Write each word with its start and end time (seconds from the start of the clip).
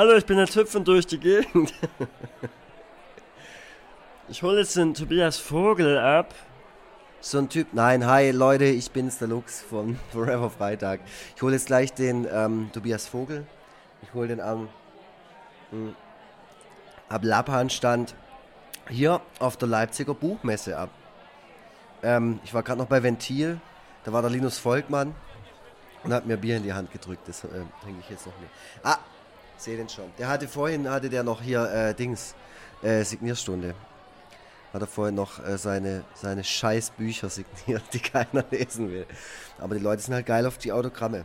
Hallo, 0.00 0.14
ich 0.16 0.24
bin 0.24 0.38
der 0.38 0.46
Tüpfen 0.46 0.82
durch 0.82 1.06
die 1.06 1.18
Gegend. 1.18 1.74
Ich 4.30 4.42
hole 4.42 4.60
jetzt 4.60 4.74
den 4.74 4.94
Tobias 4.94 5.36
Vogel 5.36 5.98
ab. 5.98 6.34
So 7.20 7.36
ein 7.36 7.50
Typ. 7.50 7.74
Nein, 7.74 8.06
hi 8.06 8.30
Leute, 8.30 8.64
ich 8.64 8.90
bin's, 8.90 9.18
der 9.18 9.28
Lux 9.28 9.60
von 9.60 9.98
Forever 10.10 10.48
Freitag. 10.48 11.00
Ich 11.36 11.42
hole 11.42 11.52
jetzt 11.52 11.66
gleich 11.66 11.92
den 11.92 12.26
ähm, 12.32 12.70
Tobias 12.72 13.08
Vogel. 13.08 13.46
Ich 14.00 14.14
hole 14.14 14.28
den 14.28 14.40
am, 14.40 14.70
hm, 15.70 15.94
am 17.10 17.22
Lappan-Stand 17.22 18.14
hier 18.88 19.20
auf 19.38 19.58
der 19.58 19.68
Leipziger 19.68 20.14
Buchmesse 20.14 20.78
ab. 20.78 20.88
Ähm, 22.02 22.40
ich 22.42 22.54
war 22.54 22.62
gerade 22.62 22.78
noch 22.78 22.88
bei 22.88 23.02
Ventil. 23.02 23.60
Da 24.04 24.14
war 24.14 24.22
der 24.22 24.30
Linus 24.30 24.56
Volkmann 24.56 25.14
und 26.04 26.14
hat 26.14 26.24
mir 26.24 26.38
Bier 26.38 26.56
in 26.56 26.62
die 26.62 26.72
Hand 26.72 26.90
gedrückt. 26.90 27.28
Das 27.28 27.44
äh, 27.44 27.48
hänge 27.84 27.98
ich 28.00 28.08
jetzt 28.08 28.24
noch 28.24 28.38
nicht. 28.38 28.50
Ah, 28.82 28.96
sehe 29.60 29.76
den 29.76 29.88
schon. 29.88 30.10
Der 30.18 30.28
hatte 30.28 30.48
vorhin, 30.48 30.88
hatte 30.88 31.08
der 31.08 31.22
noch 31.22 31.42
hier 31.42 31.70
äh, 31.70 31.94
Dings, 31.94 32.34
äh, 32.82 33.04
Signierstunde. 33.04 33.74
Hat 34.72 34.80
er 34.80 34.86
vorhin 34.86 35.16
noch 35.16 35.44
äh, 35.44 35.58
seine, 35.58 36.04
seine 36.14 36.44
scheiß 36.44 36.90
Bücher 36.90 37.28
signiert, 37.28 37.82
die 37.92 38.00
keiner 38.00 38.44
lesen 38.50 38.90
will. 38.90 39.06
Aber 39.58 39.74
die 39.74 39.82
Leute 39.82 40.02
sind 40.02 40.14
halt 40.14 40.26
geil 40.26 40.46
auf 40.46 40.58
die 40.58 40.72
Autogramme 40.72 41.24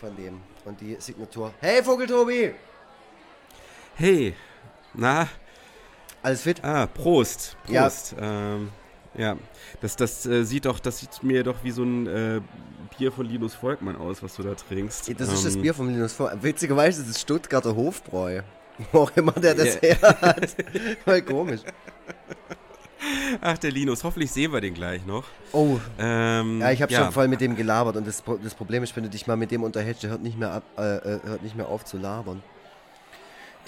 von 0.00 0.16
dem. 0.16 0.40
Und 0.64 0.80
die 0.80 0.96
Signatur. 0.98 1.52
Hey 1.60 1.82
Vogeltobi! 1.82 2.54
Hey, 3.94 4.34
na? 4.94 5.28
Alles 6.22 6.42
fit? 6.42 6.64
Ah, 6.64 6.86
Prost. 6.86 7.56
Prost. 7.64 8.12
Ja. 8.12 8.54
Ähm, 8.54 8.70
ja, 9.16 9.36
das, 9.80 9.96
das 9.96 10.26
äh, 10.26 10.44
sieht 10.44 10.64
doch, 10.64 10.78
das 10.78 10.98
sieht 10.98 11.22
mir 11.22 11.42
doch 11.42 11.56
wie 11.62 11.70
so 11.70 11.82
ein 11.82 12.06
äh, 12.06 12.40
Bier 12.96 13.12
von 13.12 13.26
Linus 13.26 13.54
Volkmann 13.54 13.96
aus, 13.96 14.22
was 14.22 14.36
du 14.36 14.42
da 14.42 14.54
trinkst. 14.54 15.08
Das 15.18 15.28
ähm, 15.28 15.34
ist 15.34 15.44
das 15.44 15.54
ähm, 15.56 15.62
Bier 15.62 15.74
von 15.74 15.88
Linus 15.88 16.12
Volkmann. 16.12 16.42
Witzigerweise 16.42 17.02
ist 17.02 17.08
es 17.08 17.20
Stuttgarter 17.20 17.74
Hofbräu. 17.74 18.42
Wo 18.92 19.00
auch 19.00 19.12
immer 19.16 19.32
der 19.32 19.54
das 19.54 19.82
yeah. 19.82 19.98
her 19.98 20.20
hat. 20.20 20.56
Voll 21.04 21.22
komisch. 21.22 21.60
Ach, 23.40 23.58
der 23.58 23.70
Linus. 23.70 24.04
Hoffentlich 24.04 24.30
sehen 24.30 24.52
wir 24.52 24.60
den 24.60 24.74
gleich 24.74 25.04
noch. 25.04 25.24
Oh. 25.52 25.78
Ähm, 25.98 26.60
ja, 26.60 26.70
ich 26.70 26.80
habe 26.82 26.92
ja. 26.92 27.02
schon 27.02 27.12
voll 27.12 27.28
mit 27.28 27.40
dem 27.40 27.56
gelabert. 27.56 27.96
Und 27.96 28.06
das, 28.06 28.22
das 28.42 28.54
Problem 28.54 28.82
ist, 28.82 28.94
wenn 28.96 29.02
du 29.02 29.10
dich 29.10 29.26
mal 29.26 29.36
mit 29.36 29.50
dem 29.50 29.62
unterhältst, 29.62 30.04
der 30.04 30.10
hört 30.10 30.22
nicht 30.22 30.38
mehr, 30.38 30.52
ab, 30.52 30.62
äh, 30.78 30.96
äh 30.96 31.20
hört 31.24 31.42
nicht 31.42 31.56
mehr 31.56 31.68
auf 31.68 31.84
zu 31.84 31.98
labern. 31.98 32.42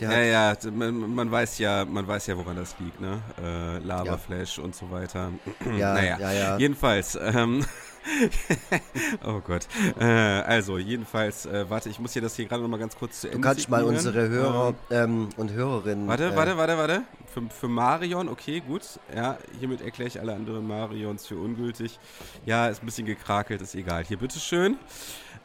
Der 0.00 0.24
ja, 0.26 0.52
ja, 0.52 0.70
man, 0.72 1.14
man, 1.14 1.30
weiß 1.30 1.58
ja, 1.58 1.84
man 1.84 2.06
weiß 2.06 2.26
ja, 2.26 2.36
woran 2.36 2.56
das 2.56 2.74
liegt, 2.80 3.00
ne? 3.00 3.20
Äh, 3.40 3.78
Laberflash 3.78 4.58
ja. 4.58 4.64
und 4.64 4.74
so 4.74 4.90
weiter. 4.90 5.30
Ja, 5.78 5.94
naja, 5.94 6.18
ja, 6.18 6.32
ja. 6.32 6.58
Jedenfalls, 6.58 7.18
ähm, 7.20 7.64
oh 9.24 9.40
Gott. 9.40 9.66
Äh, 9.98 10.04
also, 10.04 10.78
jedenfalls, 10.78 11.46
äh, 11.46 11.68
warte, 11.68 11.88
ich 11.88 11.98
muss 11.98 12.12
hier 12.12 12.22
das 12.22 12.36
hier 12.36 12.46
gerade 12.46 12.62
nochmal 12.62 12.80
ganz 12.80 12.96
kurz 12.96 13.22
zu 13.22 13.28
Ende 13.28 13.38
Du 13.38 13.42
kannst 13.42 13.68
mal 13.68 13.82
unsere 13.84 14.28
Hörer 14.28 14.74
ähm, 14.90 15.28
und 15.36 15.52
Hörerinnen. 15.52 16.06
Warte, 16.06 16.32
äh, 16.32 16.36
warte, 16.36 16.56
warte, 16.56 16.76
warte. 16.76 17.02
Für, 17.32 17.42
für 17.48 17.68
Marion, 17.68 18.28
okay, 18.28 18.60
gut. 18.60 18.82
Ja, 19.14 19.38
hiermit 19.58 19.80
erkläre 19.80 20.08
ich 20.08 20.20
alle 20.20 20.34
anderen 20.34 20.66
Marions 20.66 21.26
für 21.26 21.36
ungültig. 21.36 21.98
Ja, 22.44 22.68
ist 22.68 22.82
ein 22.82 22.86
bisschen 22.86 23.06
gekrakelt, 23.06 23.62
ist 23.62 23.74
egal. 23.74 24.04
Hier, 24.04 24.18
bitteschön. 24.18 24.76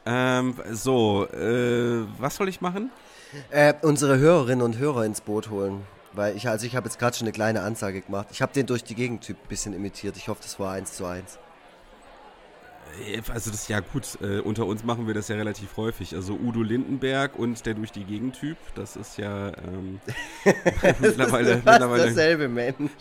Ähm, 0.05 0.55
so, 0.71 1.27
äh, 1.27 2.05
was 2.17 2.35
soll 2.35 2.49
ich 2.49 2.61
machen? 2.61 2.91
Äh, 3.51 3.73
unsere 3.81 4.17
Hörerinnen 4.17 4.63
und 4.63 4.77
Hörer 4.77 5.05
ins 5.05 5.21
Boot 5.21 5.49
holen. 5.49 5.85
Weil 6.13 6.35
ich, 6.35 6.47
also 6.47 6.65
ich 6.65 6.75
habe 6.75 6.87
jetzt 6.87 6.97
gerade 6.97 7.15
schon 7.15 7.25
eine 7.25 7.31
kleine 7.31 7.61
Ansage 7.61 8.01
gemacht. 8.01 8.27
Ich 8.31 8.41
habe 8.41 8.51
den 8.51 8.65
durch 8.65 8.83
die 8.83 8.95
Gegentyp 8.95 9.37
ein 9.37 9.47
bisschen 9.47 9.73
imitiert. 9.73 10.17
Ich 10.17 10.27
hoffe, 10.27 10.41
das 10.41 10.59
war 10.59 10.73
eins 10.73 10.93
zu 10.93 11.05
eins. 11.05 11.37
Äh, 13.05 13.21
also 13.31 13.51
das 13.51 13.61
ist 13.61 13.69
ja 13.69 13.79
gut, 13.79 14.17
äh, 14.21 14.39
unter 14.39 14.65
uns 14.65 14.83
machen 14.83 15.07
wir 15.07 15.13
das 15.13 15.27
ja 15.27 15.35
relativ 15.35 15.77
häufig. 15.77 16.15
Also 16.15 16.33
Udo 16.33 16.61
Lindenberg 16.61 17.37
und 17.37 17.65
der 17.65 17.75
durch 17.75 17.91
die 17.91 18.03
Gegentyp, 18.03 18.57
das 18.75 18.95
ist 18.95 19.17
ja 19.17 19.49
ähm, 19.49 19.99
das 20.45 20.99
mittlerweile, 20.99 21.51
ist 21.51 21.63
fast 21.63 21.65
mittlerweile 21.65 22.03
derselbe 22.03 22.47
Mensch. 22.47 22.91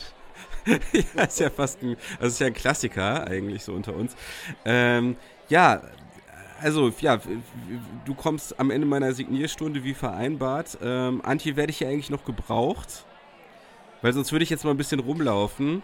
ja, 1.17 1.25
ist 1.25 1.41
ja 1.41 1.51
fast 1.51 1.83
ein, 1.83 1.97
also 2.21 2.27
ist 2.27 2.41
ja 2.41 2.49
ein 2.49 2.55
Klassiker 2.55 3.27
eigentlich 3.27 3.65
so 3.65 3.73
unter 3.73 3.95
uns. 3.95 4.15
Ähm, 4.65 5.17
ja, 5.49 5.81
also 6.61 6.93
ja, 7.01 7.19
du 8.05 8.15
kommst 8.15 8.59
am 8.59 8.71
Ende 8.71 8.87
meiner 8.87 9.13
Signierstunde 9.13 9.85
wie 9.85 9.95
vereinbart. 9.95 10.79
Ähm, 10.83 11.21
Antje, 11.25 11.57
werde 11.57 11.71
ich 11.71 11.81
ja 11.81 11.89
eigentlich 11.89 12.11
noch 12.11 12.25
gebraucht? 12.25 13.05
Weil 14.03 14.13
sonst 14.13 14.31
würde 14.33 14.43
ich 14.45 14.51
jetzt 14.51 14.65
mal 14.65 14.71
ein 14.71 14.77
bisschen 14.77 15.01
rumlaufen. 15.01 15.83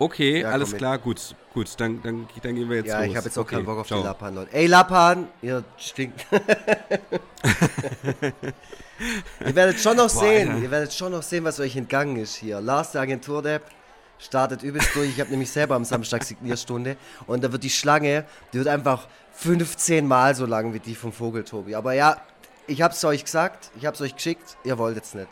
Okay, 0.00 0.42
ja, 0.42 0.50
alles 0.50 0.76
klar, 0.76 0.96
gut. 0.98 1.34
Gut, 1.52 1.68
dann, 1.78 2.00
dann, 2.02 2.28
dann 2.42 2.54
gehen 2.54 2.70
wir 2.70 2.76
jetzt 2.76 2.86
Ja, 2.86 3.00
los. 3.00 3.08
ich 3.08 3.16
habe 3.16 3.26
jetzt 3.26 3.36
auch 3.36 3.42
okay, 3.42 3.56
keinen 3.56 3.64
Bock 3.64 3.78
auf 3.78 3.88
ciao. 3.88 3.98
die 4.00 4.06
Lappan, 4.06 4.34
Leute. 4.34 4.54
Ey, 4.54 4.66
Lappan, 4.66 5.26
ihr 5.42 5.64
stinkt. 5.76 6.24
ihr 9.44 9.54
werdet 9.56 9.80
schon 9.80 9.96
noch 9.96 10.04
Boah, 10.12 10.20
sehen, 10.20 10.50
Alter. 10.50 10.62
ihr 10.62 10.70
werdet 10.70 10.92
schon 10.94 11.10
noch 11.10 11.22
sehen, 11.22 11.42
was 11.42 11.58
euch 11.58 11.74
entgangen 11.76 12.16
ist 12.16 12.36
hier. 12.36 12.60
Lars, 12.60 12.92
der 12.92 13.00
Agentur-Depp, 13.00 13.62
startet 14.18 14.62
übelst 14.62 14.94
durch. 14.94 15.08
Ich 15.10 15.20
habe 15.20 15.30
nämlich 15.30 15.50
selber 15.50 15.74
am 15.74 15.84
Samstag 15.84 16.24
Signierstunde 16.24 16.96
und 17.26 17.42
da 17.44 17.52
wird 17.52 17.62
die 17.64 17.70
Schlange, 17.70 18.24
die 18.52 18.58
wird 18.58 18.68
einfach 18.68 19.08
15 19.32 20.06
Mal 20.06 20.34
so 20.34 20.46
lang 20.46 20.74
wie 20.74 20.80
die 20.80 20.94
vom 20.94 21.12
Vogel, 21.12 21.44
Tobi. 21.44 21.74
Aber 21.74 21.92
ja, 21.92 22.20
ich 22.66 22.82
habe 22.82 22.92
es 22.92 23.04
euch 23.04 23.24
gesagt, 23.24 23.70
ich 23.76 23.86
habe 23.86 23.94
es 23.94 24.00
euch 24.00 24.14
geschickt, 24.14 24.56
ihr 24.64 24.78
wollt 24.78 24.96
jetzt 24.96 25.14
nicht. 25.14 25.28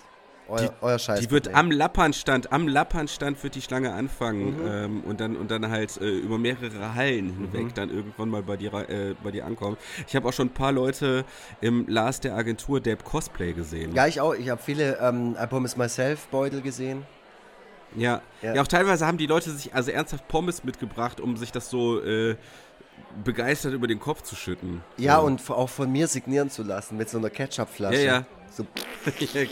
Euer, 0.49 0.61
die, 0.61 0.69
euer 0.81 0.99
Scheiß. 0.99 1.21
Die 1.21 1.31
wird 1.31 1.53
am 1.55 1.73
Lappernstand, 1.73 2.53
am 2.53 2.69
Lappernstand 2.69 3.43
wird 3.43 3.57
die 3.57 3.63
Schlange 3.63 3.93
anfangen 3.93 4.63
mhm. 4.63 4.69
ähm, 4.69 5.05
und 5.05 5.21
dann 5.21 5.37
und 5.37 5.51
dann 5.51 5.69
halt 5.69 6.01
äh, 6.01 6.09
über 6.09 6.39
mehrere 6.39 6.95
Hallen 6.95 7.37
hinweg 7.37 7.65
mhm. 7.65 7.75
dann 7.75 7.91
irgendwann 7.91 8.29
mal 8.29 8.43
bei 8.43 8.57
dir 8.57 8.73
äh, 8.73 9.15
bei 9.23 9.33
dir 9.33 9.45
ankommen. 9.45 9.77
Ich 10.07 10.15
habe 10.15 10.29
auch 10.29 10.33
schon 10.33 10.49
ein 10.49 10.55
paar 10.55 10.71
Leute 10.71 11.25
im 11.61 11.87
Last 11.89 12.23
der 12.23 12.37
Agentur 12.37 12.81
Depp 12.81 13.03
Cosplay 13.03 13.55
gesehen. 13.55 13.93
Ja, 13.95 14.07
ich 14.07 14.21
auch. 14.21 14.35
Ich 14.35 14.49
habe 14.49 14.63
viele 14.63 14.99
ähm, 15.01 15.37
I 15.43 15.47
Promise 15.49 15.77
Myself 15.77 16.29
Beutel 16.29 16.61
gesehen. 16.61 17.05
Ja. 17.95 18.21
ja. 18.43 18.55
ja, 18.55 18.63
auch 18.63 18.67
teilweise 18.67 19.07
haben 19.07 19.19
die 19.19 19.27
Leute 19.27 19.51
sich 19.51 19.75
also 19.75 19.91
ernsthaft 19.91 20.27
Pommes 20.29 20.65
mitgebracht, 20.65 21.21
um 21.21 21.37
sich 21.37 21.53
das 21.53 21.71
so 21.71 22.03
äh, 22.03 22.37
begeistert 23.25 23.73
über 23.73 23.87
den 23.87 24.01
Kopf 24.01 24.23
zu 24.23 24.37
schütten. 24.37 24.83
Ja, 24.97 25.21
so. 25.21 25.27
und 25.27 25.51
auch 25.51 25.69
von 25.69 25.91
mir 25.91 26.09
signieren 26.09 26.51
zu 26.51 26.63
lassen 26.63 26.97
mit 26.97 27.09
so 27.09 27.19
einer 27.19 27.31
Ketchupflasche. 27.31 27.99
Ja, 27.99 28.15
ja. 28.15 28.27
So. 28.51 28.67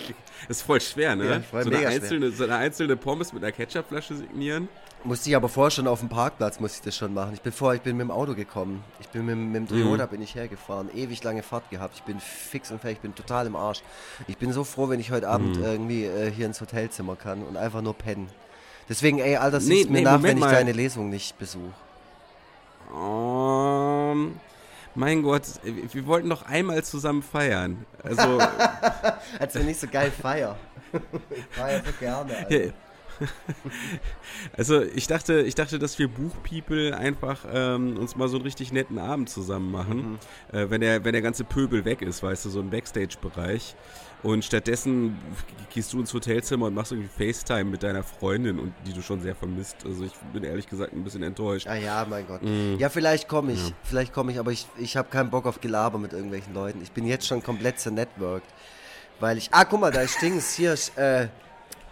ist 0.48 0.62
voll 0.62 0.80
schwer, 0.80 1.14
ne? 1.16 1.28
Ja, 1.28 1.40
voll 1.40 1.64
so, 1.64 1.70
eine 1.70 1.86
einzelne, 1.86 2.30
so 2.30 2.44
eine 2.44 2.56
einzelne 2.56 2.96
Pommes 2.96 3.32
mit 3.32 3.42
einer 3.42 3.52
Ketchupflasche 3.52 4.16
signieren. 4.16 4.68
Musste 5.06 5.28
ich 5.28 5.36
aber 5.36 5.50
vorher 5.50 5.70
schon 5.70 5.86
auf 5.86 6.00
dem 6.00 6.08
Parkplatz, 6.08 6.60
musste 6.60 6.78
ich 6.78 6.84
das 6.84 6.96
schon 6.96 7.12
machen. 7.12 7.34
Ich 7.34 7.42
bin 7.42 7.52
vorher, 7.52 7.76
ich 7.76 7.82
bin 7.82 7.94
mit 7.98 8.06
dem 8.06 8.10
Auto 8.10 8.34
gekommen. 8.34 8.82
Ich 9.00 9.08
bin 9.08 9.26
mit, 9.26 9.36
mit 9.36 9.54
dem 9.54 9.68
Toyota 9.68 10.06
mhm. 10.06 10.10
bin 10.10 10.22
ich 10.22 10.34
hergefahren. 10.34 10.88
Ewig 10.94 11.22
lange 11.22 11.42
Fahrt 11.42 11.68
gehabt. 11.68 11.96
Ich 11.96 12.02
bin 12.04 12.18
fix 12.20 12.70
und 12.70 12.80
fertig, 12.80 12.96
ich 12.96 13.02
bin 13.02 13.14
total 13.14 13.46
im 13.46 13.54
Arsch. 13.54 13.82
Ich 14.28 14.38
bin 14.38 14.50
so 14.54 14.64
froh, 14.64 14.88
wenn 14.88 15.00
ich 15.00 15.10
heute 15.10 15.28
Abend 15.28 15.58
mhm. 15.58 15.62
irgendwie 15.62 16.04
äh, 16.04 16.30
hier 16.30 16.46
ins 16.46 16.58
Hotelzimmer 16.58 17.16
kann 17.16 17.42
und 17.42 17.58
einfach 17.58 17.82
nur 17.82 17.92
pennen. 17.92 18.30
Deswegen, 18.88 19.18
ey, 19.18 19.36
Alter, 19.36 19.60
siehst 19.60 19.90
nee, 19.90 19.92
mir 19.92 19.98
nee, 19.98 20.04
nach, 20.04 20.12
Moment 20.12 20.30
wenn 20.30 20.38
ich 20.38 20.44
mal. 20.44 20.52
deine 20.52 20.72
Lesung 20.72 21.10
nicht 21.10 21.38
besuche. 21.38 21.74
Um, 22.94 24.40
mein 24.94 25.22
Gott, 25.22 25.42
wir 25.62 26.06
wollten 26.06 26.30
doch 26.30 26.46
einmal 26.46 26.82
zusammen 26.82 27.22
feiern. 27.22 27.84
Also. 28.02 28.38
Als 29.38 29.54
wir 29.54 29.64
nicht 29.64 29.80
so 29.80 29.86
geil 29.86 30.10
feiern. 30.10 30.56
ich 31.30 31.44
feiere 31.50 31.82
so 31.84 31.92
gerne. 31.98 32.36
Alter. 32.38 32.72
Also 34.56 34.82
ich 34.82 35.06
dachte, 35.06 35.40
ich 35.40 35.54
dachte, 35.54 35.78
dass 35.78 35.98
wir 35.98 36.08
Buchpeople 36.08 36.96
einfach 36.96 37.44
ähm, 37.52 37.96
uns 37.96 38.16
mal 38.16 38.28
so 38.28 38.36
einen 38.36 38.44
richtig 38.44 38.72
netten 38.72 38.98
Abend 38.98 39.28
zusammen 39.30 39.70
machen, 39.70 40.18
mhm. 40.52 40.56
äh, 40.56 40.70
wenn 40.70 40.80
der, 40.80 41.04
wenn 41.04 41.12
der 41.12 41.22
ganze 41.22 41.44
Pöbel 41.44 41.84
weg 41.84 42.02
ist, 42.02 42.22
weißt 42.22 42.44
du, 42.44 42.50
so 42.50 42.60
ein 42.60 42.70
Backstage-Bereich. 42.70 43.74
Und 44.24 44.42
stattdessen 44.42 45.18
gehst 45.72 45.92
du 45.92 46.00
ins 46.00 46.14
Hotelzimmer 46.14 46.66
und 46.66 46.74
machst 46.74 46.92
irgendwie 46.92 47.10
FaceTime 47.10 47.64
mit 47.64 47.82
deiner 47.82 48.02
Freundin 48.02 48.58
und 48.58 48.72
die 48.86 48.94
du 48.94 49.02
schon 49.02 49.20
sehr 49.20 49.34
vermisst. 49.34 49.76
Also 49.84 50.04
ich 50.04 50.12
bin 50.32 50.44
ehrlich 50.44 50.66
gesagt 50.66 50.94
ein 50.94 51.04
bisschen 51.04 51.22
enttäuscht. 51.22 51.66
Ah 51.66 51.74
ja, 51.74 52.06
mein 52.08 52.26
Gott. 52.26 52.42
Mhm. 52.42 52.76
Ja, 52.78 52.88
vielleicht 52.88 53.28
komme 53.28 53.52
ich. 53.52 53.68
Ja. 53.68 53.74
Vielleicht 53.82 54.14
komme 54.14 54.32
ich, 54.32 54.38
aber 54.38 54.50
ich, 54.50 54.66
ich 54.78 54.96
habe 54.96 55.10
keinen 55.10 55.28
Bock 55.28 55.44
auf 55.44 55.60
Gelaber 55.60 55.98
mit 55.98 56.14
irgendwelchen 56.14 56.54
Leuten. 56.54 56.80
Ich 56.82 56.90
bin 56.92 57.04
jetzt 57.04 57.26
schon 57.26 57.42
komplett 57.42 57.78
zernetworked. 57.78 58.48
Weil 59.20 59.36
ich. 59.36 59.50
Ah, 59.52 59.66
guck 59.66 59.80
mal, 59.80 59.90
da 59.90 60.00
ist 60.00 60.20
Dings. 60.22 60.54
Hier 60.54 60.74
äh, 60.96 61.28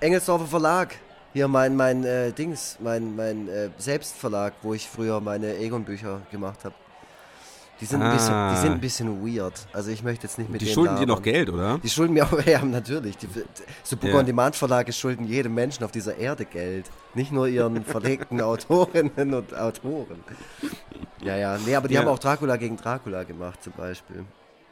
Engelsdorfer 0.00 0.46
Verlag. 0.46 0.96
Hier 1.32 1.48
mein, 1.48 1.76
mein 1.76 2.04
äh, 2.04 2.32
Dings, 2.32 2.76
mein, 2.80 3.16
mein 3.16 3.48
äh, 3.48 3.70
Selbstverlag, 3.78 4.52
wo 4.62 4.74
ich 4.74 4.88
früher 4.88 5.20
meine 5.20 5.56
Egon-Bücher 5.56 6.20
gemacht 6.30 6.64
habe. 6.64 6.74
Die 7.80 7.86
sind, 7.86 8.00
ah. 8.00 8.10
ein 8.10 8.16
bisschen, 8.16 8.50
die 8.50 8.60
sind 8.60 8.72
ein 8.72 8.80
bisschen 8.80 9.26
weird. 9.26 9.54
Also 9.72 9.90
ich 9.90 10.04
möchte 10.04 10.26
jetzt 10.26 10.38
nicht 10.38 10.48
mit 10.48 10.60
Die 10.60 10.66
denen 10.66 10.74
schulden 10.74 10.96
dir 10.98 11.06
noch 11.06 11.20
Geld, 11.20 11.50
oder? 11.50 11.80
Die 11.82 11.88
schulden 11.88 12.12
mir 12.12 12.24
auch, 12.32 12.46
ja, 12.46 12.62
natürlich. 12.64 13.16
Die, 13.16 13.26
so 13.82 13.96
Book 13.96 14.14
on 14.14 14.24
Demand 14.24 14.54
Verlage 14.54 14.92
schulden 14.92 15.26
jedem 15.26 15.54
Menschen 15.54 15.82
auf 15.82 15.90
dieser 15.90 16.16
Erde 16.16 16.44
Geld. 16.44 16.88
Nicht 17.14 17.32
nur 17.32 17.48
ihren 17.48 17.82
verlegten 17.84 18.40
Autorinnen 18.40 19.34
und 19.34 19.52
Autoren. 19.56 20.22
Ja, 21.24 21.36
ja. 21.36 21.58
Nee, 21.66 21.74
aber 21.74 21.88
die 21.88 21.94
ja. 21.94 22.02
haben 22.02 22.08
auch 22.08 22.20
Dracula 22.20 22.56
gegen 22.56 22.76
Dracula 22.76 23.24
gemacht 23.24 23.60
zum 23.64 23.72
Beispiel. 23.72 24.24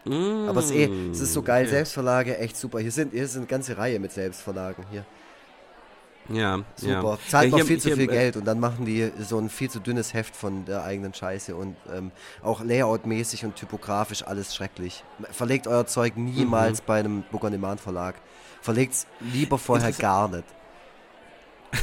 Mm. 0.04 0.48
Aber 0.48 0.60
es 0.60 0.66
ist, 0.66 0.76
eh, 0.76 1.10
es 1.10 1.20
ist 1.20 1.32
so 1.32 1.42
geil, 1.42 1.66
Selbstverlage, 1.66 2.38
echt 2.38 2.56
super. 2.56 2.78
Hier 2.78 2.92
sind, 2.92 3.12
hier 3.12 3.26
sind 3.26 3.40
eine 3.40 3.48
ganze 3.48 3.76
Reihe 3.76 3.98
mit 3.98 4.12
Selbstverlagen 4.12 4.84
hier. 4.90 5.04
Ja, 6.28 6.60
Super. 6.76 6.92
ja. 6.92 7.18
Zahlt 7.28 7.50
ja, 7.50 7.58
noch 7.58 7.66
viel 7.66 7.80
zu 7.80 7.90
viel 7.90 8.02
äh, 8.04 8.06
Geld 8.06 8.36
und 8.36 8.44
dann 8.44 8.60
machen 8.60 8.84
die 8.84 9.10
so 9.18 9.38
ein 9.38 9.48
viel 9.50 9.68
zu 9.68 9.80
dünnes 9.80 10.14
Heft 10.14 10.36
von 10.36 10.64
der 10.64 10.84
eigenen 10.84 11.12
Scheiße 11.12 11.56
und 11.56 11.74
ähm, 11.92 12.12
auch 12.42 12.62
layoutmäßig 12.62 13.44
und 13.44 13.56
typografisch 13.56 14.22
alles 14.24 14.54
schrecklich. 14.54 15.02
Verlegt 15.32 15.66
euer 15.66 15.86
Zeug 15.86 16.16
Mhm. 16.16 16.26
niemals 16.26 16.82
bei 16.82 17.00
einem 17.00 17.22
Book 17.32 17.42
on 17.44 17.50
Demand 17.52 17.80
Verlag. 17.80 18.14
Verlegt's 18.62 19.06
lieber 19.20 19.58
vorher 19.58 19.90
gar 19.92 20.28
nicht. 20.28 20.44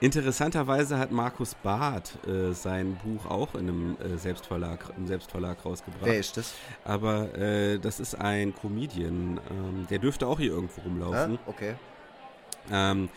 Interessanterweise 0.00 0.98
hat 0.98 1.12
Markus 1.12 1.54
Barth 1.54 2.18
äh, 2.26 2.52
sein 2.52 2.96
Buch 3.04 3.26
auch 3.30 3.54
in 3.54 3.68
einem 3.68 3.96
äh, 4.02 4.16
Selbstverlag, 4.18 4.90
im 4.96 5.06
Selbstverlag 5.06 5.64
rausgebracht. 5.64 6.04
Wer 6.04 6.18
ist 6.18 6.36
das? 6.36 6.54
Aber 6.84 7.34
äh, 7.36 7.78
das 7.78 8.00
ist 8.00 8.14
ein 8.14 8.54
Comedian, 8.54 9.40
ähm, 9.50 9.86
der 9.90 9.98
dürfte 9.98 10.26
auch 10.26 10.38
hier 10.38 10.52
irgendwo 10.52 10.80
Ah, 10.80 10.84
rumlaufen. 10.84 11.38
okay. 11.46 11.74
Ähm, 12.72 13.08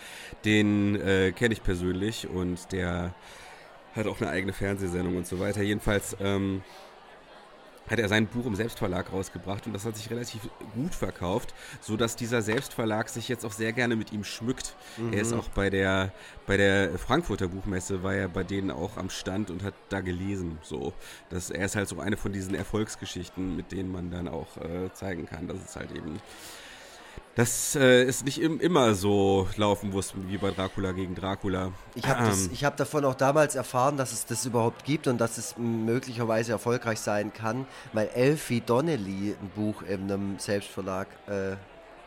den 0.45 0.95
äh, 0.95 1.31
kenne 1.31 1.53
ich 1.53 1.63
persönlich 1.63 2.27
und 2.27 2.71
der 2.71 3.13
hat 3.95 4.07
auch 4.07 4.21
eine 4.21 4.29
eigene 4.29 4.53
Fernsehsendung 4.53 5.17
und 5.17 5.27
so 5.27 5.39
weiter. 5.39 5.61
Jedenfalls 5.61 6.15
ähm, 6.19 6.61
hat 7.89 7.99
er 7.99 8.09
sein 8.09 8.27
Buch 8.27 8.45
im 8.45 8.55
Selbstverlag 8.55 9.11
rausgebracht 9.11 9.65
und 9.65 9.73
das 9.73 9.85
hat 9.85 9.95
sich 9.95 10.09
relativ 10.09 10.41
gut 10.75 10.93
verkauft, 10.93 11.53
so 11.81 11.95
dass 11.95 12.15
dieser 12.15 12.41
Selbstverlag 12.41 13.09
sich 13.09 13.29
jetzt 13.29 13.45
auch 13.45 13.51
sehr 13.51 13.71
gerne 13.73 13.95
mit 13.95 14.11
ihm 14.11 14.23
schmückt. 14.23 14.75
Er 15.11 15.21
ist 15.21 15.33
auch 15.33 15.47
bei 15.49 15.69
der 15.69 16.11
bei 16.45 16.57
der 16.57 16.97
Frankfurter 16.99 17.47
Buchmesse 17.47 18.03
war 18.03 18.13
er 18.13 18.27
bei 18.27 18.43
denen 18.43 18.71
auch 18.71 18.97
am 18.97 19.09
Stand 19.09 19.49
und 19.49 19.63
hat 19.63 19.73
da 19.89 20.01
gelesen. 20.01 20.57
So, 20.61 20.93
das 21.29 21.49
er 21.49 21.65
ist 21.65 21.75
halt 21.75 21.87
so 21.87 21.99
eine 21.99 22.17
von 22.17 22.33
diesen 22.33 22.55
Erfolgsgeschichten, 22.55 23.55
mit 23.55 23.71
denen 23.71 23.91
man 23.91 24.11
dann 24.11 24.27
auch 24.27 24.57
äh, 24.57 24.91
zeigen 24.93 25.25
kann, 25.25 25.47
dass 25.47 25.57
es 25.63 25.75
halt 25.75 25.91
eben 25.91 26.19
das 27.35 27.75
äh, 27.75 28.03
ist 28.03 28.25
nicht 28.25 28.41
im, 28.41 28.59
immer 28.59 28.95
so 28.95 29.47
laufen 29.57 29.91
muss 29.91 30.13
wie 30.27 30.37
bei 30.37 30.49
Dracula 30.51 30.91
gegen 30.91 31.13
Dracula. 31.13 31.71
Ich 31.93 32.07
habe 32.07 32.25
Ähm, 32.29 32.49
hab 32.63 32.77
davon 32.77 33.05
auch 33.05 33.13
damals 33.15 33.55
erfahren, 33.55 33.95
dass 33.97 34.11
es 34.11 34.25
das 34.25 34.45
überhaupt 34.45 34.83
gibt 34.85 35.07
und 35.07 35.19
dass 35.19 35.37
es 35.37 35.55
möglicherweise 35.57 36.51
erfolgreich 36.53 36.99
sein 36.99 37.31
kann, 37.33 37.67
weil 37.93 38.07
Elfie 38.15 38.61
Donnelly 38.61 39.35
ein 39.39 39.49
Buch 39.55 39.83
in 39.83 40.03
einem 40.11 40.39
Selbstverlag 40.39 41.07
äh, 41.27 41.55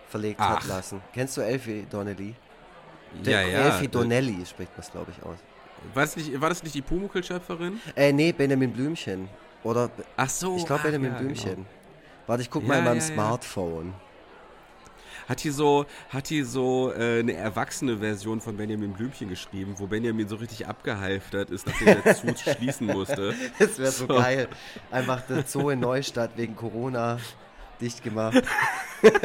verlegt 0.09 0.41
hat 0.41 0.61
Ach. 0.63 0.67
lassen. 0.69 1.01
Kennst 1.13 1.37
du 1.37 1.43
Elfie 1.43 1.87
Donnelly? 1.89 2.35
ja, 3.23 3.41
ja. 3.43 3.59
Elfie 3.67 3.89
Donnelly 3.89 4.45
spricht 4.47 4.73
man 4.73 4.81
es, 4.85 4.91
glaube 4.91 5.13
ich, 5.17 5.23
aus. 5.25 5.37
War 5.95 6.03
das 6.05 6.17
nicht, 6.17 6.41
war 6.41 6.49
das 6.49 6.63
nicht 6.63 6.75
die 6.75 6.83
Pumuckl-Schöpferin? 6.83 7.81
Äh, 7.97 8.13
nee, 8.13 8.33
Benjamin 8.33 8.73
Blümchen. 8.73 9.29
Oder, 9.63 9.91
Ach 10.17 10.29
so. 10.29 10.57
ich 10.57 10.67
glaube 10.67 10.83
Benjamin 10.83 11.13
ja, 11.13 11.19
Blümchen. 11.19 11.55
genau. 11.55 11.67
Warte, 12.27 12.43
ich 12.43 12.51
guck 12.51 12.67
mal 12.67 12.75
Ja, 12.75 12.79
in 12.81 12.85
meinem. 12.87 13.01
Smartphone. 13.01 13.95
Hat 15.31 15.45
die 15.45 15.51
so, 15.51 15.87
hat 16.09 16.29
die 16.29 16.43
so 16.43 16.93
äh, 16.93 17.21
eine 17.21 17.35
erwachsene 17.35 17.99
Version 17.99 18.41
von 18.41 18.57
Benjamin 18.57 18.93
Blümchen 18.95 19.29
geschrieben, 19.29 19.75
wo 19.79 19.87
Benjamin 19.87 20.27
so 20.29 20.35
richtig 20.35 20.67
abgehalftert 20.67 21.51
ist, 21.51 21.69
nachdem 21.69 22.03
der 22.03 22.15
Zoo 22.17 22.35
schließen 22.57 22.89
musste. 22.89 23.33
Das 23.61 23.79
wäre 23.79 23.93
so, 23.93 24.07
So. 24.09 24.15
geil. 24.17 24.49
Einfach 24.91 25.21
der 25.23 25.45
Zoo 25.47 25.71
in 25.71 25.79
Neustadt 25.79 26.33
wegen 26.37 26.57
Corona 26.57 27.19
dicht 27.81 28.03
gemacht. 28.03 28.43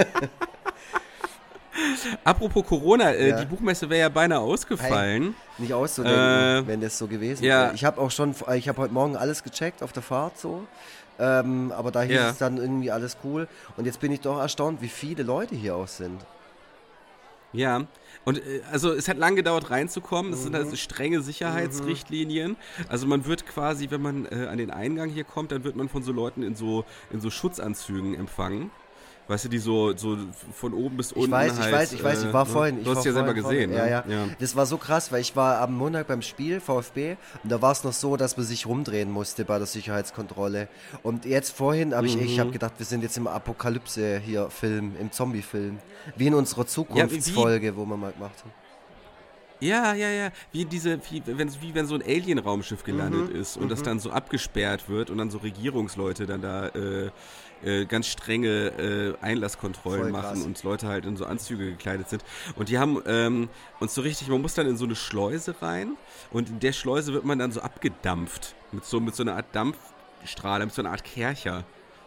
Apropos 2.23 2.65
Corona, 2.65 3.11
äh, 3.11 3.29
Ja. 3.29 3.39
die 3.41 3.45
Buchmesse 3.45 3.89
wäre 3.89 4.01
ja 4.01 4.09
beinahe 4.09 4.39
ausgefallen. 4.39 5.35
Nicht 5.57 5.73
auszudenken, 5.73 6.19
Äh, 6.19 6.67
wenn 6.67 6.79
das 6.81 6.97
so 6.97 7.07
gewesen 7.07 7.43
ja. 7.43 7.63
wäre. 7.65 7.73
Ich 7.75 7.83
habe 7.83 7.99
auch 7.99 8.11
schon, 8.11 8.33
ich 8.55 8.69
habe 8.69 8.81
heute 8.81 8.93
Morgen 8.93 9.17
alles 9.17 9.43
gecheckt 9.43 9.83
auf 9.83 9.91
der 9.91 10.01
Fahrt 10.03 10.37
so. 10.37 10.65
Ähm, 11.17 11.71
aber 11.71 11.91
da 11.91 12.01
hieß 12.01 12.11
Ja. 12.15 12.29
es 12.31 12.37
dann 12.37 12.57
irgendwie 12.57 12.91
alles 12.91 13.17
cool. 13.23 13.47
Und 13.77 13.85
jetzt 13.85 13.99
bin 13.99 14.11
ich 14.11 14.21
doch 14.21 14.37
erstaunt, 14.39 14.81
wie 14.81 14.89
viele 14.89 15.23
Leute 15.23 15.55
hier 15.55 15.75
auch 15.75 15.87
sind. 15.87 16.25
Ja, 17.53 17.85
und 18.25 18.39
äh, 18.39 18.61
also 18.71 18.91
es 18.91 19.07
hat 19.07 19.17
lange 19.17 19.37
gedauert 19.37 19.69
reinzukommen. 19.71 20.33
Es 20.33 20.43
sind 20.43 20.51
Mhm. 20.51 20.59
also 20.65 20.75
strenge 20.75 21.21
Sicherheitsrichtlinien. 21.21 22.57
Also 22.89 23.07
man 23.07 23.25
wird 23.25 23.45
quasi, 23.45 23.89
wenn 23.91 24.01
man 24.01 24.25
äh, 24.25 24.47
an 24.47 24.57
den 24.57 24.71
Eingang 24.71 25.09
hier 25.09 25.23
kommt, 25.23 25.51
dann 25.53 25.63
wird 25.63 25.75
man 25.77 25.87
von 25.87 26.03
so 26.03 26.11
Leuten 26.11 26.43
in 26.43 26.55
so 26.55 26.83
in 27.11 27.21
so 27.21 27.29
Schutzanzügen 27.29 28.13
empfangen. 28.15 28.71
Weißt 29.27 29.45
du, 29.45 29.49
die 29.49 29.57
so, 29.57 29.97
so 29.97 30.17
von 30.53 30.73
oben 30.73 30.97
bis 30.97 31.11
unten 31.11 31.25
Ich 31.25 31.31
weiß, 31.31 31.53
ich 31.53 31.59
halt, 31.59 31.73
weiß, 31.73 31.93
ich 31.93 32.03
weiß, 32.03 32.23
ich 32.23 32.29
äh, 32.29 32.33
war 32.33 32.45
ne? 32.45 32.51
vorhin. 32.51 32.77
Ich 32.77 32.83
Du 32.83 32.91
hast 32.95 33.05
ja 33.05 33.11
selber 33.11 33.33
gesehen, 33.33 33.71
ne? 33.71 33.77
Ja, 33.77 33.87
ja, 33.87 34.27
Das 34.39 34.55
war 34.55 34.67
so 34.67 34.77
krass, 34.77 35.11
weil 35.11 35.21
ich 35.21 35.35
war 35.35 35.61
am 35.61 35.75
Montag 35.75 36.07
beim 36.07 36.21
Spiel 36.21 36.59
VfB 36.59 37.17
und 37.41 37.51
da 37.51 37.59
war 37.61 37.71
es 37.71 37.83
noch 37.83 37.93
so, 37.93 38.17
dass 38.17 38.37
man 38.37 38.45
sich 38.45 38.67
rumdrehen 38.67 39.09
musste 39.11 39.43
bei 39.43 39.57
der 39.57 39.65
Sicherheitskontrolle. 39.67 40.67
Und 41.01 41.25
jetzt 41.25 41.55
vorhin 41.55 41.95
habe 41.95 42.05
ich, 42.05 42.17
ich 42.19 42.35
Mhm. 42.35 42.39
habe 42.41 42.51
gedacht, 42.51 42.73
wir 42.77 42.85
sind 42.85 43.01
jetzt 43.01 43.17
im 43.17 43.25
Apokalypse 43.27 44.19
hier 44.19 44.49
Film, 44.51 44.95
im 44.99 45.11
Zombie-Film, 45.11 45.79
wie 46.15 46.27
in 46.27 46.35
unserer 46.35 46.67
Zukunftsfolge, 46.67 47.75
wo 47.75 47.85
wir 47.85 47.97
mal 47.97 48.11
gemacht 48.11 48.43
haben. 48.43 48.53
Ja, 49.61 49.93
ja, 49.93 50.09
ja. 50.09 50.31
Wie 50.51 50.65
diese, 50.65 50.99
wie 51.09 51.23
wenn, 51.25 51.49
wie 51.61 51.73
wenn 51.73 51.85
so 51.85 51.95
ein 51.95 52.01
Alien-Raumschiff 52.01 52.83
gelandet 52.83 53.29
Mhm, 53.29 53.39
ist 53.39 53.57
und 53.57 53.69
das 53.69 53.83
dann 53.83 53.99
so 53.99 54.11
abgesperrt 54.11 54.89
wird 54.89 55.09
und 55.09 55.17
dann 55.17 55.31
so 55.31 55.37
Regierungsleute 55.37 56.25
dann 56.25 56.41
da 56.41 56.67
äh, 56.67 57.09
äh, 57.63 57.85
ganz 57.85 58.07
strenge 58.07 58.47
äh, 58.77 59.13
Einlasskontrollen 59.23 60.11
machen 60.11 60.43
und 60.43 60.61
Leute 60.63 60.87
halt 60.87 61.05
in 61.05 61.15
so 61.17 61.25
Anzüge 61.25 61.65
gekleidet 61.71 62.09
sind. 62.09 62.23
Und 62.55 62.69
die 62.69 62.77
haben 62.77 63.01
ähm, 63.07 63.49
uns 63.79 63.95
so 63.95 64.01
richtig, 64.01 64.27
man 64.27 64.41
muss 64.41 64.53
dann 64.55 64.67
in 64.67 64.77
so 64.77 64.85
eine 64.85 64.95
Schleuse 64.95 65.55
rein 65.61 65.95
und 66.31 66.49
in 66.49 66.59
der 66.59 66.73
Schleuse 66.73 67.13
wird 67.13 67.23
man 67.25 67.39
dann 67.39 67.51
so 67.51 67.61
abgedampft 67.61 68.55
mit 68.71 68.83
so, 68.85 68.99
mit 68.99 69.15
so 69.15 69.23
einer 69.23 69.35
Art 69.35 69.45
Dampfstrahler, 69.53 70.65
mit 70.65 70.73
so 70.73 70.81
einer 70.81 70.91
Art 70.91 71.03
Kercher. 71.03 71.63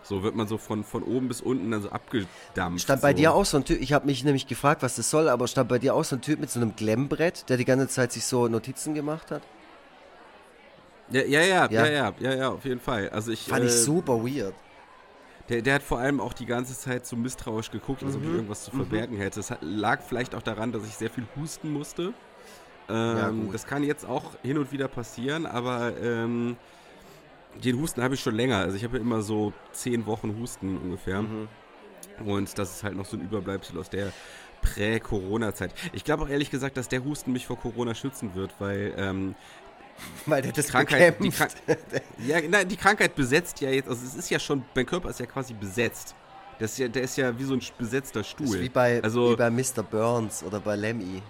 So 0.08 0.22
wird 0.22 0.34
man 0.34 0.48
so 0.48 0.56
von, 0.56 0.84
von 0.84 1.02
oben 1.02 1.28
bis 1.28 1.40
unten 1.42 1.70
dann 1.70 1.82
so 1.82 1.90
abgedampft. 1.90 2.80
Stand 2.82 3.02
bei 3.02 3.10
so. 3.12 3.16
dir 3.18 3.34
auch 3.34 3.44
so 3.44 3.58
ein 3.58 3.64
Typ, 3.64 3.80
ich 3.80 3.92
habe 3.92 4.06
mich 4.06 4.24
nämlich 4.24 4.46
gefragt, 4.46 4.82
was 4.82 4.96
das 4.96 5.10
soll, 5.10 5.28
aber 5.28 5.46
stand 5.48 5.68
bei 5.68 5.78
dir 5.78 5.94
auch 5.94 6.04
so 6.04 6.16
ein 6.16 6.22
Typ 6.22 6.40
mit 6.40 6.50
so 6.50 6.60
einem 6.60 6.74
Glemmbrett, 6.76 7.48
der 7.48 7.58
die 7.58 7.64
ganze 7.66 7.88
Zeit 7.88 8.12
sich 8.12 8.24
so 8.24 8.48
Notizen 8.48 8.94
gemacht 8.94 9.30
hat? 9.30 9.42
Ja, 11.10 11.22
ja, 11.22 11.40
ja, 11.42 11.70
Ja. 11.70 11.86
ja, 11.86 11.86
ja, 11.86 12.14
ja, 12.20 12.34
ja, 12.34 12.48
auf 12.50 12.64
jeden 12.64 12.80
Fall. 12.80 13.08
Also 13.10 13.30
ich, 13.32 13.44
Fand 13.44 13.64
ich 13.64 13.70
äh, 13.70 13.76
super 13.76 14.22
weird. 14.24 14.54
Der, 15.48 15.62
der 15.62 15.74
hat 15.76 15.82
vor 15.82 15.98
allem 15.98 16.20
auch 16.20 16.34
die 16.34 16.44
ganze 16.44 16.78
Zeit 16.78 17.06
so 17.06 17.16
misstrauisch 17.16 17.70
geguckt, 17.70 18.02
als 18.02 18.14
ob 18.14 18.22
Mhm. 18.22 18.28
ich 18.28 18.34
irgendwas 18.34 18.64
zu 18.64 18.70
verbergen 18.70 19.16
hätte. 19.16 19.40
Es 19.40 19.50
hat, 19.50 19.58
lag 19.62 20.00
vielleicht 20.06 20.34
auch 20.34 20.42
daran, 20.42 20.72
dass 20.72 20.84
ich 20.86 20.94
sehr 20.94 21.08
viel 21.10 21.26
husten 21.36 21.70
musste. 21.72 22.12
Ähm, 22.90 23.44
gut. 23.46 23.54
das 23.54 23.66
kann 23.66 23.82
jetzt 23.82 24.06
auch 24.06 24.32
hin 24.42 24.56
und 24.58 24.72
wieder 24.72 24.88
passieren, 24.88 25.44
aber 25.46 25.92
ähm, 26.02 26.56
den 27.62 27.78
Husten 27.80 28.02
habe 28.02 28.14
ich 28.14 28.20
schon 28.20 28.34
länger. 28.34 28.58
Also 28.58 28.76
ich 28.76 28.84
habe 28.84 28.96
ja 28.96 29.02
immer 29.02 29.22
so 29.22 29.52
zehn 29.72 30.06
Wochen 30.06 30.36
Husten 30.40 30.78
ungefähr. 30.78 31.22
Mhm. 31.22 31.48
Und 32.24 32.58
das 32.58 32.76
ist 32.76 32.82
halt 32.84 32.96
noch 32.96 33.06
so 33.06 33.16
ein 33.16 33.22
Überbleibsel 33.22 33.78
aus 33.78 33.90
der 33.90 34.12
Prä-Corona-Zeit. 34.62 35.72
Ich 35.92 36.04
glaube 36.04 36.24
auch 36.24 36.28
ehrlich 36.28 36.50
gesagt, 36.50 36.76
dass 36.76 36.88
der 36.88 37.04
Husten 37.04 37.32
mich 37.32 37.46
vor 37.46 37.58
Corona 37.58 37.94
schützen 37.94 38.34
wird, 38.34 38.54
weil 38.58 38.92
ähm, 38.96 39.34
Weil 40.26 40.42
der 40.42 40.52
das 40.52 40.68
Krankheit, 40.68 41.16
die, 41.20 41.28
bekämpft. 41.30 41.56
Krank 41.66 41.78
ja, 42.26 42.40
nein, 42.48 42.68
die 42.68 42.76
Krankheit 42.76 43.14
besetzt 43.14 43.60
ja 43.60 43.70
jetzt, 43.70 43.88
also 43.88 44.04
es 44.04 44.14
ist 44.14 44.30
ja 44.30 44.38
schon, 44.38 44.64
mein 44.74 44.86
Körper 44.86 45.10
ist 45.10 45.20
ja 45.20 45.26
quasi 45.26 45.54
besetzt. 45.54 46.14
Das 46.58 46.72
ist 46.72 46.78
ja, 46.78 46.88
der 46.88 47.02
ist 47.02 47.16
ja 47.16 47.38
wie 47.38 47.44
so 47.44 47.54
ein 47.54 47.62
besetzter 47.78 48.20
Das 48.20 48.28
Stuhl. 48.28 48.46
ist 48.46 48.60
wie 48.60 48.68
bei, 48.68 49.02
also, 49.02 49.32
wie 49.32 49.36
bei 49.36 49.50
Mr. 49.50 49.82
Burns 49.88 50.42
oder 50.42 50.58
bei 50.58 50.74
Lemmy. 50.74 51.22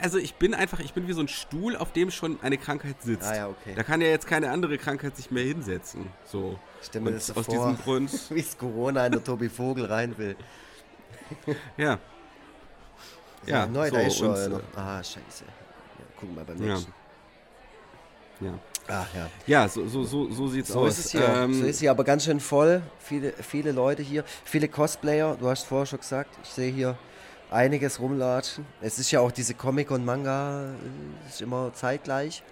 Also 0.00 0.18
ich 0.18 0.34
bin 0.34 0.54
einfach, 0.54 0.80
ich 0.80 0.92
bin 0.92 1.08
wie 1.08 1.12
so 1.12 1.20
ein 1.20 1.28
Stuhl, 1.28 1.76
auf 1.76 1.92
dem 1.92 2.10
schon 2.10 2.38
eine 2.42 2.58
Krankheit 2.58 3.02
sitzt. 3.02 3.26
Ah 3.28 3.36
ja, 3.36 3.48
okay. 3.48 3.74
Da 3.74 3.82
kann 3.82 4.00
ja 4.00 4.08
jetzt 4.08 4.26
keine 4.26 4.50
andere 4.50 4.78
Krankheit 4.78 5.16
sich 5.16 5.30
mehr 5.30 5.44
hinsetzen. 5.44 6.06
So. 6.24 6.58
Mir 6.94 7.00
Und 7.00 7.12
das 7.14 7.36
aus 7.36 7.46
vor, 7.46 7.54
diesem 7.54 7.76
Grund, 7.78 8.10
wie 8.30 8.40
es 8.40 8.56
Corona 8.56 9.06
in 9.06 9.12
der 9.12 9.24
Tobi 9.24 9.48
Vogel 9.48 9.86
rein 9.86 10.16
will. 10.18 10.36
ja. 11.76 11.98
Ja, 13.46 13.66
neu, 13.66 13.88
so, 13.88 13.94
da 13.96 14.00
ist 14.02 14.18
schon. 14.18 14.30
und, 14.30 14.36
äh, 14.36 14.48
noch. 14.48 14.60
Ah, 14.76 15.02
scheiße. 15.02 15.44
Ja, 15.44 16.04
gucken 16.18 16.36
wir 16.36 16.44
beim 16.44 16.62
Ja. 16.62 16.74
nächsten. 16.74 16.92
Ja, 18.40 18.54
Ach 18.86 19.06
ja. 19.14 19.30
ja 19.46 19.68
so, 19.68 19.86
so, 19.88 20.04
so, 20.04 20.30
so 20.30 20.46
sieht's 20.48 20.68
So 20.68 20.80
aus. 20.80 20.98
ist 20.98 21.06
es 21.06 21.10
hier. 21.12 21.28
Ähm, 21.28 21.52
so 21.54 21.64
ist 21.64 21.76
es 21.76 21.80
hier 21.80 21.90
aber 21.90 22.04
ganz 22.04 22.24
schön 22.24 22.40
voll. 22.40 22.82
Viele, 23.00 23.32
viele 23.32 23.72
Leute 23.72 24.02
hier. 24.02 24.24
Viele 24.44 24.68
Cosplayer. 24.68 25.36
Du 25.38 25.48
hast 25.48 25.64
vorher 25.66 25.86
schon 25.86 25.98
gesagt. 25.98 26.38
Ich 26.44 26.50
sehe 26.50 26.72
hier 26.72 26.96
einiges 27.50 28.00
rumlatschen. 28.00 28.64
Es 28.80 28.98
ist 28.98 29.10
ja 29.10 29.20
auch 29.20 29.32
diese 29.32 29.54
Comic 29.54 29.90
und 29.90 30.04
Manga. 30.04 30.70
äh, 30.72 31.28
Ist 31.28 31.40
immer 31.42 31.72
zeitgleich. 31.74 32.42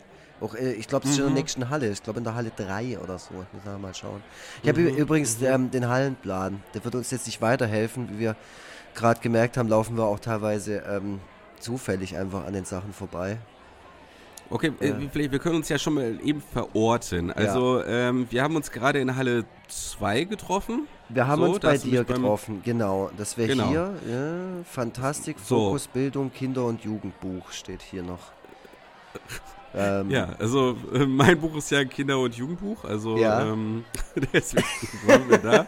Auch, 0.41 0.55
äh, 0.55 0.73
ich 0.73 0.87
glaube, 0.89 1.03
das 1.05 1.13
ist 1.13 1.19
in 1.19 1.25
der 1.25 1.31
Mhm. 1.31 1.37
nächsten 1.37 1.71
Halle. 1.71 1.91
Ich 1.91 2.03
glaube, 2.03 2.19
in 2.19 2.25
der 2.25 2.35
Halle 2.35 2.51
3 2.55 2.99
oder 2.99 3.19
so. 3.19 3.31
Ich 3.47 3.53
muss 3.55 3.65
nachher 3.65 3.79
mal 3.79 3.95
schauen. 3.95 4.23
Ich 4.63 4.69
habe 4.69 4.81
Mhm, 4.81 4.89
übrigens 4.97 5.41
ähm, 5.43 5.71
den 5.71 5.89
Hallenplan. 5.89 6.63
Der 6.75 6.85
wird 6.85 6.95
uns 6.95 7.11
jetzt 7.11 7.27
nicht 7.27 7.41
weiterhelfen. 7.41 8.09
Wie 8.11 8.19
wir 8.19 8.37
gerade 8.95 9.21
gemerkt 9.21 9.57
haben, 9.57 9.69
laufen 9.69 9.97
wir 9.97 10.05
auch 10.05 10.21
teilweise 10.21 10.79
ähm, 10.89 11.21
zufällig 11.59 12.17
einfach 12.17 12.45
an 12.47 12.53
den 12.53 12.65
Sachen 12.65 12.93
vorbei. 12.93 13.39
Okay, 14.51 14.73
äh, 14.81 14.89
Ja. 14.91 14.99
vielleicht, 15.11 15.33
wir 15.33 15.39
können 15.39 15.57
uns 15.57 15.69
ja 15.69 15.79
schon 15.79 15.95
mal 15.95 16.19
eben 16.23 16.41
verorten. 16.41 17.33
Also, 17.33 17.83
ähm, 17.85 18.27
wir 18.31 18.43
haben 18.43 18.55
uns 18.57 18.71
gerade 18.71 19.01
in 19.01 19.17
Halle 19.17 19.45
2 19.69 20.25
getroffen. 20.25 20.87
Wir 21.09 21.27
haben 21.27 21.41
So, 21.41 21.49
uns 21.49 21.61
da 21.61 21.69
bei 21.69 21.79
dir 21.79 22.05
getroffen, 22.05 22.63
genau. 22.65 23.11
Das 23.17 23.37
wäre 23.37 23.49
Genau. 23.49 23.69
hier. 23.69 23.95
Ja, 24.09 24.65
Fantastik, 24.65 25.37
So. 25.43 25.67
Fokus, 25.67 25.87
Bildung, 25.87 26.33
Kinder- 26.33 26.65
und 26.65 26.83
Jugendbuch 26.83 27.53
steht 27.53 27.83
hier 27.83 28.03
noch. 28.03 28.33
Ähm, 29.79 30.11
ja, 30.11 30.31
also 30.39 30.75
äh, 30.95 31.05
mein 31.05 31.39
Buch 31.39 31.55
ist 31.57 31.71
ja 31.71 31.81
ein 31.81 31.91
Kinder- 31.91 32.19
und 32.19 32.35
Jugendbuch, 32.35 32.85
also 32.85 33.19
ja. 33.19 33.43
ähm, 33.43 33.85
deswegen 34.33 34.65
waren 35.07 35.29
wir 35.29 35.37
da. 35.37 35.67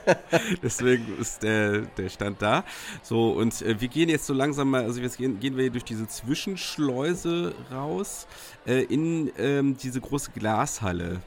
Deswegen 0.63 1.19
ist 1.21 1.43
der, 1.43 1.81
der 1.83 2.09
Stand 2.09 2.41
da. 2.41 2.65
So, 3.03 3.33
und 3.33 3.61
äh, 3.61 3.79
wir 3.79 3.89
gehen 3.89 4.09
jetzt 4.09 4.25
so 4.25 4.33
langsam 4.33 4.71
mal, 4.71 4.85
also 4.85 5.03
jetzt 5.03 5.19
gehen, 5.19 5.39
gehen 5.41 5.59
wir 5.59 5.69
durch 5.69 5.85
diese 5.85 6.09
Zwischenschleuse 6.09 7.55
raus 7.71 8.27
äh, 8.67 8.83
in 8.85 9.31
ähm, 9.37 9.77
diese 9.77 10.01
große 10.01 10.31
Glashalle. 10.31 11.21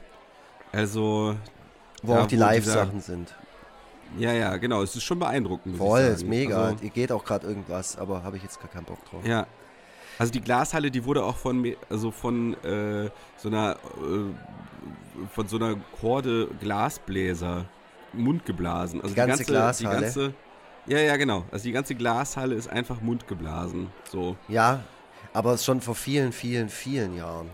Also. 0.72 1.36
Wo 2.02 2.16
auch 2.16 2.26
die 2.26 2.36
Live-Sachen 2.36 3.00
sind. 3.00 3.32
Ja, 4.18 4.32
ja, 4.32 4.56
genau. 4.56 4.82
Es 4.82 4.94
ist 4.94 5.04
schon 5.04 5.18
beeindruckend. 5.18 5.76
Voll, 5.76 6.00
ist 6.00 6.26
mega. 6.26 6.66
Also, 6.66 6.84
Ihr 6.84 6.90
geht 6.90 7.12
auch 7.12 7.24
gerade 7.24 7.46
irgendwas, 7.46 7.96
aber 7.96 8.22
habe 8.22 8.36
ich 8.36 8.42
jetzt 8.42 8.60
gar 8.60 8.68
keinen 8.68 8.84
Bock 8.84 9.04
drauf. 9.04 9.24
Ja, 9.26 9.46
also 10.18 10.32
die 10.32 10.40
Glashalle, 10.40 10.90
die 10.90 11.04
wurde 11.04 11.24
auch 11.24 11.36
von 11.36 11.74
also 11.88 12.10
von 12.10 12.54
äh, 12.64 13.10
so 13.36 13.48
einer 13.48 13.76
äh, 13.96 15.26
von 15.30 15.48
so 15.48 15.56
einer 15.56 15.76
Horde 16.00 16.48
Glasbläser 16.60 17.64
mundgeblasen. 18.12 19.00
Also 19.00 19.14
die 19.14 19.16
ganze, 19.16 19.44
die 19.44 19.52
ganze 19.52 19.82
Glashalle. 19.84 19.96
Die 19.96 20.02
ganze, 20.04 20.34
ja, 20.86 20.98
ja, 20.98 21.16
genau. 21.16 21.44
Also 21.50 21.64
die 21.64 21.72
ganze 21.72 21.94
Glashalle 21.94 22.54
ist 22.54 22.68
einfach 22.68 23.00
mundgeblasen. 23.00 23.88
So. 24.10 24.36
Ja, 24.48 24.80
aber 25.32 25.56
schon 25.58 25.80
vor 25.80 25.94
vielen, 25.94 26.32
vielen, 26.32 26.68
vielen 26.68 27.16
Jahren 27.16 27.48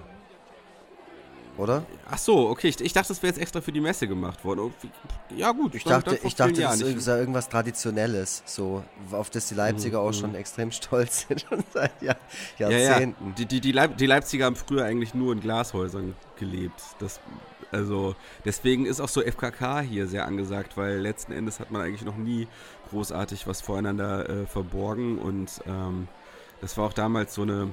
oder? 1.58 1.84
Ach 2.10 2.18
so, 2.18 2.48
okay. 2.48 2.68
Ich, 2.68 2.80
ich 2.80 2.92
dachte, 2.92 3.08
das 3.08 3.22
wäre 3.22 3.32
jetzt 3.32 3.40
extra 3.40 3.60
für 3.60 3.72
die 3.72 3.80
Messe 3.80 4.08
gemacht 4.08 4.44
worden. 4.44 4.60
Oh, 4.60 4.72
ja, 5.36 5.52
gut. 5.52 5.74
Ich 5.74 5.84
dachte, 5.84 6.18
ich 6.22 6.34
dachte 6.34 6.60
das 6.60 6.80
ist 6.80 7.06
irgendwas 7.06 7.48
Traditionelles, 7.48 8.42
so, 8.46 8.82
auf 9.10 9.30
das 9.30 9.48
die 9.48 9.54
Leipziger 9.54 10.00
mhm. 10.00 10.08
auch 10.08 10.12
schon 10.12 10.34
extrem 10.34 10.70
stolz 10.70 11.26
sind, 11.28 11.40
schon 11.48 11.64
seit 11.72 12.00
Jahr, 12.00 12.16
Jahrzehnten. 12.58 13.24
Ja, 13.24 13.28
ja. 13.28 13.34
Die, 13.36 13.46
die, 13.46 13.60
die, 13.60 13.72
Leip 13.72 13.96
die 13.96 14.06
Leipziger 14.06 14.46
haben 14.46 14.56
früher 14.56 14.84
eigentlich 14.84 15.14
nur 15.14 15.32
in 15.32 15.40
Glashäusern 15.40 16.14
gelebt. 16.38 16.80
Das, 17.00 17.20
also, 17.70 18.14
deswegen 18.44 18.86
ist 18.86 19.00
auch 19.00 19.08
so 19.08 19.20
FKK 19.20 19.80
hier 19.80 20.06
sehr 20.06 20.26
angesagt, 20.26 20.76
weil 20.76 20.98
letzten 20.98 21.32
Endes 21.32 21.60
hat 21.60 21.70
man 21.70 21.82
eigentlich 21.82 22.04
noch 22.04 22.16
nie 22.16 22.46
großartig 22.90 23.46
was 23.46 23.60
voreinander 23.60 24.28
äh, 24.28 24.46
verborgen 24.46 25.18
und 25.18 25.50
ähm, 25.66 26.08
das 26.60 26.76
war 26.76 26.86
auch 26.86 26.92
damals 26.92 27.34
so 27.34 27.42
eine 27.42 27.70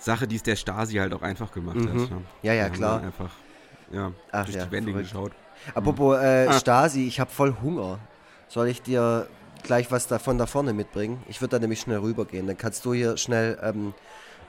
Sache, 0.00 0.26
die 0.26 0.36
es 0.36 0.42
der 0.42 0.56
Stasi 0.56 0.96
halt 0.96 1.12
auch 1.12 1.22
einfach 1.22 1.52
gemacht 1.52 1.76
mhm. 1.76 1.88
hat. 1.88 2.10
Ne? 2.10 2.22
Ja, 2.42 2.54
ja, 2.54 2.68
klar. 2.70 3.02
Einfach 3.02 3.30
ja, 3.92 4.12
Ach, 4.32 4.44
durch 4.44 4.56
ja, 4.56 4.64
die 4.64 4.72
Wände 4.72 4.90
verrückt. 4.92 5.10
geschaut. 5.10 5.32
Apropos 5.74 6.16
äh, 6.18 6.46
ah. 6.48 6.52
Stasi, 6.54 7.06
ich 7.06 7.20
habe 7.20 7.30
voll 7.30 7.54
Hunger. 7.62 7.98
Soll 8.48 8.68
ich 8.68 8.82
dir 8.82 9.28
gleich 9.62 9.90
was 9.92 10.06
davon 10.06 10.38
da 10.38 10.46
vorne 10.46 10.72
mitbringen? 10.72 11.22
Ich 11.28 11.40
würde 11.40 11.56
da 11.56 11.58
nämlich 11.58 11.80
schnell 11.80 11.98
rübergehen. 11.98 12.46
Dann 12.46 12.56
kannst 12.56 12.84
du 12.84 12.94
hier 12.94 13.16
schnell 13.16 13.58
ähm, 13.62 13.92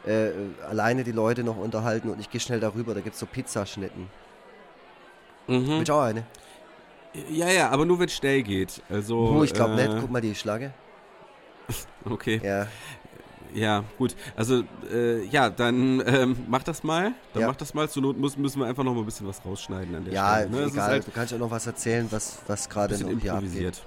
äh, 0.06 0.30
alleine 0.68 1.04
die 1.04 1.12
Leute 1.12 1.44
noch 1.44 1.58
unterhalten 1.58 2.10
und 2.10 2.20
ich 2.20 2.30
gehe 2.30 2.40
schnell 2.40 2.60
darüber. 2.60 2.94
Da 2.94 3.02
gibt 3.02 3.16
es 3.16 3.20
so 3.20 3.26
Pizzaschnitten. 3.26 4.08
Mhm. 5.48 5.68
Willst 5.68 5.90
du 5.90 5.94
auch 5.94 6.02
eine? 6.02 6.24
Ja, 7.30 7.50
ja, 7.50 7.70
aber 7.70 7.86
nur 7.86 8.00
wenn 8.00 8.08
es 8.08 8.14
schnell 8.14 8.42
geht. 8.42 8.82
Also, 8.90 9.18
oh, 9.18 9.44
ich 9.44 9.54
glaube 9.54 9.74
äh, 9.74 9.88
nicht. 9.88 10.00
Guck 10.00 10.12
mal 10.12 10.22
die 10.22 10.34
Schlage. 10.34 10.74
okay. 12.06 12.40
Ja. 12.42 12.68
Ja, 13.54 13.84
gut. 13.98 14.16
Also, 14.36 14.64
äh, 14.92 15.24
ja, 15.26 15.50
dann 15.50 16.02
ähm, 16.06 16.38
mach 16.48 16.64
das 16.64 16.84
mal. 16.84 17.14
Dann 17.34 17.42
ja. 17.42 17.48
mach 17.48 17.56
das 17.56 17.74
mal. 17.74 17.90
Zur 17.90 18.04
Not 18.04 18.18
muss, 18.18 18.38
müssen 18.38 18.60
wir 18.60 18.68
einfach 18.68 18.84
noch 18.84 18.94
mal 18.94 19.02
ein 19.02 19.06
bisschen 19.06 19.28
was 19.28 19.44
rausschneiden 19.44 19.96
an 19.96 20.06
der 20.06 20.14
ja, 20.14 20.36
Stelle. 20.36 20.56
Ja, 20.56 20.62
ne? 20.66 20.72
egal. 20.72 20.90
Halt 20.90 21.08
du 21.08 21.12
kannst 21.12 21.34
auch 21.34 21.40
noch 21.40 21.52
was 21.52 21.68
erzählen, 21.68 22.08
was, 22.12 22.40
was 22.48 22.70
gerade 22.70 22.98
noch 22.98 23.20
hier 23.20 23.34
abgeht. 23.34 23.82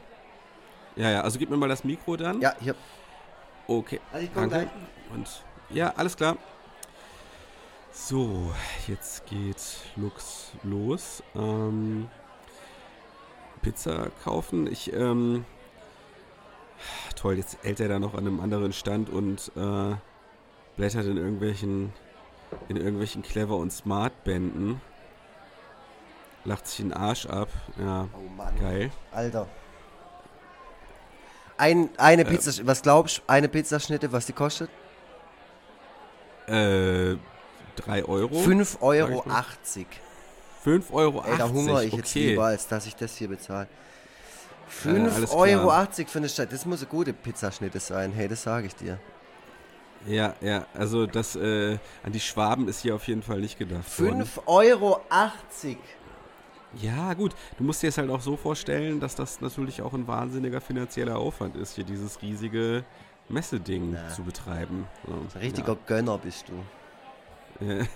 Ja, 0.97 1.11
ja. 1.11 1.21
Also, 1.23 1.38
gib 1.38 1.50
mir 1.50 1.56
mal 1.56 1.68
das 1.68 1.85
Mikro 1.85 2.16
dann. 2.16 2.40
Ja, 2.40 2.54
hier. 2.61 2.75
Okay. 3.66 4.00
Also 4.12 4.25
ich 4.25 4.33
Danke. 4.33 4.49
Gleich. 4.56 4.68
Und 5.14 5.28
ja, 5.71 5.92
alles 5.97 6.16
klar. 6.16 6.37
So, 7.92 8.52
jetzt 8.88 9.25
geht 9.26 9.78
Lux 9.97 10.52
los. 10.62 11.23
Ähm, 11.35 12.09
Pizza 13.62 14.09
kaufen. 14.23 14.66
Ich, 14.71 14.92
ähm, 14.92 15.44
toll, 17.16 17.37
jetzt 17.37 17.59
hält 17.62 17.81
er 17.81 17.88
da 17.88 17.99
noch 17.99 18.14
an 18.14 18.26
einem 18.26 18.40
anderen 18.40 18.73
Stand 18.73 19.11
und 19.11 19.50
äh, 19.57 19.95
blättert 20.76 21.07
in 21.07 21.16
irgendwelchen, 21.16 21.93
in 22.69 22.76
irgendwelchen 22.76 23.23
Clever- 23.23 23.57
und 23.57 23.73
Smart-Bänden. 23.73 24.81
Lacht 26.45 26.66
sich 26.66 26.78
den 26.78 26.93
Arsch 26.93 27.26
ab. 27.26 27.49
Ja, 27.78 28.09
oh 28.14 28.28
Mann. 28.37 28.59
geil. 28.61 28.90
Alter. 29.12 29.49
Ein, 31.57 31.88
eine 31.97 32.23
äh, 32.23 32.25
Pizza, 32.26 32.66
was 32.66 32.83
glaubst 32.83 33.19
du, 33.19 33.23
eine 33.28 33.49
Pizzaschnitte, 33.49 34.12
was 34.12 34.26
die 34.26 34.33
kostet? 34.33 34.69
Äh, 36.47 37.16
3 37.76 38.04
Euro. 38.04 38.35
5,80 38.40 38.81
Euro. 38.83 39.25
5,80 40.64 40.93
Euro. 40.93 41.25
Ey, 41.26 41.38
da 41.38 41.49
hungere 41.49 41.85
ich 41.85 41.93
okay. 41.93 42.00
jetzt 42.02 42.14
lieber, 42.14 42.45
als 42.45 42.69
dass 42.69 42.87
ich 42.87 42.97
das 42.97 43.16
hier 43.16 43.28
bezahle. 43.28 43.69
5,80 44.83 45.33
Euro 45.35 45.87
für 46.07 46.19
eine 46.19 46.28
Stadt. 46.28 46.52
Das 46.52 46.66
muss 46.66 46.81
eine 46.81 46.88
gute 46.88 47.12
Pizzaschnitte 47.12 47.81
sein. 47.81 48.12
Hey, 48.12 48.28
das 48.28 48.43
sage 48.43 48.66
ich 48.66 48.75
dir. 48.75 48.99
Ja, 50.07 50.35
ja, 50.40 50.66
also 50.75 51.07
das 51.07 51.35
äh, 51.35 51.78
an 52.02 52.12
die 52.12 52.21
Schwaben 52.21 52.69
ist 52.69 52.81
hier 52.81 52.95
auf 52.95 53.09
jeden 53.09 53.23
Fall 53.23 53.40
nicht 53.40 53.59
gedacht. 53.59 53.85
5,80 53.88 54.47
Euro. 54.47 55.00
Ja, 56.81 57.14
gut. 57.14 57.35
Du 57.57 57.64
musst 57.64 57.83
dir 57.83 57.88
es 57.88 57.97
halt 57.97 58.11
auch 58.11 58.21
so 58.21 58.37
vorstellen, 58.37 59.00
dass 59.00 59.14
das 59.14 59.40
natürlich 59.40 59.81
auch 59.81 59.95
ein 59.95 60.07
wahnsinniger 60.07 60.61
finanzieller 60.61 61.16
Aufwand 61.16 61.57
ist, 61.57 61.75
hier 61.75 61.85
dieses 61.85 62.21
riesige 62.21 62.85
Messeding 63.28 63.95
ja. 63.95 64.09
zu 64.09 64.23
betreiben. 64.23 64.87
So, 65.07 65.38
richtiger 65.38 65.73
ja. 65.73 65.78
Gönner 65.87 66.19
bist 66.19 66.47
du. 66.49 66.54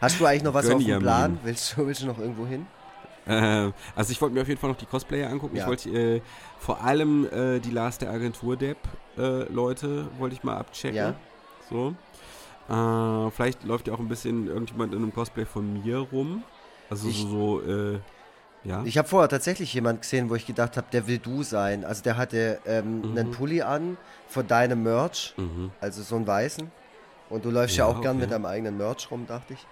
Hast 0.00 0.20
du 0.20 0.24
eigentlich 0.24 0.44
noch 0.44 0.54
was 0.54 0.66
Gönn 0.66 0.76
auf 0.76 0.84
dem 0.84 1.00
Plan? 1.00 1.40
Willst 1.42 1.76
du, 1.76 1.84
willst 1.86 2.02
du 2.02 2.06
noch 2.06 2.18
irgendwo 2.18 2.46
hin? 2.46 2.66
Äh, 3.30 3.72
also 3.94 4.10
ich 4.10 4.20
wollte 4.20 4.34
mir 4.34 4.42
auf 4.42 4.48
jeden 4.48 4.60
Fall 4.60 4.70
noch 4.70 4.76
die 4.76 4.86
Cosplayer 4.86 5.30
angucken. 5.30 5.56
Ja. 5.56 5.62
Ich 5.62 5.68
wollte 5.68 5.90
äh, 5.90 6.20
vor 6.58 6.82
allem 6.82 7.26
äh, 7.26 7.60
die 7.60 7.70
Last 7.70 8.02
der 8.02 8.10
Agentur 8.10 8.56
Depp 8.56 8.78
äh, 9.16 9.44
Leute 9.52 10.08
wollte 10.18 10.34
ich 10.34 10.42
mal 10.42 10.56
abchecken. 10.56 10.96
Ja. 10.96 11.14
So. 11.68 11.94
Äh, 12.68 13.30
vielleicht 13.30 13.64
läuft 13.64 13.88
ja 13.88 13.94
auch 13.94 14.00
ein 14.00 14.08
bisschen 14.08 14.48
irgendjemand 14.48 14.92
in 14.94 15.02
einem 15.02 15.14
Cosplay 15.14 15.44
von 15.44 15.82
mir 15.82 15.98
rum. 15.98 16.42
Also 16.88 17.08
ich, 17.08 17.22
so, 17.22 17.60
äh, 17.62 18.00
ja. 18.64 18.82
Ich 18.84 18.98
habe 18.98 19.08
vorher 19.08 19.28
tatsächlich 19.28 19.72
jemanden 19.72 20.00
gesehen, 20.00 20.28
wo 20.28 20.34
ich 20.34 20.46
gedacht 20.46 20.76
habe, 20.76 20.88
der 20.92 21.06
will 21.06 21.18
du 21.18 21.42
sein. 21.42 21.84
Also 21.84 22.02
der 22.02 22.16
hatte 22.16 22.58
ähm, 22.66 23.00
mhm. 23.00 23.18
einen 23.18 23.30
Pulli 23.30 23.62
an 23.62 23.96
von 24.28 24.46
deinem 24.46 24.82
Merch, 24.82 25.34
mhm. 25.36 25.70
also 25.80 26.02
so 26.02 26.16
einen 26.16 26.26
weißen. 26.26 26.70
Und 27.28 27.44
du 27.44 27.50
läufst 27.50 27.76
ja, 27.76 27.84
ja 27.84 27.90
auch 27.90 27.96
okay. 27.96 28.06
gern 28.06 28.18
mit 28.18 28.32
deinem 28.32 28.46
eigenen 28.46 28.76
Merch 28.76 29.08
rum, 29.10 29.26
dachte 29.26 29.54
ich. 29.54 29.66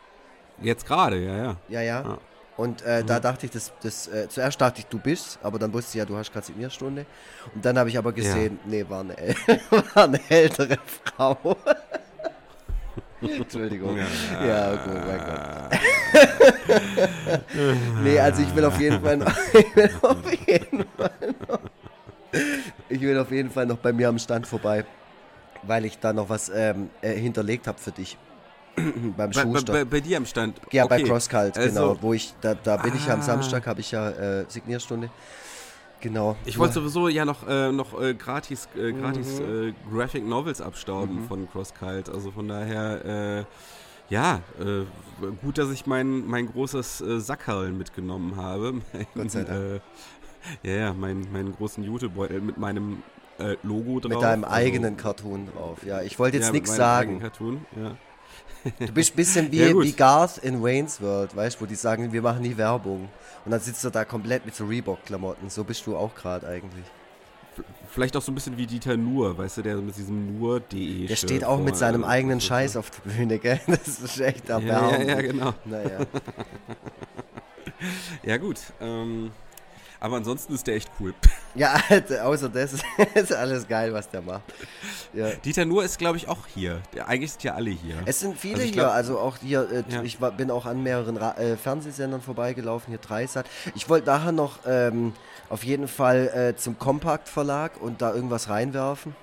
Jetzt 0.63 0.87
gerade, 0.87 1.19
ja, 1.19 1.37
ja. 1.37 1.57
Ja, 1.69 1.81
ja. 1.81 2.03
ja. 2.03 2.19
Und 2.59 2.83
äh, 2.83 3.03
mhm. 3.03 3.07
da 3.07 3.21
dachte 3.21 3.47
ich, 3.47 3.53
das, 3.53 3.73
das, 3.83 4.09
äh, 4.09 4.29
zuerst 4.29 4.61
dachte 4.61 4.81
ich, 4.81 4.87
du 4.87 4.99
bist, 4.99 5.39
aber 5.45 5.61
dann 5.61 5.73
wusste 5.73 5.91
ich 5.91 5.95
ja, 6.01 6.05
du 6.05 6.17
hast 6.17 6.33
gerade 6.33 6.45
Signierstunde. 6.45 7.07
Und 7.55 7.65
dann 7.65 7.79
habe 7.79 7.89
ich 7.89 7.97
aber 7.97 8.13
gesehen, 8.13 8.59
ja. 8.65 8.71
nee, 8.71 8.85
war 8.89 9.01
eine, 9.01 9.15
war 9.95 10.05
eine 10.05 10.21
ältere 10.29 10.77
Frau. 11.05 11.57
Entschuldigung. 13.21 13.97
Ja, 13.97 14.45
ja 14.45 14.73
oh 14.73 14.91
mein 15.07 15.19
Gott. 15.19 15.81
nee, 18.03 18.19
also 18.19 18.43
ich 18.43 18.55
will 18.57 18.65
auf 18.65 18.81
jeden 18.81 19.01
Fall 19.03 19.17
noch, 19.19 19.33
ich 19.53 19.77
will 19.77 19.91
auf 20.03 20.33
jeden 20.47 20.85
Fall 20.97 21.35
noch, 21.49 21.61
ich 22.89 23.01
will 23.01 23.19
auf 23.19 23.31
jeden 23.31 23.51
Fall 23.51 23.67
noch 23.67 23.79
bei 23.79 23.93
mir 23.93 24.09
am 24.09 24.19
Stand 24.19 24.49
vorbei, 24.49 24.85
weil 25.63 25.85
ich 25.85 26.01
da 26.01 26.13
noch 26.13 26.29
was 26.29 26.49
ähm, 26.53 26.91
äh, 27.03 27.15
hinterlegt 27.15 27.69
habe 27.69 27.79
für 27.79 27.93
dich. 27.93 28.19
beim 29.17 29.33
Schuster. 29.33 29.73
Bei, 29.73 29.85
bei, 29.85 29.91
bei, 29.91 30.01
dir 30.01 30.17
am 30.17 30.27
Stand? 30.27 30.61
Ja, 30.71 30.85
okay. 30.85 31.03
bei 31.03 31.09
CrossCult, 31.09 31.57
also, 31.57 31.69
genau. 31.69 31.97
Wo 32.01 32.13
ich, 32.13 32.35
da, 32.41 32.55
da 32.55 32.77
bin 32.77 32.93
ah. 32.93 32.97
ich 32.97 33.07
ja 33.07 33.15
am. 33.15 33.23
Samstag, 33.23 33.67
habe 33.67 33.81
ich 33.81 33.91
ja 33.91 34.11
äh, 34.11 34.45
Signierstunde. 34.49 35.11
Genau. 36.01 36.37
Ich 36.45 36.59
wollte 36.59 36.75
sowieso 36.75 37.09
ja 37.09 37.25
noch, 37.25 37.47
äh, 37.49 37.73
noch 37.73 38.01
äh, 38.01 38.15
gratis, 38.15 38.69
äh, 38.77 38.93
gratis 38.93 39.41
mhm. 39.41 39.75
Graphic 39.91 40.25
Novels 40.25 40.61
abstauben 40.61 41.23
mhm. 41.23 41.25
von 41.27 41.51
CrossCult. 41.51 42.09
Also 42.09 42.31
von 42.31 42.49
daher, 42.49 43.05
äh, 43.05 43.45
ja, 44.09 44.41
äh, 44.61 44.85
gut, 45.43 45.59
dass 45.59 45.71
ich 45.71 45.87
mein, 45.87 46.27
mein 46.27 46.47
großes 46.47 47.01
äh, 47.01 47.21
Sackhallen 47.21 47.77
mitgenommen 47.77 48.37
habe. 48.37 48.75
Gott 49.15 49.31
sei 49.31 49.45
Dank. 49.45 49.83
ja, 50.63 50.73
ja, 50.73 50.93
mein, 50.95 51.27
meinen 51.33 51.55
großen 51.55 51.83
Jutebeutel 51.83 52.41
mit 52.41 52.59
meinem 52.59 53.03
Logo 53.63 54.01
drauf. 54.01 54.11
Mit 54.11 54.21
deinem 54.21 54.43
also, 54.43 54.57
eigenen 54.57 54.97
Cartoon 54.97 55.47
drauf, 55.47 55.87
ja. 55.87 56.03
Ich 56.03 56.19
wollte 56.19 56.39
jetzt 56.39 56.47
ja, 56.47 56.53
nichts 56.53 56.75
sagen. 56.75 57.21
Cartoon, 57.21 57.65
ja. 57.81 57.93
Du 58.65 58.93
bist 58.93 59.13
ein 59.13 59.17
bisschen 59.17 59.53
wie, 59.53 59.61
ja, 59.61 59.69
wie 59.69 59.93
Garth 59.93 60.39
in 60.39 60.63
Wayne's 60.63 61.01
World, 61.01 61.35
weißt 61.35 61.57
du, 61.57 61.63
wo 61.63 61.67
die 61.67 61.75
sagen, 61.75 62.13
wir 62.13 62.23
machen 62.23 62.43
nie 62.43 62.57
Werbung. 62.57 63.09
Und 63.45 63.51
dann 63.51 63.61
sitzt 63.61 63.85
er 63.85 63.91
da 63.91 64.05
komplett 64.05 64.45
mit 64.45 64.55
so 64.55 64.67
Reebok-Klamotten. 64.67 65.49
So 65.49 65.65
bist 65.65 65.87
du 65.87 65.97
auch 65.97 66.15
gerade 66.15 66.47
eigentlich. 66.47 66.85
Vielleicht 67.91 68.17
auch 68.17 68.23
so 68.23 68.31
ein 68.31 68.35
bisschen 68.35 68.57
wie 68.57 68.67
Dieter 68.67 68.97
Nur, 68.97 69.39
weißt 69.39 69.59
du, 69.59 69.63
der 69.63 69.77
mit 69.77 69.97
diesem 69.97 70.39
Nur.de. 70.39 71.07
Der 71.07 71.17
steht 71.17 71.45
auch 71.45 71.59
mit 71.59 71.77
seinem 71.77 72.05
eigenen 72.05 72.41
Scheiß 72.41 72.77
auf 72.77 72.91
der 72.91 73.11
Bühne, 73.11 73.39
gell? 73.39 73.61
Das 73.67 74.01
ist 74.01 74.21
echt 74.21 74.49
erbärmlich. 74.49 75.01
Ja, 75.01 75.15
ja, 75.15 75.15
ja, 75.15 75.23
genau. 75.23 75.55
Naja. 75.65 75.99
ja, 78.23 78.37
gut. 78.37 78.59
Ähm, 78.81 79.31
aber 80.01 80.17
ansonsten 80.17 80.55
ist 80.55 80.67
der 80.67 80.77
echt 80.77 80.91
cool. 81.01 81.15
Ja, 81.55 81.77
außer 82.23 82.49
das 82.49 82.75
ist 83.15 83.33
alles 83.33 83.67
geil, 83.67 83.93
was 83.93 84.09
der 84.09 84.23
macht. 84.23 84.43
Ja. 85.13 85.31
Dieter 85.31 85.65
Nuhr 85.65 85.85
ist, 85.85 85.99
glaube 85.99 86.17
ich, 86.17 86.29
auch 86.29 86.47
hier. 86.47 86.81
Eigentlich 87.07 87.33
sind 87.33 87.45
ja 87.45 87.55
alle 87.55 87.71
hier. 87.71 87.97
Es 88.05 88.21
sind 88.21 88.39
viele 88.39 88.63
also 88.63 88.73
hier, 88.73 88.93
also 88.93 89.19
auch 89.19 89.39
hier, 89.39 89.69
äh, 89.71 89.93
ja. 89.93 90.03
ich 90.03 90.21
war, 90.21 90.31
bin 90.31 90.51
auch 90.51 90.67
an 90.67 90.83
mehreren 90.83 91.17
Ra 91.17 91.37
äh, 91.37 91.57
Fernsehsendern 91.57 92.21
vorbeigelaufen, 92.21 92.91
hier 92.91 92.99
Dreisat. 92.99 93.47
Ich 93.75 93.89
wollte 93.89 94.07
nachher 94.07 94.33
noch 94.33 94.61
ähm, 94.67 95.15
auf 95.49 95.65
jeden 95.65 95.89
Fall 95.89 96.29
äh, 96.29 96.57
zum 96.57 96.79
Kompakt 96.79 97.29
Verlag 97.29 97.81
und 97.81 98.01
da 98.03 98.15
irgendwas 98.15 98.49
reinwerfen. 98.49 99.17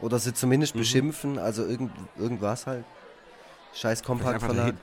Oder 0.00 0.18
sie 0.18 0.34
zumindest 0.34 0.74
mhm. 0.74 0.80
beschimpfen, 0.80 1.38
also 1.38 1.64
irgend, 1.64 1.92
irgendwas 2.18 2.66
halt. 2.66 2.84
Scheiß 3.74 4.02
Kompakt 4.02 4.42
Verlag 4.42 4.74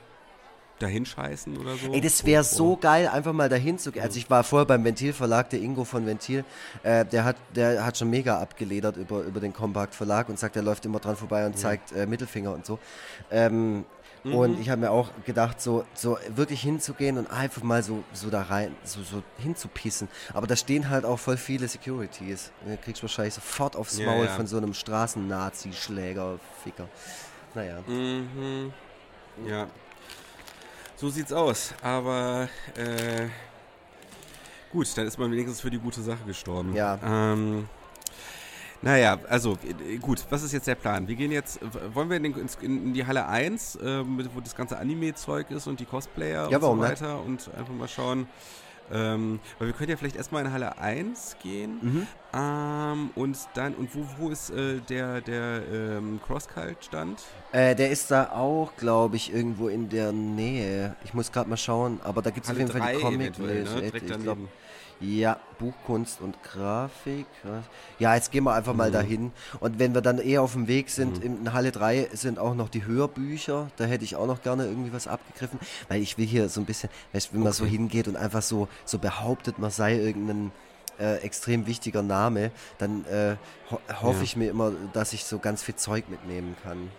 dahin 0.83 1.05
scheißen 1.05 1.57
oder 1.57 1.75
so? 1.75 1.91
Ey, 1.91 2.01
das 2.01 2.25
wäre 2.25 2.43
so 2.43 2.77
geil, 2.77 3.07
einfach 3.07 3.33
mal 3.33 3.49
dahin 3.49 3.79
zu 3.79 3.91
gehen. 3.91 4.03
Also 4.03 4.17
ich 4.17 4.29
war 4.29 4.43
vorher 4.43 4.65
beim 4.65 4.83
Ventil-Verlag, 4.83 5.49
der 5.49 5.61
Ingo 5.61 5.85
von 5.85 6.05
Ventil, 6.05 6.43
äh, 6.83 7.05
der, 7.05 7.23
hat, 7.23 7.37
der 7.55 7.85
hat 7.85 7.97
schon 7.97 8.09
mega 8.09 8.39
abgeledert 8.39 8.97
über, 8.97 9.21
über 9.21 9.39
den 9.39 9.53
Compact 9.53 9.95
Verlag 9.95 10.29
und 10.29 10.37
sagt, 10.37 10.55
er 10.55 10.61
läuft 10.61 10.85
immer 10.85 10.99
dran 10.99 11.15
vorbei 11.15 11.45
und 11.45 11.57
zeigt 11.57 11.91
äh, 11.93 12.05
Mittelfinger 12.05 12.53
und 12.53 12.65
so. 12.65 12.79
Ähm, 13.31 13.85
mhm. 14.23 14.35
Und 14.35 14.59
ich 14.59 14.69
habe 14.69 14.81
mir 14.81 14.91
auch 14.91 15.09
gedacht, 15.25 15.61
so, 15.61 15.85
so 15.93 16.17
wirklich 16.35 16.61
hinzugehen 16.61 17.17
und 17.17 17.31
einfach 17.31 17.63
mal 17.63 17.83
so, 17.83 18.03
so 18.13 18.29
da 18.29 18.43
rein, 18.43 18.75
so, 18.83 19.01
so 19.01 19.23
hinzupissen. 19.37 20.07
Aber 20.33 20.47
da 20.47 20.55
stehen 20.55 20.89
halt 20.89 21.05
auch 21.05 21.19
voll 21.19 21.37
viele 21.37 21.67
Securities. 21.67 22.51
Da 22.65 22.75
kriegst 22.75 23.01
du 23.01 23.03
wahrscheinlich 23.03 23.33
sofort 23.33 23.75
aufs 23.75 23.99
Maul 23.99 24.25
ja, 24.25 24.27
ja. 24.31 24.35
von 24.35 24.47
so 24.47 24.57
einem 24.57 24.73
Straßen-Nazi-Schläger-Ficker. 24.73 26.87
Naja. 27.55 27.81
Mhm. 27.87 28.73
Ja, 29.47 29.67
so 30.95 31.09
sieht's 31.09 31.33
aus. 31.33 31.73
Aber 31.81 32.49
äh, 32.75 33.27
gut, 34.71 34.87
dann 34.97 35.07
ist 35.07 35.17
man 35.17 35.31
wenigstens 35.31 35.61
für 35.61 35.69
die 35.69 35.79
gute 35.79 36.01
Sache 36.01 36.23
gestorben. 36.25 36.75
Ja. 36.75 36.99
Ähm, 37.03 37.67
naja, 38.81 39.17
also 39.29 39.57
äh, 39.87 39.97
gut, 39.97 40.25
was 40.29 40.43
ist 40.43 40.51
jetzt 40.51 40.67
der 40.67 40.75
Plan? 40.75 41.07
Wir 41.07 41.15
gehen 41.15 41.31
jetzt, 41.31 41.59
wollen 41.93 42.09
wir 42.09 42.17
in, 42.17 42.23
den, 42.23 42.49
in 42.61 42.93
die 42.93 43.05
Halle 43.05 43.27
1, 43.27 43.77
äh, 43.77 44.03
wo 44.05 44.41
das 44.41 44.55
ganze 44.55 44.77
Anime-Zeug 44.77 45.49
ist 45.51 45.67
und 45.67 45.79
die 45.79 45.85
Cosplayer 45.85 46.49
ja, 46.49 46.57
und 46.57 46.63
so 46.63 46.79
weiter 46.79 47.23
nicht? 47.25 47.47
und 47.47 47.55
einfach 47.55 47.73
mal 47.73 47.87
schauen, 47.87 48.27
ähm, 48.91 49.39
weil 49.59 49.67
wir 49.67 49.73
können 49.73 49.89
ja 49.89 49.97
vielleicht 49.97 50.15
erstmal 50.15 50.45
in 50.45 50.51
Halle 50.51 50.77
1 50.77 51.37
gehen. 51.41 51.79
Mhm. 51.81 52.07
Ähm, 52.35 53.11
und 53.15 53.37
dann, 53.53 53.75
und 53.75 53.93
wo, 53.95 54.05
wo 54.17 54.29
ist 54.29 54.49
äh, 54.49 54.79
der, 54.81 55.21
der 55.21 55.61
ähm, 55.71 56.19
Crosscult-Stand? 56.25 57.21
Äh, 57.51 57.75
der 57.75 57.91
ist 57.91 58.09
da 58.11 58.31
auch, 58.31 58.75
glaube 58.75 59.15
ich, 59.15 59.33
irgendwo 59.33 59.67
in 59.67 59.89
der 59.89 60.11
Nähe. 60.11 60.95
Ich 61.03 61.13
muss 61.13 61.31
gerade 61.31 61.49
mal 61.49 61.57
schauen, 61.57 61.99
aber 62.03 62.21
da 62.21 62.31
gibt 62.31 62.45
es 62.45 62.51
auf 62.51 62.57
jeden 62.57 62.71
Fall 62.71 62.93
die 62.93 63.01
comic 63.01 63.39
ne? 63.39 63.91
Ich 63.93 64.05
glaube, 64.05 64.49
ja, 65.03 65.37
Buchkunst 65.59 66.21
und 66.21 66.41
Grafik. 66.43 67.25
Ja, 67.99 68.15
jetzt 68.15 68.31
gehen 68.31 68.43
wir 68.43 68.53
einfach 68.53 68.73
mal 68.73 68.89
mhm. 68.89 68.93
dahin. 68.93 69.31
Und 69.59 69.79
wenn 69.79 69.93
wir 69.93 70.01
dann 70.01 70.17
eher 70.17 70.41
auf 70.41 70.53
dem 70.53 70.67
Weg 70.67 70.89
sind, 70.89 71.19
mhm. 71.19 71.45
in 71.45 71.53
Halle 71.53 71.71
3 71.71 72.09
sind 72.13 72.39
auch 72.39 72.55
noch 72.55 72.69
die 72.69 72.85
Hörbücher. 72.85 73.69
Da 73.77 73.85
hätte 73.85 74.03
ich 74.03 74.15
auch 74.15 74.27
noch 74.27 74.41
gerne 74.41 74.65
irgendwie 74.65 74.93
was 74.93 75.07
abgegriffen, 75.07 75.59
weil 75.89 76.01
ich 76.01 76.17
will 76.17 76.25
hier 76.25 76.49
so 76.49 76.61
ein 76.61 76.65
bisschen, 76.65 76.89
weißt, 77.11 77.33
wenn 77.33 77.41
okay. 77.41 77.43
man 77.45 77.53
so 77.53 77.65
hingeht 77.65 78.07
und 78.07 78.15
einfach 78.15 78.41
so, 78.41 78.67
so 78.85 78.97
behauptet, 78.97 79.59
man 79.59 79.71
sei 79.71 79.97
irgendein 79.97 80.51
äh, 80.99 81.17
extrem 81.17 81.65
wichtiger 81.65 82.03
Name, 82.03 82.51
dann 82.77 83.05
äh, 83.05 83.35
ho 83.71 83.79
hoffe 84.01 84.19
ja. 84.19 84.23
ich 84.23 84.35
mir 84.35 84.49
immer, 84.49 84.71
dass 84.93 85.13
ich 85.13 85.25
so 85.25 85.39
ganz 85.39 85.63
viel 85.63 85.75
Zeug 85.75 86.09
mitnehmen 86.09 86.55
kann. 86.63 86.89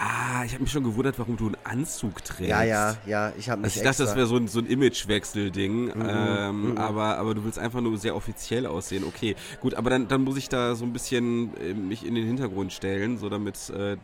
Ah, 0.00 0.44
ich 0.44 0.52
habe 0.52 0.62
mich 0.62 0.70
schon 0.70 0.84
gewundert, 0.84 1.18
warum 1.18 1.36
du 1.36 1.46
einen 1.46 1.56
Anzug 1.64 2.24
trägst. 2.24 2.48
Ja, 2.50 2.62
ja, 2.62 2.96
ja, 3.04 3.32
ich 3.36 3.50
habe 3.50 3.62
mich 3.62 3.72
also 3.72 3.80
Ich 3.80 3.84
dachte, 3.84 4.04
das 4.04 4.14
wäre 4.14 4.28
so 4.28 4.36
ein, 4.36 4.46
so 4.46 4.60
ein 4.60 4.66
Imagewechsel-Ding, 4.66 5.86
mhm, 5.86 5.92
ähm, 6.08 6.70
mhm. 6.70 6.78
aber, 6.78 7.18
aber 7.18 7.34
du 7.34 7.44
willst 7.44 7.58
einfach 7.58 7.80
nur 7.80 7.98
sehr 7.98 8.14
offiziell 8.14 8.66
aussehen. 8.66 9.02
Okay, 9.02 9.34
gut, 9.60 9.74
aber 9.74 9.90
dann, 9.90 10.06
dann 10.06 10.22
muss 10.22 10.36
ich 10.36 10.48
da 10.48 10.76
so 10.76 10.84
ein 10.84 10.92
bisschen 10.92 11.50
äh, 11.56 11.74
mich 11.74 12.06
in 12.06 12.14
den 12.14 12.24
Hintergrund 12.28 12.72
stellen, 12.72 13.18
so 13.18 13.28
damit 13.28 13.70
äh, 13.70 13.96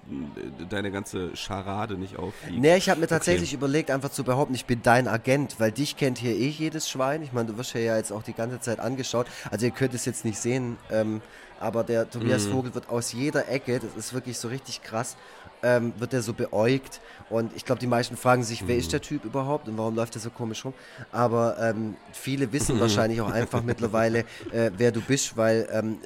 deine 0.69 0.91
ganze 0.91 1.37
Scharade 1.37 1.95
nicht 1.95 2.17
auffliegt. 2.17 2.61
Nee, 2.61 2.77
ich 2.77 2.89
habe 2.89 2.99
mir 2.99 3.07
tatsächlich 3.07 3.51
okay. 3.51 3.57
überlegt, 3.59 3.93
einfach 3.93 4.11
zu 4.11 4.25
behaupten, 4.25 4.57
ich 4.57 4.65
bin 4.65 4.81
dein 4.83 5.07
Agent, 5.07 5.61
weil 5.61 5.71
dich 5.71 5.97
kennt 5.97 6.19
hier 6.19 6.35
eh 6.35 6.49
jedes 6.49 6.91
Schwein. 6.91 7.23
Ich 7.23 7.33
meine, 7.33 7.53
du 7.53 7.57
wirst 7.57 7.73
ja 7.73 7.97
jetzt 7.97 8.11
auch 8.11 8.25
die 8.25 8.35
ganze 8.35 8.59
Zeit 8.59 8.81
angeschaut. 8.81 9.29
Also 9.49 9.67
ihr 9.67 9.73
könnt 9.73 9.95
es 9.95 10.07
jetzt 10.07 10.25
nicht 10.25 10.41
sehen, 10.41 10.77
ähm, 10.91 11.21
aber 11.61 11.85
der 11.85 12.09
Tobias 12.09 12.47
mhm. 12.47 12.53
Vogel 12.53 12.75
wird 12.75 12.89
aus 12.89 13.13
jeder 13.13 13.49
Ecke, 13.49 13.81
das 13.81 13.97
ist 13.97 14.15
wirklich 14.15 14.39
so 14.39 14.49
richtig 14.49 14.83
krass, 14.83 15.17
ähm, 15.63 15.93
wird 15.99 16.13
er 16.13 16.23
so 16.23 16.33
beäugt. 16.33 17.01
Und 17.31 17.55
ich 17.57 17.65
glaube, 17.65 17.81
die 17.81 17.87
meisten 17.87 18.17
fragen 18.17 18.45
sich, 18.45 18.63
mhm. 18.63 18.69
wer 18.69 18.77
ist 18.77 18.93
der 18.93 19.01
Typ 19.01 19.25
überhaupt 19.25 19.69
und 19.69 19.79
warum 19.79 19.95
läuft 19.95 20.15
er 20.17 20.21
so 20.21 20.31
komisch 20.31 20.65
rum? 20.65 20.75
Aber 21.11 21.57
ähm, 21.59 21.97
viele 22.13 22.53
wissen 22.53 22.79
wahrscheinlich 22.79 23.21
auch 23.21 23.31
einfach 23.31 23.63
mittlerweile, 23.65 24.21
äh, 24.53 24.71
wer 24.77 24.93
du 24.93 25.01
bist, 25.01 25.37
weil 25.37 25.69
ähm, 25.73 25.99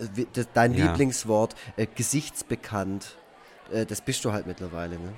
dein 0.54 0.74
ja. 0.74 0.86
Lieblingswort 0.86 1.54
äh, 1.76 1.86
gesichtsbekannt, 1.92 3.16
äh, 3.72 3.84
das 3.84 4.00
bist 4.00 4.24
du 4.24 4.32
halt 4.32 4.46
mittlerweile. 4.46 4.94
Ne? 4.94 5.12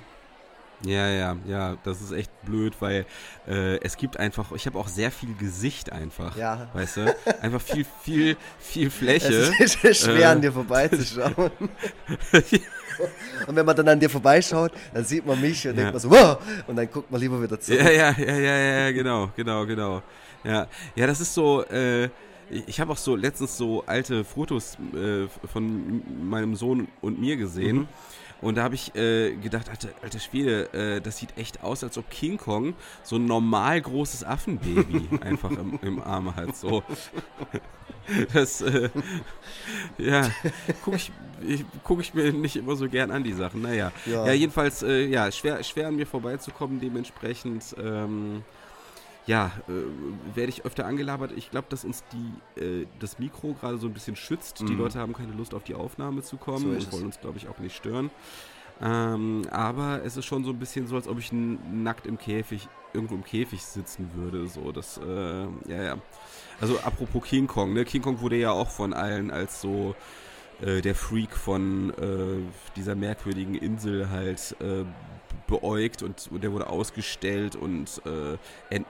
Ja, 0.85 1.07
ja, 1.07 1.37
ja, 1.47 1.77
das 1.83 2.01
ist 2.01 2.11
echt 2.11 2.31
blöd, 2.43 2.73
weil 2.79 3.05
äh, 3.47 3.77
es 3.81 3.97
gibt 3.97 4.17
einfach, 4.17 4.51
ich 4.53 4.65
habe 4.65 4.79
auch 4.79 4.87
sehr 4.87 5.11
viel 5.11 5.35
Gesicht 5.35 5.91
einfach, 5.91 6.35
ja. 6.35 6.69
weißt 6.73 6.97
du, 6.97 7.15
einfach 7.41 7.61
viel, 7.61 7.85
viel, 8.01 8.35
viel 8.59 8.89
Fläche. 8.89 9.51
Es 9.59 9.75
ist 9.75 10.03
schwer 10.03 10.19
äh, 10.19 10.25
an 10.25 10.41
dir 10.41 10.51
vorbeizuschauen. 10.51 11.51
ja. 12.31 12.59
Und 13.47 13.55
wenn 13.55 13.65
man 13.65 13.75
dann 13.75 13.87
an 13.87 13.99
dir 13.99 14.09
vorbeischaut, 14.09 14.71
dann 14.93 15.03
sieht 15.03 15.25
man 15.25 15.39
mich 15.39 15.67
und 15.67 15.75
ja. 15.75 15.89
denkt 15.89 15.93
man 15.93 15.99
so, 15.99 16.09
wow! 16.11 16.37
und 16.67 16.75
dann 16.75 16.91
guckt 16.91 17.09
man 17.09 17.19
lieber 17.19 17.41
wieder 17.41 17.59
zurück. 17.59 17.79
Ja, 17.79 17.89
ja, 17.89 18.15
ja, 18.15 18.37
ja, 18.37 18.57
ja, 18.57 18.91
genau, 18.91 19.31
genau, 19.35 19.65
genau. 19.65 20.03
Ja, 20.43 20.67
ja, 20.95 21.07
das 21.07 21.19
ist 21.19 21.33
so, 21.33 21.63
äh, 21.65 22.09
ich 22.49 22.79
habe 22.79 22.91
auch 22.91 22.97
so 22.97 23.15
letztens 23.15 23.57
so 23.57 23.83
alte 23.85 24.23
Fotos 24.23 24.77
äh, 24.93 25.27
von 25.47 26.03
meinem 26.29 26.55
Sohn 26.55 26.87
und 27.01 27.19
mir 27.19 27.37
gesehen. 27.37 27.77
Mhm. 27.77 27.87
Und 28.41 28.55
da 28.55 28.63
habe 28.63 28.75
ich 28.75 28.95
äh, 28.95 29.35
gedacht, 29.35 29.69
alter, 29.69 29.89
alter 30.01 30.19
Schwede, 30.19 30.73
äh, 30.73 31.01
das 31.01 31.17
sieht 31.17 31.37
echt 31.37 31.63
aus, 31.63 31.83
als 31.83 31.97
ob 31.97 32.09
King 32.09 32.37
Kong 32.37 32.73
so 33.03 33.17
ein 33.17 33.25
normal 33.25 33.79
großes 33.81 34.23
Affenbaby 34.23 35.09
einfach 35.21 35.51
im, 35.51 35.79
im 35.81 36.01
Arm 36.01 36.35
hat. 36.35 36.55
So. 36.55 36.83
Das, 38.33 38.61
äh, 38.61 38.89
ja, 39.97 40.29
gucke 40.83 40.97
ich, 40.97 41.11
guck 41.83 42.01
ich 42.01 42.13
mir 42.13 42.33
nicht 42.33 42.55
immer 42.55 42.75
so 42.75 42.89
gern 42.89 43.11
an, 43.11 43.23
die 43.23 43.33
Sachen. 43.33 43.61
Naja, 43.61 43.91
ja, 44.05 44.25
ja 44.25 44.33
jedenfalls, 44.33 44.81
äh, 44.81 45.05
ja, 45.05 45.31
schwer, 45.31 45.63
schwer 45.63 45.87
an 45.87 45.95
mir 45.95 46.07
vorbeizukommen, 46.07 46.79
dementsprechend. 46.79 47.75
Ähm, 47.77 48.43
ja, 49.27 49.51
äh, 49.67 50.35
werde 50.35 50.49
ich 50.49 50.65
öfter 50.65 50.85
angelabert. 50.85 51.31
Ich 51.35 51.51
glaube, 51.51 51.67
dass 51.69 51.85
uns 51.85 52.03
die, 52.11 52.61
äh, 52.61 52.87
das 52.99 53.19
Mikro 53.19 53.53
gerade 53.53 53.77
so 53.77 53.87
ein 53.87 53.93
bisschen 53.93 54.15
schützt. 54.15 54.61
Mhm. 54.61 54.67
Die 54.67 54.73
Leute 54.73 54.99
haben 54.99 55.13
keine 55.13 55.33
Lust 55.33 55.53
auf 55.53 55.63
die 55.63 55.75
Aufnahme 55.75 56.23
zu 56.23 56.37
kommen 56.37 56.63
so 56.63 56.69
und 56.69 56.91
wollen 56.93 57.05
uns, 57.05 57.19
glaube 57.19 57.37
ich, 57.37 57.47
auch 57.47 57.59
nicht 57.59 57.75
stören. 57.75 58.09
Ähm, 58.81 59.43
aber 59.51 60.03
es 60.03 60.17
ist 60.17 60.25
schon 60.25 60.43
so 60.43 60.49
ein 60.49 60.57
bisschen 60.57 60.87
so, 60.87 60.95
als 60.95 61.07
ob 61.07 61.19
ich 61.19 61.31
nackt 61.31 62.07
im 62.07 62.17
Käfig, 62.17 62.67
irgendwo 62.93 63.13
im 63.13 63.23
Käfig 63.23 63.61
sitzen 63.61 64.09
würde. 64.15 64.47
So, 64.47 64.71
das, 64.71 64.97
äh, 64.97 65.41
ja, 65.67 65.83
ja. 65.83 65.97
Also 66.59 66.79
apropos 66.79 67.23
King 67.23 67.45
Kong, 67.45 67.73
ne? 67.73 67.85
King 67.85 68.01
Kong 68.01 68.21
wurde 68.21 68.37
ja 68.37 68.51
auch 68.51 68.71
von 68.71 68.93
allen 68.93 69.29
als 69.29 69.61
so 69.61 69.95
äh, 70.61 70.81
der 70.81 70.95
Freak 70.95 71.35
von 71.35 71.91
äh, 71.91 72.41
dieser 72.75 72.95
merkwürdigen 72.95 73.55
Insel 73.55 74.09
halt 74.09 74.55
äh, 74.61 74.83
beäugt 75.51 76.01
und, 76.01 76.29
und 76.31 76.43
der 76.43 76.51
wurde 76.51 76.67
ausgestellt 76.67 77.55
und 77.55 78.01
äh, 78.05 78.37
ent, 78.73 78.87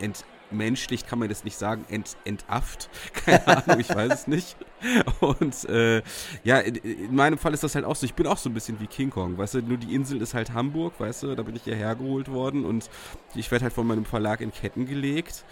ent, 0.00 0.24
entmenschlicht 0.50 1.06
kann 1.06 1.18
man 1.18 1.28
das 1.28 1.44
nicht 1.44 1.56
sagen, 1.56 1.84
ent, 1.88 2.16
entafft. 2.24 2.90
Keine 3.24 3.46
Ahnung, 3.46 3.80
ich 3.80 3.88
weiß 3.88 4.12
es 4.12 4.26
nicht. 4.26 4.56
Und 5.20 5.68
äh, 5.68 6.02
ja, 6.42 6.58
in, 6.58 6.76
in, 6.76 7.14
meinem 7.14 7.38
Fall 7.38 7.54
ist 7.54 7.62
das 7.62 7.74
halt 7.74 7.84
auch 7.84 7.96
so. 7.96 8.06
Ich 8.06 8.14
bin 8.14 8.26
auch 8.26 8.38
so 8.38 8.48
ein 8.48 8.54
bisschen 8.54 8.80
wie 8.80 8.86
King 8.86 9.10
Kong, 9.10 9.38
weißt 9.38 9.54
du, 9.54 9.62
nur 9.62 9.78
die 9.78 9.94
Insel 9.94 10.20
ist 10.22 10.34
halt 10.34 10.52
Hamburg, 10.52 10.94
weißt 10.98 11.22
du, 11.22 11.34
da 11.34 11.42
bin 11.42 11.54
ich 11.54 11.62
hierher 11.62 11.94
geholt 11.94 12.30
worden 12.30 12.64
und 12.64 12.90
ich 13.34 13.50
werde 13.50 13.64
halt 13.64 13.74
von 13.74 13.86
meinem 13.86 14.04
Verlag 14.04 14.40
in 14.40 14.52
Ketten 14.52 14.86
gelegt 14.86 15.44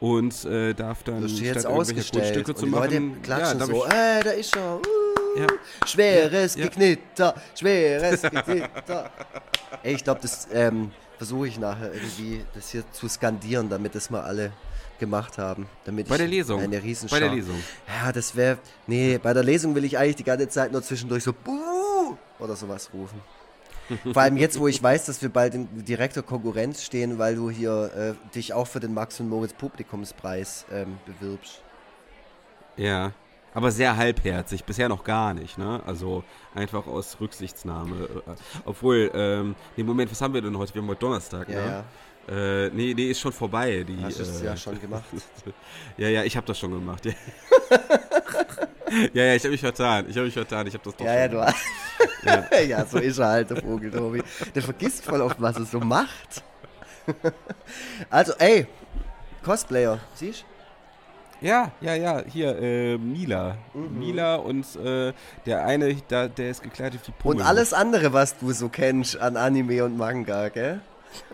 und 0.00 0.44
äh, 0.44 0.72
darf 0.74 1.02
dann 1.02 1.22
das 1.22 1.32
statt 1.32 1.44
jetzt 1.44 1.64
irgendwelche 1.64 2.10
Grundstücke 2.10 2.54
zu 2.54 2.66
machen. 2.66 2.82
Leute 2.82 3.20
klatschen 3.22 3.60
ja, 3.60 3.66
so, 3.66 3.84
äh, 3.84 4.22
da 4.22 4.30
ist 4.30 4.56
er. 4.56 4.76
Uh, 4.76 5.05
ja. 5.38 5.46
Schweres 5.86 6.54
ja. 6.54 6.64
Geknitter, 6.64 7.34
schweres 7.58 8.22
Geknitter. 8.22 9.10
Ey, 9.82 9.94
ich 9.94 10.04
glaube, 10.04 10.20
das 10.20 10.48
ähm, 10.52 10.90
versuche 11.18 11.48
ich 11.48 11.58
nachher 11.58 11.92
irgendwie, 11.92 12.44
das 12.54 12.70
hier 12.70 12.84
zu 12.92 13.08
skandieren, 13.08 13.68
damit 13.68 13.94
das 13.94 14.10
mal 14.10 14.22
alle 14.22 14.52
gemacht 14.98 15.38
haben. 15.38 15.68
Damit 15.84 16.08
bei 16.08 16.16
der 16.16 16.26
Lesung. 16.26 16.60
Eine 16.60 16.80
Bei 16.80 17.20
der 17.20 17.30
Lesung. 17.30 17.62
Ja, 17.86 18.12
das 18.12 18.34
wäre. 18.34 18.58
Nee, 18.86 19.18
bei 19.18 19.32
der 19.32 19.42
Lesung 19.42 19.74
will 19.74 19.84
ich 19.84 19.98
eigentlich 19.98 20.16
die 20.16 20.24
ganze 20.24 20.48
Zeit 20.48 20.72
nur 20.72 20.82
zwischendurch 20.82 21.24
so 21.24 21.32
Buh! 21.32 22.16
oder 22.38 22.56
sowas 22.56 22.90
rufen. 22.92 23.20
Vor 24.12 24.20
allem 24.20 24.36
jetzt, 24.36 24.58
wo 24.58 24.66
ich 24.66 24.82
weiß, 24.82 25.06
dass 25.06 25.22
wir 25.22 25.28
bald 25.28 25.54
in 25.54 25.84
direkter 25.84 26.22
Konkurrenz 26.22 26.82
stehen, 26.82 27.18
weil 27.18 27.36
du 27.36 27.50
hier 27.50 28.16
äh, 28.18 28.34
dich 28.34 28.52
auch 28.52 28.66
für 28.66 28.80
den 28.80 28.94
Max 28.94 29.20
und 29.20 29.28
Moritz 29.28 29.52
Publikumspreis 29.52 30.66
ähm, 30.72 30.98
bewirbst. 31.06 31.62
Ja, 32.76 33.12
aber 33.56 33.70
sehr 33.70 33.96
halbherzig, 33.96 34.64
bisher 34.64 34.86
noch 34.86 35.02
gar 35.02 35.32
nicht, 35.32 35.56
ne? 35.56 35.80
Also 35.86 36.22
einfach 36.54 36.86
aus 36.86 37.16
Rücksichtsnahme. 37.18 38.04
Äh, 38.04 38.30
obwohl, 38.66 39.10
ähm, 39.14 39.54
nee, 39.78 39.82
Moment, 39.82 40.10
was 40.10 40.20
haben 40.20 40.34
wir 40.34 40.42
denn 40.42 40.58
heute? 40.58 40.74
Wir 40.74 40.82
haben 40.82 40.88
heute 40.88 41.00
Donnerstag, 41.00 41.48
ja, 41.48 41.54
ne? 41.54 41.84
Ja. 42.28 42.64
Äh, 42.66 42.70
nee, 42.74 42.92
nee, 42.92 43.10
ist 43.10 43.18
schon 43.18 43.32
vorbei. 43.32 43.82
Die, 43.88 43.96
Hast 44.02 44.18
du 44.18 44.24
es 44.24 44.42
äh, 44.42 44.44
ja 44.44 44.56
schon 44.58 44.78
gemacht? 44.78 45.04
ja, 45.96 46.06
ja, 46.06 46.22
ich 46.24 46.36
habe 46.36 46.46
das 46.46 46.58
schon 46.58 46.70
gemacht. 46.70 47.06
Ja, 47.06 47.12
ja, 49.14 49.24
ja 49.24 49.34
ich 49.36 49.42
habe 49.42 49.52
mich 49.52 49.60
vertan. 49.62 50.04
Ich 50.06 50.16
habe 50.16 50.26
mich 50.26 50.34
vertan. 50.34 50.66
Ich 50.66 50.74
habe 50.74 50.84
das 50.84 50.94
doch 50.94 51.06
ja, 51.06 51.12
schon 51.12 51.20
ja, 51.22 51.28
du 51.28 51.34
gemacht. 51.36 51.56
Ja. 52.24 52.60
ja. 52.78 52.84
so 52.84 52.98
ist 52.98 53.16
er 53.16 53.26
halt, 53.26 53.48
der 53.48 53.62
Vogel, 53.62 53.90
Tobi. 53.90 54.22
Der 54.54 54.60
vergisst 54.60 55.02
voll 55.02 55.22
oft, 55.22 55.40
was 55.40 55.56
er 55.56 55.64
so 55.64 55.80
macht. 55.80 56.42
also, 58.10 58.34
ey, 58.34 58.66
Cosplayer, 59.42 59.98
siehst 60.14 60.42
du? 60.42 60.55
Ja, 61.46 61.70
ja, 61.80 61.94
ja, 61.94 62.24
hier, 62.26 62.58
äh, 62.58 62.98
Mila. 62.98 63.56
Mhm. 63.72 63.98
Mila 64.00 64.34
und 64.34 64.66
äh, 64.84 65.12
der 65.46 65.64
eine, 65.64 65.94
da, 66.08 66.26
der 66.26 66.50
ist 66.50 66.60
gekleidet 66.60 67.00
wie 67.06 67.12
Pummel. 67.12 67.36
Und 67.36 67.46
alles 67.46 67.72
andere, 67.72 68.12
was 68.12 68.36
du 68.36 68.50
so 68.50 68.68
kennst 68.68 69.16
an 69.20 69.36
Anime 69.36 69.84
und 69.84 69.96
Manga, 69.96 70.48
gell? 70.48 70.80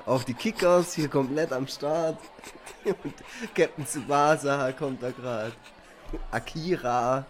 Auch 0.04 0.22
die 0.22 0.34
Kickers 0.34 0.92
hier 0.92 1.08
komplett 1.08 1.50
am 1.50 1.66
Start. 1.66 2.18
Und 2.84 3.14
Captain 3.54 3.86
Tsubasa 3.86 4.70
kommt 4.72 5.02
da 5.02 5.12
gerade. 5.12 5.52
Akira. 6.30 7.24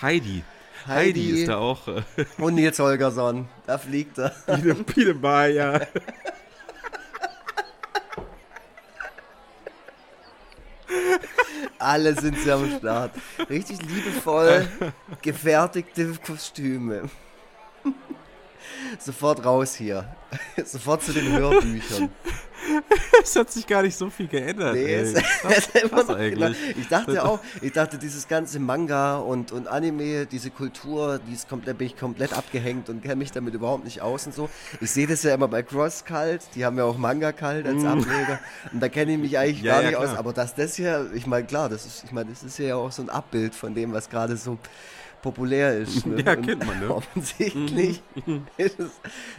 Heidi. 0.00 0.44
Heidi. 0.86 1.08
Heidi 1.08 1.40
ist 1.40 1.48
da 1.48 1.56
auch. 1.56 1.88
Äh 1.88 2.02
und 2.38 2.54
Nils 2.54 2.78
Holgersson. 2.78 3.48
Da 3.66 3.78
fliegt 3.78 4.16
er. 4.18 4.30
Biene, 4.46 4.74
Biene 4.74 5.14
Maya. 5.14 5.80
Alle 11.78 12.14
sind 12.18 12.38
sie 12.38 12.50
am 12.50 12.70
Start. 12.78 13.12
Richtig 13.48 13.82
liebevoll 13.82 14.66
gefertigte 15.22 16.12
Kostüme. 16.24 17.02
Sofort 18.98 19.44
raus 19.44 19.74
hier. 19.74 20.06
Sofort 20.64 21.02
zu 21.02 21.12
den 21.12 21.30
Hörbüchern. 21.32 22.10
es 23.22 23.36
hat 23.36 23.50
sich 23.50 23.66
gar 23.66 23.82
nicht 23.82 23.96
so 23.96 24.10
viel 24.10 24.26
geändert. 24.26 24.74
Nee, 24.74 24.94
es, 24.94 25.14
immer 25.82 26.04
noch 26.04 26.18
genau. 26.18 26.50
Ich 26.76 26.88
dachte 26.88 27.24
auch, 27.24 27.40
ich 27.60 27.72
dachte, 27.72 27.98
dieses 27.98 28.26
ganze 28.26 28.58
Manga 28.58 29.16
und, 29.16 29.52
und 29.52 29.68
Anime, 29.68 30.26
diese 30.26 30.50
Kultur, 30.50 31.20
die 31.26 31.34
ist 31.34 31.48
komplett, 31.48 31.78
bin 31.78 31.88
ich 31.88 31.96
komplett 31.96 32.32
abgehängt 32.32 32.88
und 32.88 33.02
kenne 33.02 33.16
mich 33.16 33.32
damit 33.32 33.54
überhaupt 33.54 33.84
nicht 33.84 34.00
aus 34.00 34.26
und 34.26 34.34
so. 34.34 34.48
Ich 34.80 34.90
sehe 34.90 35.06
das 35.06 35.22
ja 35.22 35.34
immer 35.34 35.48
bei 35.48 35.62
Cross 35.62 36.04
Cult, 36.04 36.42
die 36.54 36.64
haben 36.64 36.78
ja 36.78 36.84
auch 36.84 36.96
Manga 36.96 37.32
Cult 37.32 37.66
als 37.66 37.82
mm. 37.82 37.86
Ableger 37.86 38.40
und 38.72 38.80
da 38.80 38.88
kenne 38.88 39.12
ich 39.12 39.18
mich 39.18 39.38
eigentlich 39.38 39.62
ja, 39.62 39.74
gar 39.74 39.82
ja, 39.82 39.88
nicht 39.90 39.98
klar. 39.98 40.12
aus. 40.12 40.18
Aber 40.18 40.32
dass 40.32 40.54
das 40.54 40.74
hier, 40.74 41.10
ich 41.14 41.26
meine, 41.26 41.46
klar, 41.46 41.68
das 41.68 41.86
ist, 41.86 42.04
ich 42.04 42.12
meine, 42.12 42.30
das 42.30 42.42
ist 42.42 42.58
ja 42.58 42.76
auch 42.76 42.92
so 42.92 43.02
ein 43.02 43.10
Abbild 43.10 43.54
von 43.54 43.74
dem, 43.74 43.92
was 43.92 44.08
gerade 44.08 44.36
so 44.36 44.58
populär 45.24 45.78
ist. 45.78 46.04
Ne? 46.14 46.22
Ja, 46.22 46.36
kennt 46.36 46.66
man, 46.66 46.78
ne? 46.80 46.94
Offensichtlich 46.94 48.02
ist 48.58 48.78
es 48.78 48.90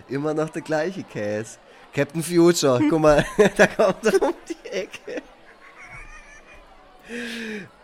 immer 0.10 0.34
noch 0.34 0.50
der 0.50 0.63
gleiche 0.63 1.04
Käse. 1.04 1.58
Captain 1.93 2.24
Future, 2.24 2.82
guck 2.89 3.00
mal, 3.00 3.24
da 3.58 3.67
kommt 3.67 4.04
er 4.06 4.21
um 4.21 4.34
die 4.50 4.69
Ecke. 4.69 5.21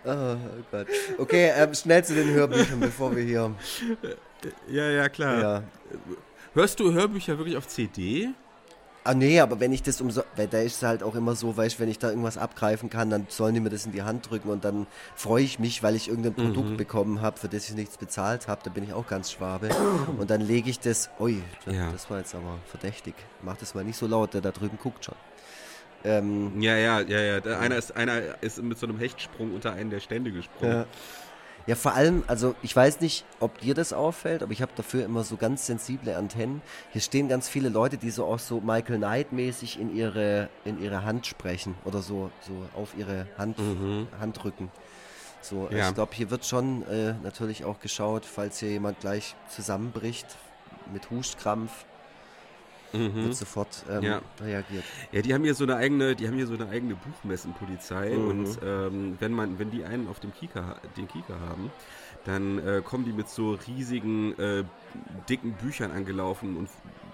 Oh 0.03 0.35
Gott. 0.71 0.87
Okay, 1.19 1.51
ähm, 1.55 1.73
schnell 1.75 2.03
zu 2.03 2.15
den 2.15 2.29
Hörbüchern, 2.33 2.79
bevor 2.79 3.15
wir 3.15 3.23
hier. 3.23 3.53
Ja, 4.67 4.89
ja, 4.89 5.07
klar. 5.07 5.39
Ja. 5.39 5.63
Hörst 6.55 6.79
du 6.79 6.91
Hörbücher 6.91 7.37
wirklich 7.37 7.55
auf 7.55 7.67
CD? 7.67 8.29
Ah 9.03 9.15
nee, 9.15 9.39
aber 9.39 9.59
wenn 9.59 9.73
ich 9.73 9.81
das 9.81 9.99
umso, 9.99 10.21
weil 10.35 10.47
da 10.47 10.59
ist 10.59 10.77
es 10.77 10.83
halt 10.83 11.01
auch 11.01 11.15
immer 11.15 11.35
so, 11.35 11.57
weißt 11.57 11.79
wenn 11.79 11.89
ich 11.89 11.97
da 11.97 12.09
irgendwas 12.09 12.37
abgreifen 12.37 12.91
kann, 12.91 13.09
dann 13.09 13.25
sollen 13.29 13.55
die 13.55 13.59
mir 13.59 13.71
das 13.71 13.87
in 13.87 13.91
die 13.91 14.03
Hand 14.03 14.29
drücken 14.29 14.49
und 14.49 14.63
dann 14.63 14.85
freue 15.15 15.43
ich 15.43 15.57
mich, 15.57 15.81
weil 15.81 15.95
ich 15.95 16.07
irgendein 16.07 16.35
Produkt 16.35 16.69
mhm. 16.69 16.77
bekommen 16.77 17.21
habe, 17.21 17.39
für 17.39 17.47
das 17.47 17.67
ich 17.67 17.75
nichts 17.75 17.97
bezahlt 17.97 18.47
habe, 18.47 18.61
da 18.63 18.69
bin 18.69 18.83
ich 18.83 18.93
auch 18.93 19.07
ganz 19.07 19.31
schwabe. 19.31 19.69
Und 20.19 20.29
dann 20.29 20.41
lege 20.41 20.69
ich 20.69 20.79
das, 20.79 21.09
ui, 21.19 21.41
das, 21.65 21.75
ja. 21.75 21.91
das 21.91 22.09
war 22.11 22.19
jetzt 22.19 22.35
aber 22.35 22.59
verdächtig. 22.67 23.15
Mach 23.41 23.57
das 23.57 23.73
mal 23.73 23.83
nicht 23.83 23.97
so 23.97 24.05
laut, 24.05 24.35
der 24.35 24.41
da 24.41 24.51
drüben 24.51 24.77
guckt 24.81 25.05
schon. 25.05 25.15
Ähm, 26.03 26.61
ja, 26.61 26.77
ja, 26.77 26.99
ja, 27.01 27.19
ja. 27.19 27.59
Einer 27.59 27.77
ist, 27.77 27.95
einer 27.95 28.41
ist 28.41 28.61
mit 28.61 28.77
so 28.77 28.87
einem 28.87 28.99
Hechtsprung 28.99 29.53
unter 29.53 29.73
einen 29.73 29.89
der 29.89 29.99
Stände 29.99 30.31
gesprungen. 30.31 30.73
Ja. 30.73 30.85
Ja, 31.67 31.75
vor 31.75 31.93
allem, 31.93 32.23
also 32.27 32.55
ich 32.61 32.75
weiß 32.75 33.01
nicht, 33.01 33.25
ob 33.39 33.59
dir 33.59 33.73
das 33.73 33.93
auffällt, 33.93 34.43
aber 34.43 34.51
ich 34.51 34.61
habe 34.61 34.71
dafür 34.75 35.05
immer 35.05 35.23
so 35.23 35.37
ganz 35.37 35.65
sensible 35.65 36.15
Antennen. 36.15 36.61
Hier 36.91 37.01
stehen 37.01 37.27
ganz 37.29 37.47
viele 37.47 37.69
Leute, 37.69 37.97
die 37.97 38.09
so 38.09 38.25
auch 38.25 38.39
so 38.39 38.59
Michael 38.61 38.97
Knight-mäßig 38.97 39.79
in 39.79 39.95
ihre, 39.95 40.49
in 40.65 40.81
ihre 40.81 41.03
Hand 41.03 41.27
sprechen 41.27 41.75
oder 41.85 42.01
so, 42.01 42.31
so 42.41 42.53
auf 42.79 42.93
ihre 42.97 43.27
Hand, 43.37 43.59
mhm. 43.59 44.07
Handrücken. 44.19 44.71
So, 45.41 45.69
ja. 45.71 45.89
ich 45.89 45.95
glaube, 45.95 46.13
hier 46.15 46.29
wird 46.29 46.45
schon 46.45 46.87
äh, 46.87 47.13
natürlich 47.23 47.65
auch 47.65 47.79
geschaut, 47.79 48.25
falls 48.25 48.59
hier 48.59 48.69
jemand 48.69 48.99
gleich 48.99 49.35
zusammenbricht 49.49 50.27
mit 50.93 51.09
Hustkrampf 51.09 51.85
mhm. 52.93 53.15
wird 53.15 53.35
sofort 53.35 53.83
ähm, 53.89 54.03
ja. 54.03 54.21
reagiert. 54.41 54.83
Ja, 55.11 55.21
die 55.21 55.33
haben 55.33 55.43
hier 55.43 55.55
so 55.55 55.63
eine 55.63 55.75
eigene, 55.75 56.15
die 56.15 56.27
haben 56.27 56.35
hier 56.35 56.47
so 56.47 56.53
eine 56.53 56.69
eigene 56.69 56.95
Buchmessenpolizei 56.95 58.11
mhm. 58.11 58.27
und 58.27 58.59
ähm, 58.63 59.17
wenn 59.19 59.31
man, 59.31 59.59
wenn 59.59 59.71
die 59.71 59.83
einen 59.83 60.07
auf 60.07 60.19
dem 60.19 60.33
Kika, 60.33 60.77
den 60.97 61.07
Kika 61.07 61.39
haben, 61.47 61.71
dann 62.25 62.59
äh, 62.59 62.81
kommen 62.83 63.05
die 63.05 63.13
mit 63.13 63.29
so 63.29 63.57
riesigen, 63.67 64.37
äh, 64.37 64.63
dicken 65.29 65.53
Büchern 65.53 65.91
angelaufen 65.91 66.55
und, 66.55 66.69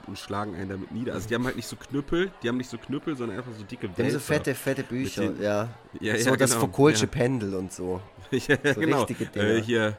und 0.05 0.17
schlagen 0.17 0.55
einen 0.55 0.69
damit 0.69 0.91
nieder. 0.91 1.13
Also 1.13 1.29
die 1.29 1.35
haben 1.35 1.45
halt 1.45 1.55
nicht 1.55 1.67
so 1.67 1.75
Knüppel, 1.75 2.31
die 2.43 2.49
haben 2.49 2.57
nicht 2.57 2.69
so 2.69 2.77
Knüppel, 2.77 3.15
sondern 3.15 3.37
einfach 3.37 3.53
so 3.57 3.63
dicke 3.63 3.89
Wälzer. 3.97 4.13
so 4.13 4.19
fette, 4.19 4.55
fette 4.55 4.83
Bücher, 4.83 5.29
den, 5.29 5.41
ja. 5.41 5.69
ja. 5.99 6.15
ja. 6.15 6.19
So 6.19 6.35
das 6.35 6.51
genau, 6.51 6.65
Foucault'sche 6.65 7.01
ja. 7.01 7.07
Pendel 7.07 7.55
und 7.55 7.71
so. 7.71 8.01
ja, 8.31 8.57
so 8.73 8.79
genau. 8.79 9.05
Äh, 9.35 9.61
hier 9.61 9.97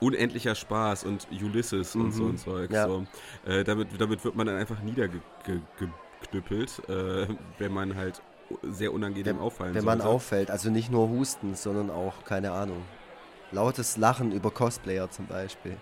unendlicher 0.00 0.54
Spaß 0.54 1.04
und 1.04 1.26
Ulysses 1.30 1.94
mhm. 1.94 2.02
und 2.02 2.12
so 2.12 2.22
mhm. 2.24 2.30
und 2.30 2.38
Zeug. 2.38 2.70
Ja. 2.70 2.86
So. 2.86 3.06
Äh, 3.46 3.64
damit, 3.64 3.88
damit 3.98 4.24
wird 4.24 4.36
man 4.36 4.46
dann 4.46 4.56
einfach 4.56 4.80
niedergeknüppelt, 4.82 6.88
äh, 6.88 7.26
wenn 7.58 7.72
man 7.72 7.96
halt 7.96 8.20
sehr 8.62 8.92
unangenehm 8.92 9.36
wenn, 9.36 9.38
auffallen 9.38 9.74
Wenn 9.74 9.82
sollte. 9.82 9.98
man 9.98 10.06
auffällt, 10.06 10.50
also 10.50 10.70
nicht 10.70 10.90
nur 10.90 11.08
Husten, 11.08 11.54
sondern 11.54 11.90
auch, 11.90 12.24
keine 12.24 12.52
Ahnung, 12.52 12.82
lautes 13.52 13.96
Lachen 13.96 14.32
über 14.32 14.50
Cosplayer 14.50 15.10
zum 15.10 15.26
Beispiel. 15.26 15.76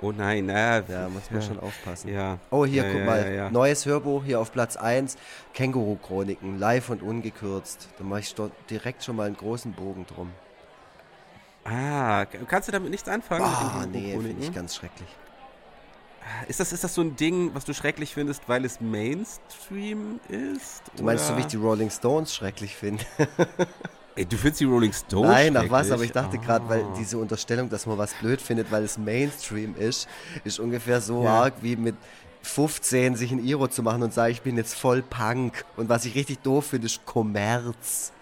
Oh 0.00 0.12
nein, 0.12 0.46
na, 0.46 0.78
ja, 0.78 1.08
muss 1.08 1.28
man 1.28 1.40
ja, 1.40 1.46
schon 1.46 1.58
aufpassen. 1.58 2.08
Ja. 2.08 2.38
Oh, 2.50 2.64
hier, 2.64 2.84
ja, 2.84 2.92
guck 2.92 3.04
mal, 3.04 3.50
neues 3.50 3.84
Hörbuch 3.84 4.24
hier 4.24 4.38
auf 4.38 4.52
Platz 4.52 4.76
1, 4.76 5.16
Känguru-Chroniken, 5.54 6.56
live 6.56 6.90
und 6.90 7.02
ungekürzt. 7.02 7.88
Da 7.98 8.04
mache 8.04 8.20
ich 8.20 8.34
direkt 8.70 9.02
schon 9.02 9.16
mal 9.16 9.26
einen 9.26 9.36
großen 9.36 9.72
Bogen 9.72 10.06
drum. 10.06 10.30
Ah, 11.68 12.24
kannst 12.24 12.68
du 12.68 12.72
damit 12.72 12.90
nichts 12.90 13.08
anfangen? 13.08 13.44
Ah, 13.44 13.82
oh, 13.82 13.86
nee, 13.86 14.12
finde 14.12 14.44
ich 14.44 14.54
ganz 14.54 14.76
schrecklich. 14.76 15.08
Ist 16.46 16.60
das, 16.60 16.72
ist 16.72 16.84
das 16.84 16.94
so 16.94 17.00
ein 17.00 17.16
Ding, 17.16 17.54
was 17.54 17.64
du 17.64 17.74
schrecklich 17.74 18.14
findest, 18.14 18.48
weil 18.48 18.64
es 18.64 18.80
Mainstream 18.80 20.20
ist? 20.28 20.82
Du 20.96 21.02
meinst 21.02 21.24
oder? 21.24 21.34
so, 21.34 21.36
wie 21.36 21.40
ich 21.40 21.46
die 21.46 21.56
Rolling 21.56 21.90
Stones 21.90 22.34
schrecklich 22.34 22.76
finde? 22.76 23.04
Ey, 24.14 24.26
du 24.26 24.36
findest 24.36 24.60
die 24.60 24.64
Rolling 24.64 24.92
Stones 24.92 25.30
Nein, 25.30 25.52
nach 25.52 25.70
was, 25.70 25.90
aber 25.90 26.02
ich 26.02 26.12
dachte 26.12 26.38
oh. 26.38 26.44
gerade, 26.44 26.68
weil 26.68 26.84
diese 26.98 27.18
Unterstellung, 27.18 27.68
dass 27.70 27.86
man 27.86 27.98
was 27.98 28.14
blöd 28.14 28.40
findet, 28.40 28.70
weil 28.70 28.82
es 28.82 28.98
Mainstream 28.98 29.74
ist, 29.76 30.08
ist 30.44 30.58
ungefähr 30.58 31.00
so 31.00 31.24
ja. 31.24 31.42
arg 31.42 31.54
wie 31.62 31.76
mit 31.76 31.96
15 32.42 33.16
sich 33.16 33.32
ein 33.32 33.44
Iro 33.44 33.68
zu 33.68 33.82
machen 33.82 34.02
und 34.02 34.12
sagen, 34.12 34.32
ich 34.32 34.42
bin 34.42 34.56
jetzt 34.56 34.74
voll 34.74 35.02
Punk. 35.02 35.64
Und 35.76 35.88
was 35.88 36.04
ich 36.04 36.14
richtig 36.14 36.40
doof 36.40 36.68
finde, 36.68 36.86
ist 36.86 37.04
Kommerz. 37.04 38.12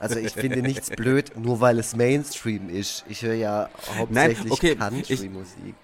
Also 0.00 0.18
ich 0.18 0.32
finde 0.32 0.62
nichts 0.62 0.90
blöd, 0.90 1.36
nur 1.36 1.60
weil 1.60 1.78
es 1.78 1.94
Mainstream 1.94 2.70
ist. 2.70 3.04
Ich 3.08 3.22
höre 3.22 3.34
ja 3.34 3.68
hauptsächlich 3.98 4.38
Nein, 4.38 4.50
okay, 4.50 4.74
Country-Musik. 4.74 5.74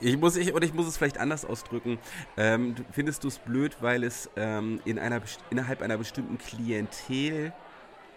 Ich 0.00 0.16
muss, 0.16 0.36
ich, 0.36 0.54
oder 0.54 0.64
ich 0.64 0.74
muss 0.74 0.86
es 0.86 0.96
vielleicht 0.96 1.18
anders 1.18 1.44
ausdrücken. 1.44 1.98
Ähm, 2.36 2.74
findest 2.92 3.24
du 3.24 3.28
es 3.28 3.38
blöd, 3.38 3.76
weil 3.80 4.04
es 4.04 4.30
ähm, 4.36 4.80
in 4.84 4.98
einer, 4.98 5.20
innerhalb 5.50 5.82
einer 5.82 5.98
bestimmten 5.98 6.38
Klientel 6.38 7.52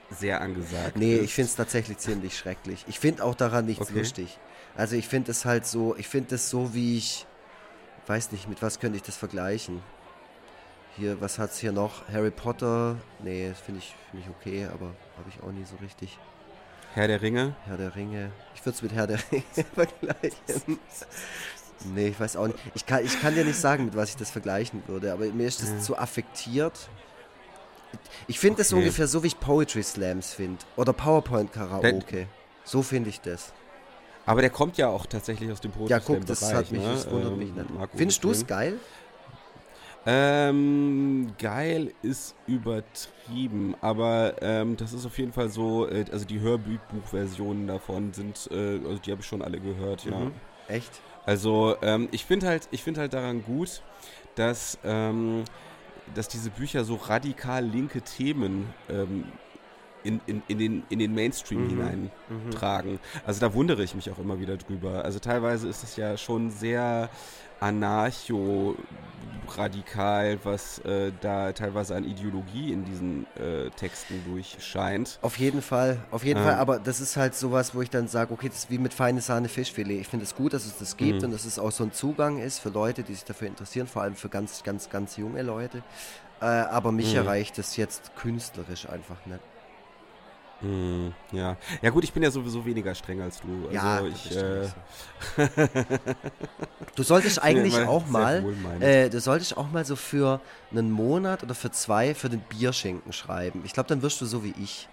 sehr 0.10 0.42
angesagt 0.42 0.96
nee, 0.98 1.14
ist? 1.14 1.20
Nee, 1.20 1.26
ich 1.26 1.34
finde 1.34 1.50
es 1.50 1.56
tatsächlich 1.56 1.98
ziemlich 1.98 2.38
schrecklich. 2.38 2.86
Ich 2.88 3.00
finde 3.00 3.24
auch 3.24 3.36
daran 3.36 3.66
nichts 3.66 3.90
okay. 3.90 4.00
lustig. 4.00 4.38
Also 4.76 4.96
ich 4.96 5.08
finde 5.08 5.32
es 5.32 5.46
halt 5.46 5.66
so, 5.66 5.96
ich 5.96 6.08
finde 6.08 6.36
es 6.36 6.50
so, 6.50 6.74
wie 6.74 6.98
ich, 6.98 7.26
weiß 8.08 8.32
nicht, 8.32 8.48
mit 8.48 8.62
was 8.62 8.80
könnte 8.80 8.98
ich 8.98 9.04
das 9.04 9.18
vergleichen? 9.18 9.82
Hier, 10.98 11.20
was 11.20 11.40
hat 11.40 11.52
es 11.52 11.60
hier 11.60 11.72
noch? 11.72 12.08
Harry 12.10 12.32
Potter? 12.32 12.98
Nee, 13.24 13.50
das 13.50 13.60
finde 13.60 13.80
ich, 13.80 13.96
find 14.12 14.24
ich 14.24 14.30
okay, 14.30 14.68
aber 14.72 14.92
habe 15.18 15.30
ich 15.30 15.42
auch 15.44 15.52
nie 15.52 15.66
so 15.66 15.76
richtig. 15.78 16.18
Herr 16.94 17.08
der 17.08 17.22
Ringe? 17.22 17.56
Herr 17.66 17.78
der 17.78 17.96
Ringe. 17.96 18.32
Ich 18.54 18.66
würde 18.66 18.76
es 18.76 18.82
mit 18.82 18.94
Herr 18.94 19.08
der 19.08 19.20
Ringe 19.32 19.44
vergleichen. 19.76 20.80
nee, 21.94 22.08
ich 22.08 22.20
weiß 22.20 22.38
auch 22.38 22.48
nicht. 22.48 22.60
Ich 22.74 22.86
kann, 22.86 23.04
ich 23.04 23.22
kann 23.22 23.36
dir 23.36 23.44
nicht 23.44 23.60
sagen, 23.60 23.86
mit 23.86 23.96
was 23.96 24.10
ich 24.10 24.16
das 24.16 24.32
vergleichen 24.32 24.84
würde, 24.88 25.12
aber 25.12 25.26
mir 25.26 25.48
ist 25.48 25.62
das 25.62 25.70
ja. 25.70 25.80
zu 25.80 25.98
affektiert. 25.98 26.90
Ich 28.28 28.40
finde 28.40 28.60
das 28.60 28.74
ungefähr 28.74 29.08
so, 29.08 29.24
wie 29.24 29.28
ich 29.28 29.40
Poetry 29.40 29.84
Slams 29.84 30.34
finde. 30.34 30.60
Oder 30.76 30.94
PowerPoint 30.94 31.52
Karaoke. 31.52 32.28
So 32.64 32.82
finde 32.82 33.10
ich 33.10 33.22
das. 33.22 33.54
Aber 34.26 34.42
der 34.42 34.50
kommt 34.50 34.78
ja 34.78 34.88
auch 34.90 35.06
tatsächlich 35.06 35.52
aus 35.52 35.62
dem 35.62 35.72
Poetry 35.72 35.92
Ja, 35.92 36.00
guck, 36.00 36.26
das 36.26 36.40
Bereich, 36.40 36.56
hat 36.56 36.72
mich, 36.72 36.82
ne? 36.82 36.94
das 36.94 37.10
wundert 37.10 37.34
ähm, 37.34 37.38
mich 37.38 37.54
nicht. 37.54 37.68
Findest 37.96 38.24
du 38.24 38.32
es 38.32 38.48
geil? 38.48 38.80
Ähm, 40.08 41.34
geil 41.40 41.92
ist 42.04 42.36
übertrieben, 42.46 43.76
aber 43.82 44.36
ähm, 44.42 44.78
das 44.78 44.94
ist 44.94 45.06
auf 45.06 45.18
jeden 45.18 45.34
Fall 45.34 45.50
so, 45.50 45.90
äh, 45.90 46.06
also 46.12 46.26
die 46.26 46.40
Hörbuchversionen 46.40 47.66
davon 47.66 48.14
sind, 48.14 48.48
äh, 48.52 48.80
also 48.86 48.98
die 48.98 49.12
habe 49.12 49.22
ich 49.22 49.28
schon 49.28 49.42
alle 49.42 49.60
gehört, 49.60 50.06
ja. 50.06 50.20
Mhm. 50.20 50.32
Echt? 50.68 51.02
Also 51.26 51.76
ähm, 51.82 52.08
ich 52.12 52.26
finde 52.26 52.48
halt, 52.48 52.68
ich 52.70 52.84
finde 52.84 53.02
halt 53.02 53.14
daran 53.14 53.44
gut, 53.44 53.82
dass, 54.36 54.78
ähm, 54.84 55.44
dass 56.14 56.28
diese 56.28 56.52
Bücher 56.52 56.84
so 56.84 56.96
radikal 56.96 57.66
linke 57.66 58.02
Themen 58.02 58.72
ähm, 58.90 59.26
in, 60.06 60.22
in, 60.28 60.44
in, 60.48 60.58
den, 60.58 60.84
in 60.90 61.00
den 61.00 61.14
Mainstream 61.14 61.66
mhm. 61.66 61.70
hineintragen. 61.70 63.00
Also 63.26 63.42
da 63.42 63.54
wundere 63.54 63.84
ich 63.84 63.96
mich 63.96 64.10
auch 64.12 64.20
immer 64.20 64.40
wieder 64.40 64.56
drüber. 64.58 65.04
Also 65.04 65.20
teilweise 65.20 65.68
ist 65.68 65.84
es 65.84 65.96
ja 65.96 66.18
schon 66.18 66.52
sehr 66.52 67.10
anarcho-radikal, 67.60 70.40
was 70.44 70.80
äh, 70.80 71.12
da 71.22 71.54
teilweise 71.54 71.96
an 71.96 72.04
Ideologie 72.04 72.74
in 72.74 72.84
diesen 72.86 73.26
äh, 73.36 73.70
Texten 73.72 74.22
durchscheint. 74.28 75.18
Auf 75.22 75.40
jeden 75.40 75.62
Fall, 75.62 76.00
auf 76.12 76.26
jeden 76.26 76.40
ähm. 76.40 76.46
Fall, 76.46 76.56
aber 76.56 76.80
das 76.80 77.00
ist 77.00 77.16
halt 77.18 77.36
sowas, 77.36 77.74
wo 77.74 77.82
ich 77.82 77.90
dann 77.90 78.08
sage, 78.08 78.34
okay, 78.34 78.50
das 78.50 78.60
ist 78.60 78.70
wie 78.70 78.78
mit 78.78 78.94
feine 78.94 79.22
Sahne 79.22 79.48
Fischfilet. 79.48 80.02
Ich 80.02 80.08
finde 80.08 80.26
es 80.26 80.36
gut, 80.36 80.54
dass 80.54 80.66
es 80.66 80.78
das 80.78 80.98
gibt 80.98 81.20
mhm. 81.20 81.26
und 81.26 81.32
dass 81.32 81.46
es 81.46 81.58
auch 81.60 81.72
so 81.72 81.86
ein 81.86 81.94
Zugang 81.94 82.40
ist 82.40 82.60
für 82.60 82.70
Leute, 82.70 83.04
die 83.04 83.14
sich 83.14 83.24
dafür 83.24 83.48
interessieren, 83.48 83.88
vor 83.88 84.02
allem 84.02 84.16
für 84.16 84.28
ganz, 84.30 84.64
ganz, 84.64 84.90
ganz 84.90 85.16
junge 85.18 85.42
Leute. 85.42 85.82
Äh, 86.42 86.46
aber 86.46 86.92
mich 86.92 87.14
mhm. 87.14 87.20
erreicht 87.20 87.58
es 87.58 87.78
jetzt 87.78 88.14
künstlerisch 88.16 88.90
einfach 88.90 89.26
nicht. 89.26 89.40
Hm, 90.62 91.14
ja. 91.32 91.58
Ja 91.82 91.90
gut, 91.90 92.04
ich 92.04 92.14
bin 92.14 92.24
ja 92.24 92.32
sowieso 92.32 92.66
weniger 92.66 92.96
streng 92.96 93.22
als 93.22 93.42
du. 93.42 93.68
Also 93.68 93.72
ja, 93.72 94.06
ich, 94.06 94.36
äh, 94.36 94.68
du 96.96 97.04
solltest 97.04 97.42
eigentlich 97.44 97.78
auch 97.78 98.08
mal, 98.08 98.44
äh, 98.80 99.10
du 99.10 99.20
solltest 99.20 99.58
auch 99.58 99.70
mal 99.70 99.84
so 99.84 99.96
für 99.96 100.40
einen 100.72 100.92
Monat 100.92 101.44
oder 101.44 101.56
für 101.56 101.72
zwei 101.72 102.16
für 102.16 102.30
den 102.30 102.40
Bierschinken 102.40 103.12
schreiben. 103.12 103.64
Ich 103.66 103.74
glaube, 103.74 103.90
dann 103.90 104.02
wirst 104.02 104.22
du 104.22 104.26
so 104.26 104.44
wie 104.44 104.54
ich. 104.62 104.88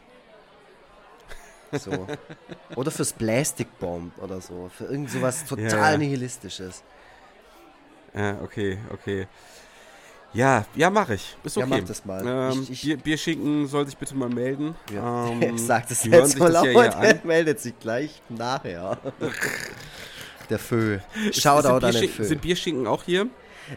So. 1.78 2.06
oder 2.76 2.90
fürs 2.90 3.12
Plastic 3.12 3.78
Bomb 3.78 4.18
oder 4.18 4.40
so. 4.40 4.68
Für 4.76 4.84
irgend 4.86 5.10
sowas 5.10 5.44
total 5.44 5.92
ja. 5.92 5.98
nihilistisches. 5.98 6.82
Ja, 8.14 8.40
okay, 8.42 8.78
okay. 8.92 9.26
Ja, 10.34 10.64
ja, 10.74 10.90
mache 10.90 11.14
ich. 11.14 11.36
Ist 11.44 11.56
okay. 11.56 11.68
Ja, 11.68 11.76
mach 11.76 11.86
das 11.86 12.04
mal. 12.04 12.26
Ähm, 12.26 12.62
ich, 12.62 12.70
ich, 12.70 12.82
Bier, 12.82 12.96
Bierschinken 12.96 13.66
soll 13.66 13.86
sich 13.86 13.96
bitte 13.96 14.14
mal 14.14 14.28
melden. 14.28 14.74
Ja. 14.92 15.28
Ähm, 15.28 15.58
Sagt 15.72 15.90
es 15.90 16.04
jetzt 16.04 16.38
mal 16.38 16.50
laut, 16.50 16.66
er 16.66 17.20
meldet 17.24 17.60
sich 17.60 17.78
gleich 17.78 18.22
nachher. 18.28 18.98
Der 20.50 20.58
Fö. 20.58 20.98
Shoutout 21.32 21.86
an 21.86 21.92
den 21.92 22.08
Fö. 22.08 22.24
Sind 22.24 22.42
Bierschinken 22.42 22.86
auch 22.86 23.04
hier? 23.04 23.26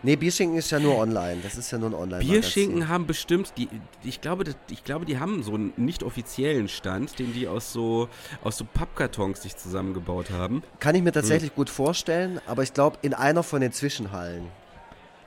Nee, 0.01 0.15
Bierschinken 0.15 0.57
ist 0.57 0.71
ja 0.71 0.79
nur 0.79 0.97
online. 0.97 1.37
Das 1.43 1.55
ist 1.55 1.71
ja 1.71 1.77
nur 1.77 1.89
ein 1.89 1.93
online 1.93 2.23
-Magazin. 2.23 2.31
Bierschinken 2.31 2.87
haben 2.89 3.05
bestimmt, 3.05 3.53
die, 3.57 3.69
ich, 4.03 4.19
glaube, 4.19 4.43
ich 4.69 4.83
glaube, 4.83 5.05
die 5.05 5.19
haben 5.19 5.43
so 5.43 5.53
einen 5.53 5.73
nicht 5.77 6.03
offiziellen 6.03 6.67
Stand, 6.67 7.19
den 7.19 7.33
die 7.33 7.47
aus 7.47 7.71
so, 7.71 8.09
aus 8.43 8.57
so 8.57 8.65
Pappkartons 8.65 9.43
sich 9.43 9.55
zusammengebaut 9.55 10.31
haben. 10.31 10.63
Kann 10.79 10.95
ich 10.95 11.03
mir 11.03 11.11
tatsächlich 11.11 11.51
hm. 11.51 11.55
gut 11.55 11.69
vorstellen, 11.69 12.41
aber 12.47 12.63
ich 12.63 12.73
glaube, 12.73 12.97
in 13.03 13.13
einer 13.13 13.43
von 13.43 13.61
den 13.61 13.71
Zwischenhallen. 13.71 14.47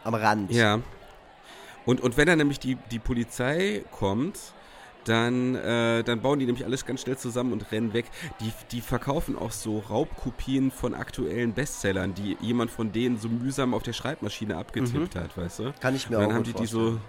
Am 0.04 0.14
Rand. 0.14 0.52
Ja. 0.52 0.80
Und, 1.88 2.02
und 2.02 2.18
wenn 2.18 2.26
dann 2.26 2.36
nämlich 2.36 2.60
die, 2.60 2.76
die 2.90 2.98
Polizei 2.98 3.82
kommt, 3.90 4.38
dann, 5.06 5.54
äh, 5.54 6.04
dann 6.04 6.20
bauen 6.20 6.38
die 6.38 6.44
nämlich 6.44 6.66
alles 6.66 6.84
ganz 6.84 7.00
schnell 7.00 7.16
zusammen 7.16 7.50
und 7.54 7.72
rennen 7.72 7.94
weg. 7.94 8.04
Die, 8.40 8.52
die 8.72 8.82
verkaufen 8.82 9.38
auch 9.38 9.52
so 9.52 9.78
Raubkopien 9.78 10.70
von 10.70 10.92
aktuellen 10.92 11.54
Bestsellern, 11.54 12.12
die 12.12 12.36
jemand 12.42 12.70
von 12.70 12.92
denen 12.92 13.16
so 13.16 13.30
mühsam 13.30 13.72
auf 13.72 13.84
der 13.84 13.94
Schreibmaschine 13.94 14.58
abgetippt 14.58 15.14
mhm. 15.14 15.18
hat, 15.18 15.34
weißt 15.38 15.60
du? 15.60 15.72
Kann 15.80 15.94
ich 15.94 16.10
mir 16.10 16.18
und 16.18 16.24
auch 16.24 16.28
dann 16.28 16.36
haben 16.36 16.44
die, 16.44 16.52
die 16.52 16.66
so 16.66 17.00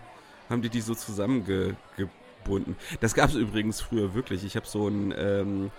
haben 0.50 0.62
die 0.62 0.70
die 0.70 0.80
so 0.80 0.96
zusammengebunden. 0.96 2.78
Das 3.02 3.16
gab 3.16 3.32
es 3.32 3.36
übrigens 3.36 3.82
früher 3.82 4.14
wirklich. 4.14 4.46
Ich 4.46 4.56
habe 4.56 4.66
so 4.66 4.88
ein 4.88 5.14
ähm, 5.18 5.72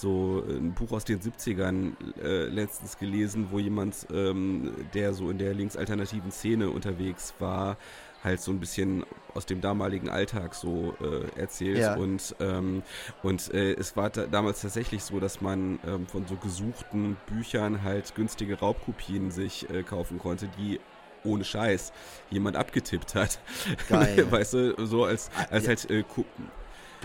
so 0.00 0.44
ein 0.48 0.72
Buch 0.74 0.92
aus 0.92 1.04
den 1.04 1.20
70ern 1.20 1.92
äh, 2.22 2.46
letztens 2.46 2.98
gelesen, 2.98 3.48
wo 3.50 3.58
jemand, 3.58 4.06
ähm, 4.12 4.74
der 4.94 5.14
so 5.14 5.30
in 5.30 5.38
der 5.38 5.54
linksalternativen 5.54 6.30
Szene 6.30 6.70
unterwegs 6.70 7.34
war, 7.38 7.76
halt 8.22 8.40
so 8.40 8.50
ein 8.50 8.60
bisschen 8.60 9.06
aus 9.34 9.46
dem 9.46 9.60
damaligen 9.60 10.10
Alltag 10.10 10.54
so 10.54 10.94
äh, 11.00 11.40
erzählt. 11.40 11.78
Ja. 11.78 11.96
Und, 11.96 12.34
ähm, 12.40 12.82
und 13.22 13.52
äh, 13.54 13.72
es 13.74 13.96
war 13.96 14.10
da, 14.10 14.26
damals 14.26 14.60
tatsächlich 14.60 15.02
so, 15.02 15.20
dass 15.20 15.40
man 15.40 15.78
ähm, 15.86 16.06
von 16.06 16.26
so 16.26 16.36
gesuchten 16.36 17.16
Büchern 17.26 17.82
halt 17.82 18.14
günstige 18.14 18.58
Raubkopien 18.58 19.30
sich 19.30 19.70
äh, 19.70 19.82
kaufen 19.82 20.18
konnte, 20.18 20.48
die 20.58 20.80
ohne 21.24 21.44
Scheiß 21.44 21.92
jemand 22.30 22.56
abgetippt 22.56 23.14
hat. 23.14 23.40
Geil. 23.88 24.26
weißt 24.30 24.54
du, 24.54 24.86
so 24.86 25.04
als, 25.04 25.30
ah, 25.36 25.46
als 25.50 25.64
ja. 25.64 25.68
halt 25.68 25.90
äh, 25.90 26.04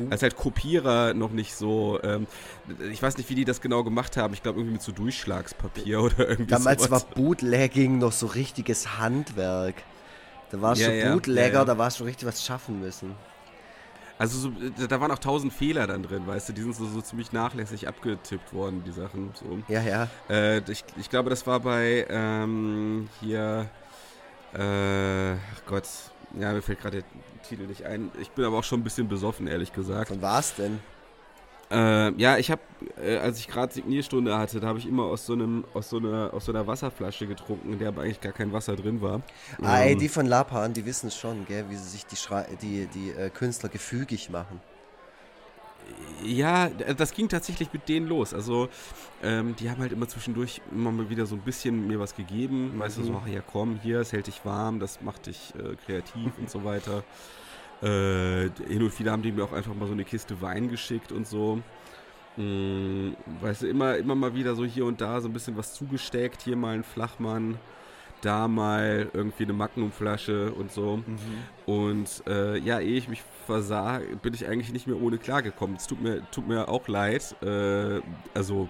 als 0.09 0.23
halt 0.23 0.35
Kopierer 0.35 1.13
noch 1.13 1.31
nicht 1.31 1.55
so, 1.55 1.99
ähm, 2.03 2.27
ich 2.91 3.01
weiß 3.01 3.17
nicht, 3.17 3.29
wie 3.29 3.35
die 3.35 3.45
das 3.45 3.61
genau 3.61 3.83
gemacht 3.83 4.17
haben. 4.17 4.33
Ich 4.33 4.41
glaube 4.41 4.59
irgendwie 4.59 4.73
mit 4.73 4.81
so 4.81 4.91
Durchschlagspapier 4.91 6.01
oder 6.01 6.29
irgendwie 6.29 6.51
Damals 6.51 6.83
sowas. 6.83 7.05
war 7.05 7.15
Bootlegging 7.15 7.97
noch 7.97 8.11
so 8.11 8.27
richtiges 8.27 8.97
Handwerk. 8.97 9.75
Da 10.51 10.61
warst 10.61 10.81
ja, 10.81 10.89
du 10.89 11.13
Bootlegger, 11.13 11.47
ja, 11.47 11.59
ja. 11.59 11.65
da 11.65 11.77
warst 11.77 11.99
du 11.99 12.03
richtig 12.03 12.27
was 12.27 12.45
schaffen 12.45 12.81
müssen. 12.81 13.15
Also 14.21 14.37
so, 14.37 14.51
da 14.87 15.01
waren 15.01 15.09
auch 15.09 15.17
tausend 15.17 15.51
Fehler 15.51 15.87
dann 15.87 16.03
drin, 16.03 16.27
weißt 16.27 16.49
du, 16.49 16.53
die 16.53 16.61
sind 16.61 16.75
so, 16.75 16.85
so 16.85 17.01
ziemlich 17.01 17.31
nachlässig 17.31 17.87
abgetippt 17.87 18.53
worden, 18.53 18.83
die 18.85 18.91
Sachen. 18.91 19.31
So. 19.33 19.57
Ja, 19.67 19.81
ja. 19.81 20.07
Äh, 20.29 20.59
ich, 20.69 20.83
ich 20.97 21.09
glaube, 21.09 21.31
das 21.31 21.47
war 21.47 21.59
bei 21.59 22.05
ähm, 22.07 23.09
hier, 23.19 23.67
äh, 24.53 25.31
ach 25.33 25.65
Gott, 25.65 25.87
ja, 26.39 26.53
mir 26.53 26.61
fällt 26.61 26.81
gerade 26.81 27.01
der 27.01 27.43
Titel 27.47 27.67
nicht 27.67 27.83
ein. 27.83 28.11
Ich 28.19 28.31
bin 28.31 28.45
aber 28.45 28.57
auch 28.57 28.63
schon 28.63 28.79
ein 28.79 28.83
bisschen 28.83 29.07
besoffen, 29.07 29.47
ehrlich 29.47 29.73
gesagt. 29.73 30.09
Von 30.09 30.21
was 30.21 30.55
denn? 30.55 30.79
Äh, 31.71 32.11
ja, 32.19 32.37
ich 32.37 32.51
habe, 32.51 32.61
äh, 33.01 33.17
als 33.17 33.39
ich 33.39 33.47
gerade 33.47 33.73
Signierstunde 33.73 34.37
hatte, 34.37 34.59
da 34.59 34.67
habe 34.67 34.79
ich 34.79 34.85
immer 34.85 35.03
aus 35.03 35.25
so 35.25 35.33
einem, 35.33 35.63
aus 35.73 35.89
so 35.89 35.97
einer, 35.97 36.33
aus 36.33 36.45
so 36.45 36.51
einer 36.51 36.67
Wasserflasche 36.67 37.27
getrunken, 37.27 37.71
in 37.71 37.79
der 37.79 37.87
aber 37.87 38.01
eigentlich 38.01 38.19
gar 38.19 38.33
kein 38.33 38.51
Wasser 38.51 38.75
drin 38.75 39.01
war. 39.01 39.21
Ah, 39.61 39.79
ähm, 39.79 39.87
ey, 39.87 39.95
die 39.95 40.09
von 40.09 40.25
Lapan, 40.25 40.73
die 40.73 40.85
wissen 40.85 41.09
schon, 41.11 41.45
gell, 41.45 41.65
wie 41.69 41.77
sie 41.77 41.89
sich 41.89 42.05
die, 42.05 42.17
Schrei 42.17 42.45
die, 42.61 42.87
die 42.87 43.11
äh, 43.11 43.29
Künstler 43.29 43.69
gefügig 43.69 44.29
machen. 44.29 44.59
Ja, 46.23 46.69
das 46.69 47.13
ging 47.13 47.29
tatsächlich 47.29 47.73
mit 47.73 47.89
denen 47.89 48.07
los. 48.07 48.33
Also, 48.33 48.69
ähm, 49.23 49.55
die 49.55 49.69
haben 49.69 49.81
halt 49.81 49.91
immer 49.91 50.07
zwischendurch 50.07 50.61
immer 50.71 50.91
mal 50.91 51.09
wieder 51.09 51.25
so 51.25 51.35
ein 51.35 51.41
bisschen 51.41 51.87
mir 51.87 51.99
was 51.99 52.15
gegeben. 52.15 52.75
Mhm. 52.75 52.79
Weißt 52.79 52.97
du, 52.97 53.03
so, 53.03 53.21
ach 53.23 53.27
ja, 53.27 53.41
komm, 53.41 53.79
hier, 53.81 53.99
es 53.99 54.13
hält 54.13 54.27
dich 54.27 54.45
warm, 54.45 54.79
das 54.79 55.01
macht 55.01 55.25
dich 55.25 55.53
äh, 55.55 55.75
kreativ 55.85 56.31
und 56.37 56.49
so 56.49 56.63
weiter. 56.63 57.03
Äh, 57.81 58.49
hin 58.67 58.83
und 58.83 58.99
wieder 58.99 59.11
haben 59.11 59.23
die 59.23 59.31
mir 59.31 59.43
auch 59.43 59.53
einfach 59.53 59.73
mal 59.73 59.87
so 59.87 59.93
eine 59.93 60.03
Kiste 60.03 60.39
Wein 60.41 60.69
geschickt 60.69 61.11
und 61.11 61.27
so. 61.27 61.59
Hm, 62.35 63.15
weißt 63.41 63.63
du, 63.63 63.67
immer, 63.67 63.97
immer 63.97 64.15
mal 64.15 64.33
wieder 64.35 64.55
so 64.55 64.63
hier 64.63 64.85
und 64.85 65.01
da 65.01 65.19
so 65.19 65.27
ein 65.27 65.33
bisschen 65.33 65.57
was 65.57 65.73
zugesteckt. 65.73 66.43
Hier 66.43 66.55
mal 66.55 66.75
ein 66.75 66.83
Flachmann, 66.83 67.57
da 68.21 68.47
mal 68.47 69.09
irgendwie 69.13 69.43
eine 69.43 69.53
Magnumflasche 69.53 70.51
und 70.53 70.71
so. 70.71 70.97
Mhm. 70.97 71.17
Und 71.65 72.23
äh, 72.27 72.57
ja, 72.57 72.79
ehe 72.79 72.97
ich 72.97 73.07
mich 73.07 73.23
versah, 73.45 73.99
bin 74.21 74.33
ich 74.33 74.47
eigentlich 74.47 74.71
nicht 74.71 74.87
mehr 74.87 75.01
ohne 75.01 75.17
klargekommen. 75.17 75.75
Es 75.75 75.87
tut 75.87 76.01
mir, 76.01 76.21
tut 76.31 76.47
mir 76.47 76.69
auch 76.69 76.87
leid. 76.87 77.35
Äh, 77.41 78.01
also 78.33 78.69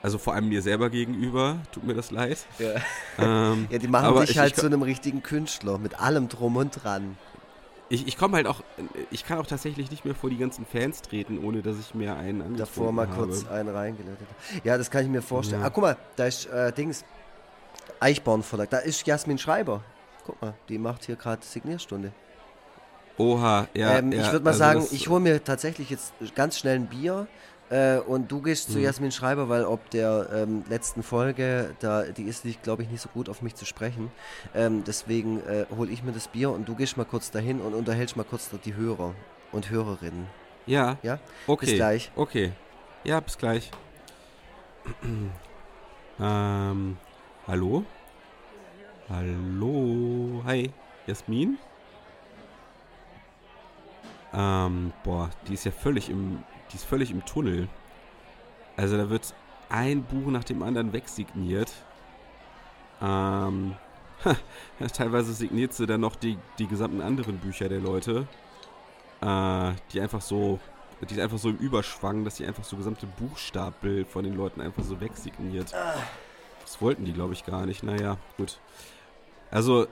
also 0.00 0.16
vor 0.16 0.34
allem 0.34 0.48
mir 0.48 0.62
selber 0.62 0.90
gegenüber 0.90 1.58
tut 1.72 1.84
mir 1.84 1.94
das 1.94 2.12
leid. 2.12 2.46
Ja, 2.58 2.74
ähm, 3.18 3.66
ja 3.68 3.78
die 3.78 3.88
machen 3.88 4.14
dich 4.20 4.38
halt 4.38 4.52
ich, 4.52 4.60
zu 4.60 4.66
einem 4.66 4.82
richtigen 4.82 5.24
Künstler 5.24 5.78
mit 5.78 6.00
allem 6.00 6.28
drum 6.28 6.56
und 6.56 6.70
dran 6.70 7.16
ich, 7.90 8.06
ich 8.06 8.18
komme 8.18 8.36
halt 8.36 8.46
auch, 8.46 8.62
ich 9.10 9.24
kann 9.24 9.38
auch 9.38 9.46
tatsächlich 9.46 9.90
nicht 9.90 10.04
mehr 10.04 10.14
vor 10.14 10.30
die 10.30 10.36
ganzen 10.36 10.66
Fans 10.66 11.00
treten, 11.02 11.38
ohne 11.42 11.62
dass 11.62 11.78
ich 11.78 11.94
mir 11.94 12.16
einen 12.16 12.42
angefangen 12.42 12.58
Davor 12.58 12.92
mal 12.92 13.08
habe. 13.08 13.26
kurz 13.26 13.46
einen 13.46 13.68
reingeleitet. 13.70 14.26
Ja, 14.62 14.76
das 14.76 14.90
kann 14.90 15.04
ich 15.04 15.08
mir 15.08 15.22
vorstellen. 15.22 15.62
Ja. 15.62 15.68
Ah, 15.68 15.70
guck 15.70 15.82
mal, 15.82 15.96
da 16.16 16.26
ist 16.26 16.46
äh, 16.46 16.72
Dings, 16.72 17.04
Eichborn 18.00 18.42
Verlag, 18.42 18.70
da 18.70 18.78
ist 18.78 19.06
Jasmin 19.06 19.38
Schreiber. 19.38 19.82
Guck 20.24 20.40
mal, 20.42 20.54
die 20.68 20.78
macht 20.78 21.06
hier 21.06 21.16
gerade 21.16 21.44
Signierstunde. 21.44 22.12
Oha, 23.18 23.66
ja. 23.74 23.98
Ähm, 23.98 24.12
ja 24.12 24.22
ich 24.22 24.32
würde 24.32 24.44
mal 24.44 24.50
also 24.50 24.58
sagen, 24.58 24.86
ich 24.92 25.08
hole 25.08 25.20
mir 25.20 25.42
tatsächlich 25.42 25.90
jetzt 25.90 26.12
ganz 26.34 26.58
schnell 26.58 26.76
ein 26.76 26.86
Bier 26.86 27.26
äh, 27.70 27.98
und 27.98 28.30
du 28.30 28.40
gehst 28.40 28.70
zu 28.70 28.78
mhm. 28.78 28.84
Jasmin 28.84 29.12
Schreiber, 29.12 29.48
weil 29.48 29.64
ob 29.64 29.90
der 29.90 30.28
ähm, 30.32 30.64
letzten 30.68 31.02
Folge, 31.02 31.74
da, 31.80 32.04
die 32.04 32.24
ist, 32.24 32.44
glaube 32.62 32.82
ich, 32.82 32.90
nicht 32.90 33.02
so 33.02 33.08
gut 33.08 33.28
auf 33.28 33.42
mich 33.42 33.54
zu 33.54 33.64
sprechen. 33.64 34.10
Ähm, 34.54 34.84
deswegen 34.86 35.40
äh, 35.46 35.66
hole 35.76 35.90
ich 35.90 36.02
mir 36.02 36.12
das 36.12 36.28
Bier 36.28 36.50
und 36.50 36.68
du 36.68 36.74
gehst 36.74 36.96
mal 36.96 37.04
kurz 37.04 37.30
dahin 37.30 37.60
und 37.60 37.74
unterhältst 37.74 38.16
mal 38.16 38.24
kurz 38.24 38.50
die 38.64 38.74
Hörer 38.74 39.14
und 39.52 39.70
Hörerinnen. 39.70 40.26
Ja. 40.66 40.98
Ja? 41.02 41.18
Okay. 41.46 41.66
Bis 41.66 41.74
gleich. 41.74 42.12
Okay. 42.14 42.52
Ja, 43.04 43.20
bis 43.20 43.36
gleich. 43.36 43.70
ähm, 46.20 46.96
hallo? 47.48 47.84
Hallo? 49.08 50.42
Hi, 50.44 50.70
Jasmin? 51.06 51.58
Ähm, 54.34 54.92
boah, 55.02 55.30
die 55.48 55.54
ist 55.54 55.64
ja 55.64 55.72
völlig 55.72 56.10
im 56.10 56.44
die 56.70 56.76
ist 56.76 56.84
völlig 56.84 57.10
im 57.10 57.24
Tunnel. 57.24 57.66
Also 58.76 58.98
da 58.98 59.08
wird 59.08 59.34
ein 59.70 60.02
Buch 60.04 60.26
nach 60.30 60.44
dem 60.44 60.62
anderen 60.62 60.92
wegsigniert. 60.92 61.72
Ähm, 63.00 63.74
teilweise 64.92 65.32
signiert 65.32 65.72
sie 65.72 65.86
dann 65.86 66.02
noch 66.02 66.16
die, 66.16 66.36
die 66.58 66.66
gesamten 66.66 67.00
anderen 67.00 67.38
Bücher 67.38 67.70
der 67.70 67.80
Leute. 67.80 68.26
Äh, 69.22 69.72
die 69.92 70.02
einfach 70.02 70.20
so, 70.20 70.60
die 71.00 71.14
ist 71.14 71.20
einfach 71.20 71.38
so 71.38 71.48
im 71.48 71.56
Überschwang, 71.56 72.24
dass 72.24 72.36
sie 72.36 72.46
einfach 72.46 72.64
so 72.64 72.76
gesamte 72.76 73.06
Buchstapel 73.06 74.04
von 74.04 74.24
den 74.24 74.34
Leuten 74.34 74.60
einfach 74.60 74.84
so 74.84 75.00
wegsigniert. 75.00 75.74
Ah. 75.74 75.94
Das 76.68 76.82
wollten 76.82 77.06
die, 77.06 77.14
glaube 77.14 77.32
ich, 77.32 77.46
gar 77.46 77.64
nicht. 77.64 77.82
Naja, 77.82 78.18
gut. 78.36 78.58
Also, 79.50 79.86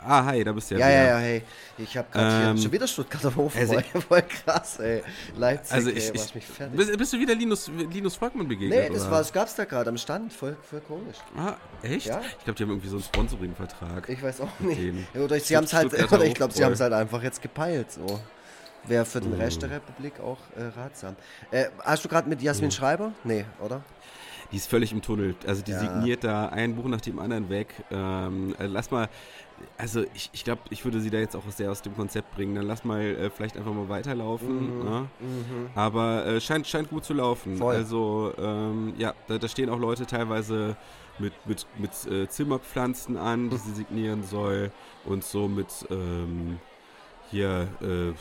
Ah, 0.00 0.24
hi, 0.26 0.44
da 0.44 0.52
bist 0.52 0.70
du 0.70 0.76
ja. 0.76 0.88
Ja, 0.88 0.88
ja, 0.88 1.04
ja, 1.06 1.18
hey. 1.18 1.42
Ich 1.76 1.96
habe 1.96 2.08
gerade 2.10 2.50
ähm, 2.50 2.58
schon 2.58 2.70
wieder 2.70 2.86
Stuttgarter 2.86 3.34
Hof. 3.34 3.56
Also 3.56 3.80
voll, 3.80 4.00
voll 4.00 4.22
krass, 4.22 4.78
ey. 4.78 5.02
Leipzig, 5.36 5.74
also 5.74 5.90
ich, 5.90 6.08
ey, 6.08 6.12
ich, 6.14 6.34
mich 6.34 6.46
fertig. 6.46 6.76
Bist, 6.76 6.96
bist, 6.96 7.12
du 7.12 7.18
wieder 7.18 7.34
Linus, 7.34 7.68
Linus 7.68 8.14
Volkmann 8.14 8.46
begegnet? 8.46 8.78
Nee, 8.78 8.88
das, 8.94 9.02
oder? 9.02 9.10
war, 9.10 9.18
das 9.18 9.32
gab's 9.32 9.56
da 9.56 9.64
gerade 9.64 9.90
am 9.90 9.98
Stand. 9.98 10.32
Voll, 10.32 10.56
voll 10.62 10.80
komisch. 10.82 11.16
Ah, 11.36 11.56
echt? 11.82 12.06
Ja? 12.06 12.20
Ich 12.38 12.44
glaube, 12.44 12.56
die 12.56 12.62
haben 12.62 12.70
irgendwie 12.70 12.88
so 12.88 12.96
einen 12.96 13.04
Sponsoring-Vertrag. 13.04 14.08
Ich 14.08 14.22
weiß 14.22 14.40
auch 14.40 14.60
nicht. 14.60 14.80
Oder 15.16 15.40
sie 15.40 15.56
haben's 15.56 15.72
halt, 15.72 15.92
oder 15.92 16.24
ich 16.24 16.34
glaube, 16.34 16.54
sie 16.54 16.64
haben 16.64 16.72
es 16.72 16.80
halt 16.80 16.92
einfach 16.92 17.22
jetzt 17.22 17.42
gepeilt, 17.42 17.90
so. 17.90 18.20
Wäre 18.84 19.04
für 19.04 19.20
den 19.20 19.34
Rest 19.34 19.62
der 19.62 19.70
Republik 19.70 20.20
auch 20.20 20.38
äh, 20.56 20.78
ratsam. 20.78 21.16
Äh, 21.50 21.66
hast 21.84 22.04
du 22.04 22.08
gerade 22.08 22.28
mit 22.28 22.40
Jasmin 22.40 22.70
Schreiber? 22.70 23.12
Nee, 23.24 23.44
oder? 23.60 23.82
Die 24.50 24.56
ist 24.56 24.68
völlig 24.68 24.92
im 24.92 25.02
Tunnel. 25.02 25.34
Also 25.46 25.62
die 25.62 25.72
ja. 25.72 25.78
signiert 25.78 26.24
da 26.24 26.48
ein 26.48 26.74
Buch 26.74 26.86
nach 26.86 27.00
dem 27.00 27.18
anderen 27.18 27.50
weg. 27.50 27.74
Ähm, 27.90 28.54
äh, 28.58 28.66
lass 28.66 28.90
mal, 28.90 29.08
also 29.76 30.04
ich, 30.14 30.30
ich 30.32 30.44
glaube, 30.44 30.62
ich 30.70 30.84
würde 30.84 31.00
sie 31.00 31.10
da 31.10 31.18
jetzt 31.18 31.36
auch 31.36 31.42
sehr 31.50 31.70
aus 31.70 31.82
dem 31.82 31.94
Konzept 31.94 32.34
bringen. 32.34 32.54
Dann 32.54 32.66
lass 32.66 32.84
mal 32.84 33.00
äh, 33.00 33.30
vielleicht 33.30 33.56
einfach 33.58 33.74
mal 33.74 33.88
weiterlaufen. 33.88 34.80
Mhm. 34.80 34.86
Ja? 34.86 35.00
Mhm. 35.00 35.70
Aber 35.74 36.26
äh, 36.26 36.40
scheint, 36.40 36.66
scheint 36.66 36.88
gut 36.88 37.04
zu 37.04 37.12
laufen. 37.12 37.56
Voll. 37.56 37.74
Also 37.74 38.32
ähm, 38.38 38.94
ja, 38.96 39.14
da, 39.26 39.38
da, 39.38 39.48
stehen 39.48 39.68
auch 39.68 39.78
Leute 39.78 40.06
teilweise 40.06 40.76
mit, 41.18 41.34
mit, 41.44 41.66
mit 41.76 41.90
äh, 42.10 42.28
Zimmerpflanzen 42.28 43.18
an, 43.18 43.50
die 43.50 43.56
sie 43.56 43.72
signieren 43.72 44.22
soll. 44.24 44.70
Und 45.04 45.24
so 45.24 45.46
mit 45.46 45.68
ähm, 45.90 46.58
hier 47.30 47.68
äh, 47.82 48.14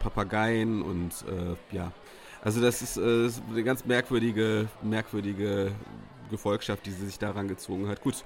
Papageien 0.00 0.82
und 0.82 1.12
äh, 1.28 1.76
ja. 1.76 1.92
Also 2.42 2.60
das 2.60 2.82
ist, 2.82 2.96
äh, 2.96 3.26
ist 3.26 3.42
eine 3.50 3.62
ganz 3.64 3.84
merkwürdige, 3.84 4.68
merkwürdige 4.82 5.72
Gefolgschaft, 6.28 6.84
die 6.86 6.90
sie 6.90 7.06
sich 7.06 7.18
daran 7.18 7.48
gezogen 7.48 7.88
hat. 7.88 8.00
Gut, 8.00 8.22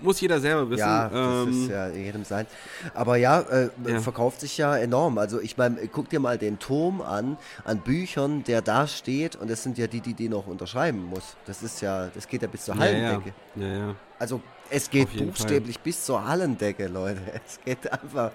muss 0.00 0.20
jeder 0.20 0.40
selber 0.40 0.68
wissen. 0.68 0.80
Ja, 0.80 1.08
das 1.08 1.46
ähm, 1.46 1.62
ist 1.62 1.70
ja 1.70 1.88
jedem 1.88 2.24
sein. 2.24 2.46
Aber 2.94 3.16
ja, 3.16 3.40
äh, 3.40 3.70
ja, 3.86 4.00
verkauft 4.00 4.40
sich 4.40 4.58
ja 4.58 4.76
enorm. 4.76 5.18
Also 5.18 5.40
ich 5.40 5.56
meine, 5.56 5.86
guck 5.88 6.08
dir 6.10 6.20
mal 6.20 6.38
den 6.38 6.58
Turm 6.58 7.00
an, 7.00 7.36
an 7.64 7.78
Büchern, 7.78 8.44
der 8.44 8.62
da 8.62 8.86
steht 8.86 9.36
und 9.36 9.50
das 9.50 9.62
sind 9.62 9.78
ja 9.78 9.86
die, 9.86 10.00
die 10.00 10.14
die 10.14 10.28
noch 10.28 10.46
unterschreiben 10.46 11.04
muss. 11.04 11.36
Das 11.46 11.62
ist 11.62 11.80
ja, 11.80 12.08
das 12.14 12.28
geht 12.28 12.42
ja 12.42 12.48
bis 12.48 12.64
zur 12.64 12.76
Hallendecke. 12.76 13.32
Ja, 13.56 13.66
ja. 13.66 13.78
ja, 13.78 13.94
Also 14.18 14.40
es 14.70 14.90
geht 14.90 15.16
buchstäblich 15.16 15.76
Fall. 15.76 15.84
bis 15.84 16.04
zur 16.04 16.26
Hallendecke, 16.26 16.88
Leute. 16.88 17.20
Es 17.46 17.60
geht 17.64 17.90
einfach, 17.90 18.32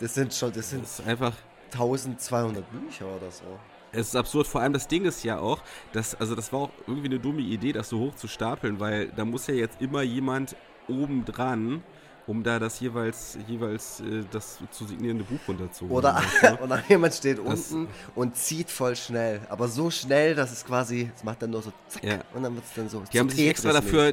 das 0.00 0.14
sind 0.14 0.34
schon, 0.34 0.52
das 0.52 0.70
sind 0.70 0.82
das 0.82 1.06
einfach 1.06 1.32
1200 1.72 2.64
Bücher 2.70 3.06
oder 3.06 3.30
so. 3.30 3.44
Es 3.92 4.08
ist 4.08 4.16
absurd, 4.16 4.46
vor 4.46 4.60
allem 4.60 4.72
das 4.72 4.86
Ding 4.86 5.04
ist 5.04 5.24
ja 5.24 5.38
auch, 5.38 5.60
dass, 5.92 6.14
also 6.14 6.34
das 6.34 6.52
war 6.52 6.60
auch 6.60 6.70
irgendwie 6.86 7.08
eine 7.08 7.18
dumme 7.18 7.40
Idee, 7.40 7.72
das 7.72 7.88
so 7.88 7.98
hoch 7.98 8.14
zu 8.14 8.28
stapeln, 8.28 8.80
weil 8.80 9.08
da 9.08 9.24
muss 9.24 9.46
ja 9.46 9.54
jetzt 9.54 9.80
immer 9.80 10.02
jemand 10.02 10.56
oben 10.88 11.24
dran, 11.24 11.82
um 12.26 12.42
da 12.42 12.58
das 12.58 12.78
jeweils, 12.80 13.38
jeweils 13.46 14.00
äh, 14.00 14.22
das 14.30 14.58
zu 14.70 14.84
signierende 14.84 15.24
Buch 15.24 15.40
runterzuholen. 15.48 15.96
Oder, 15.96 16.16
weißt 16.16 16.60
oder 16.60 16.82
jemand 16.88 17.14
steht 17.14 17.38
das, 17.38 17.72
unten 17.72 17.88
und 18.14 18.36
zieht 18.36 18.70
voll 18.70 18.94
schnell, 18.94 19.40
aber 19.48 19.68
so 19.68 19.90
schnell, 19.90 20.34
dass 20.34 20.52
es 20.52 20.64
quasi, 20.64 21.10
es 21.14 21.24
macht 21.24 21.42
dann 21.42 21.50
nur 21.50 21.62
so 21.62 21.72
zack 21.88 22.04
ja. 22.04 22.18
und 22.34 22.42
dann 22.42 22.54
wird 22.54 22.66
es 22.66 22.74
dann 22.74 22.88
so. 22.88 23.02
Die 23.10 23.18
haben 23.18 23.30
sich 23.30 23.48
extra 23.48 23.72
dafür, 23.72 24.12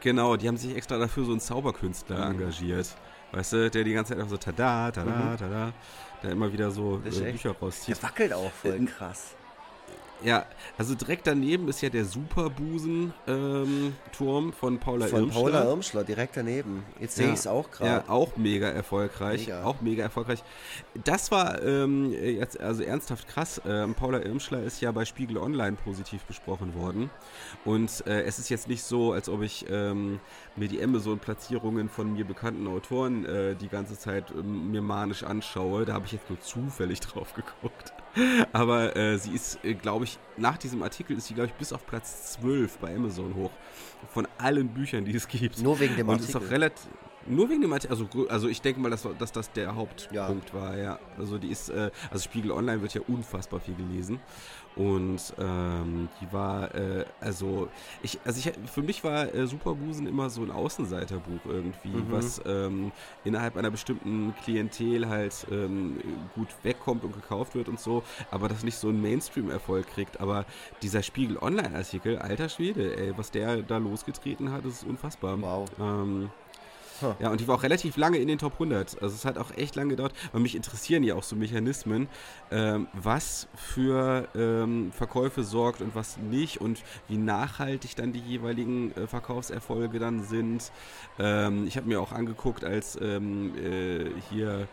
genau, 0.00 0.36
die 0.36 0.48
haben 0.48 0.56
sich 0.56 0.74
extra 0.74 0.98
dafür 0.98 1.24
so 1.24 1.30
einen 1.30 1.40
Zauberkünstler 1.40 2.16
mhm. 2.16 2.40
engagiert. 2.40 2.88
Weißt 3.30 3.52
du, 3.52 3.70
der 3.70 3.84
die 3.84 3.92
ganze 3.92 4.10
Zeit 4.10 4.18
einfach 4.18 4.30
so 4.30 4.36
tada, 4.36 4.90
tada, 4.90 5.10
mhm. 5.10 5.36
tada 5.36 5.72
der 6.24 6.32
immer 6.32 6.52
wieder 6.52 6.70
so 6.70 7.00
äh, 7.04 7.32
Bücher 7.32 7.52
rauszieht. 7.52 7.96
Der 7.96 8.02
wackelt 8.02 8.32
auch 8.32 8.50
voll 8.50 8.82
äh, 8.82 8.84
krass. 8.86 9.36
Ja, 10.24 10.46
also 10.78 10.94
direkt 10.94 11.26
daneben 11.26 11.68
ist 11.68 11.82
ja 11.82 11.90
der 11.90 12.06
Superbusen-Turm 12.06 13.94
ähm, 14.16 14.52
von 14.52 14.78
Paula 14.78 15.06
von 15.06 15.20
Irmschler. 15.20 15.32
Von 15.34 15.52
Paula 15.52 15.64
Irmschler, 15.64 16.02
direkt 16.02 16.38
daneben. 16.38 16.82
Jetzt 16.98 17.18
ja, 17.18 17.24
sehe 17.24 17.32
ich 17.34 17.40
es 17.40 17.46
auch 17.46 17.70
gerade. 17.70 17.90
Ja, 17.90 18.04
auch 18.08 18.36
mega 18.36 18.68
erfolgreich. 18.68 19.42
Mega. 19.46 19.64
Auch 19.64 19.82
mega 19.82 20.02
erfolgreich. 20.02 20.42
Das 21.04 21.30
war 21.30 21.62
ähm, 21.62 22.12
jetzt 22.12 22.58
also 22.58 22.82
ernsthaft 22.82 23.28
krass. 23.28 23.60
Ähm, 23.66 23.94
Paula 23.94 24.20
Irmschler 24.20 24.62
ist 24.62 24.80
ja 24.80 24.90
bei 24.92 25.04
Spiegel 25.04 25.36
Online 25.36 25.76
positiv 25.76 26.24
besprochen 26.24 26.74
worden. 26.74 27.10
Und 27.66 28.06
äh, 28.06 28.22
es 28.22 28.38
ist 28.38 28.48
jetzt 28.48 28.66
nicht 28.66 28.82
so, 28.82 29.12
als 29.12 29.28
ob 29.28 29.42
ich 29.42 29.66
ähm, 29.68 30.20
mir 30.56 30.68
die 30.68 30.82
Amazon-Platzierungen 30.82 31.90
von 31.90 32.14
mir 32.14 32.24
bekannten 32.24 32.66
Autoren 32.66 33.26
äh, 33.26 33.56
die 33.56 33.68
ganze 33.68 33.98
Zeit 33.98 34.30
ähm, 34.30 34.70
mir 34.70 34.80
manisch 34.80 35.22
anschaue. 35.22 35.84
Da 35.84 35.92
habe 35.92 36.06
ich 36.06 36.12
jetzt 36.12 36.30
nur 36.30 36.40
zufällig 36.40 37.00
drauf 37.02 37.34
geguckt. 37.34 37.92
Aber 38.52 38.96
äh, 38.96 39.18
sie 39.18 39.32
ist, 39.32 39.58
äh, 39.64 39.74
glaube 39.74 40.04
ich, 40.04 40.18
nach 40.36 40.58
diesem 40.58 40.82
Artikel 40.82 41.16
ist 41.16 41.26
sie, 41.26 41.34
glaube 41.34 41.48
ich, 41.48 41.54
bis 41.54 41.72
auf 41.72 41.86
Platz 41.86 42.32
12 42.32 42.78
bei 42.78 42.94
Amazon 42.94 43.34
hoch. 43.34 43.50
Von 44.12 44.28
allen 44.38 44.68
Büchern, 44.68 45.04
die 45.04 45.14
es 45.14 45.26
gibt. 45.28 45.62
Nur 45.62 45.80
wegen 45.80 45.96
dem 45.96 46.08
Und 46.08 46.14
Artikel. 46.14 46.30
Ist 46.30 46.36
auch 46.36 46.50
relativ, 46.50 46.86
nur 47.26 47.48
wegen 47.50 47.62
dem 47.62 47.72
Artikel. 47.72 47.92
Also, 47.92 48.08
also 48.28 48.48
ich 48.48 48.60
denke 48.60 48.80
mal, 48.80 48.90
dass, 48.90 49.06
dass 49.18 49.32
das 49.32 49.52
der 49.52 49.74
Hauptpunkt 49.74 50.48
ja. 50.52 50.54
war, 50.54 50.76
ja. 50.76 50.98
Also 51.18 51.38
die 51.38 51.48
ist, 51.48 51.68
äh, 51.68 51.90
also 52.10 52.22
Spiegel 52.22 52.52
Online 52.52 52.82
wird 52.82 52.94
ja 52.94 53.00
unfassbar 53.06 53.60
viel 53.60 53.74
gelesen. 53.74 54.20
Und 54.76 55.34
ähm, 55.38 56.08
die 56.20 56.32
war, 56.32 56.74
äh, 56.74 57.04
also 57.20 57.68
ich, 58.02 58.18
also 58.24 58.40
ich, 58.40 58.52
für 58.68 58.82
mich 58.82 59.04
war 59.04 59.32
äh, 59.32 59.46
Superbusen 59.46 60.06
immer 60.08 60.30
so 60.30 60.42
ein 60.42 60.50
Außenseiterbuch 60.50 61.44
irgendwie, 61.44 61.88
mhm. 61.88 62.06
was 62.10 62.40
ähm, 62.44 62.90
innerhalb 63.24 63.56
einer 63.56 63.70
bestimmten 63.70 64.34
Klientel 64.42 65.08
halt 65.08 65.46
ähm, 65.50 65.98
gut 66.34 66.48
wegkommt 66.64 67.04
und 67.04 67.14
gekauft 67.14 67.54
wird 67.54 67.68
und 67.68 67.78
so, 67.78 68.02
aber 68.32 68.48
das 68.48 68.64
nicht 68.64 68.76
so 68.76 68.88
einen 68.88 69.00
Mainstream-Erfolg 69.00 69.86
kriegt. 69.86 70.20
Aber 70.20 70.44
dieser 70.82 71.04
Spiegel 71.04 71.38
Online-Artikel, 71.38 72.18
alter 72.18 72.48
Schwede, 72.48 72.96
ey, 72.96 73.16
was 73.16 73.30
der 73.30 73.62
da 73.62 73.76
losgetreten 73.76 74.50
hat, 74.50 74.64
ist 74.64 74.82
unfassbar. 74.84 75.40
Wow. 75.40 75.70
Ähm, 75.78 76.30
Huh. 77.02 77.14
Ja, 77.18 77.30
und 77.30 77.40
die 77.40 77.48
war 77.48 77.56
auch 77.56 77.62
relativ 77.62 77.96
lange 77.96 78.18
in 78.18 78.28
den 78.28 78.38
Top 78.38 78.54
100. 78.54 79.02
Also 79.02 79.14
es 79.14 79.24
hat 79.24 79.38
auch 79.38 79.50
echt 79.56 79.76
lange 79.76 79.90
gedauert, 79.90 80.12
weil 80.32 80.40
mich 80.40 80.54
interessieren 80.54 81.02
ja 81.02 81.14
auch 81.14 81.22
so 81.22 81.36
Mechanismen, 81.36 82.08
ähm, 82.50 82.88
was 82.92 83.48
für 83.56 84.28
ähm, 84.34 84.92
Verkäufe 84.92 85.42
sorgt 85.42 85.80
und 85.80 85.94
was 85.94 86.16
nicht 86.18 86.60
und 86.60 86.82
wie 87.08 87.16
nachhaltig 87.16 87.96
dann 87.96 88.12
die 88.12 88.20
jeweiligen 88.20 88.94
äh, 88.96 89.06
Verkaufserfolge 89.06 89.98
dann 89.98 90.24
sind. 90.24 90.70
Ähm, 91.18 91.66
ich 91.66 91.76
habe 91.76 91.88
mir 91.88 92.00
auch 92.00 92.12
angeguckt, 92.12 92.64
als 92.64 92.98
ähm, 93.00 93.54
äh, 93.56 94.10
hier 94.30 94.68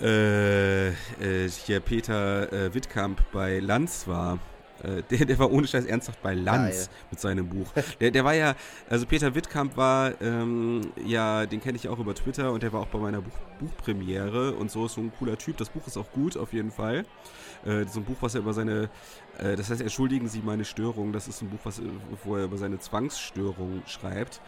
äh, 0.00 0.88
äh, 0.88 1.48
hier 1.48 1.80
Peter 1.80 2.52
äh, 2.52 2.74
Wittkamp 2.74 3.20
bei 3.32 3.58
Lanz 3.58 4.06
war 4.06 4.38
äh, 4.82 5.02
der, 5.10 5.26
der 5.26 5.38
war 5.38 5.50
ohne 5.50 5.66
Scheiß 5.66 5.84
ernsthaft 5.84 6.22
bei 6.22 6.34
Lanz 6.34 6.76
Geil. 6.76 6.88
mit 7.10 7.20
seinem 7.20 7.48
Buch. 7.48 7.66
Der, 8.00 8.10
der 8.10 8.24
war 8.24 8.34
ja, 8.34 8.54
also 8.88 9.06
Peter 9.06 9.34
Wittkamp 9.34 9.76
war, 9.76 10.20
ähm, 10.20 10.92
ja, 11.04 11.46
den 11.46 11.60
kenne 11.60 11.76
ich 11.76 11.88
auch 11.88 11.98
über 11.98 12.14
Twitter 12.14 12.52
und 12.52 12.62
der 12.62 12.72
war 12.72 12.80
auch 12.82 12.86
bei 12.86 12.98
meiner 12.98 13.20
Buch, 13.20 13.32
Buchpremiere 13.58 14.52
und 14.54 14.70
so 14.70 14.86
ist 14.86 14.94
so 14.94 15.00
ein 15.00 15.12
cooler 15.18 15.36
Typ. 15.36 15.56
Das 15.56 15.70
Buch 15.70 15.86
ist 15.86 15.96
auch 15.96 16.10
gut, 16.12 16.36
auf 16.36 16.52
jeden 16.52 16.70
Fall. 16.70 17.04
Äh, 17.64 17.84
so 17.84 18.00
ein 18.00 18.04
Buch, 18.04 18.16
was 18.20 18.34
er 18.34 18.40
über 18.40 18.52
seine, 18.52 18.88
äh, 19.38 19.56
das 19.56 19.70
heißt, 19.70 19.80
entschuldigen 19.80 20.28
Sie 20.28 20.40
meine 20.40 20.64
Störung, 20.64 21.12
das 21.12 21.28
ist 21.28 21.42
ein 21.42 21.50
Buch, 21.50 21.60
was, 21.64 21.80
wo 22.24 22.36
er 22.36 22.44
über 22.44 22.58
seine 22.58 22.78
Zwangsstörung 22.78 23.82
schreibt. 23.86 24.40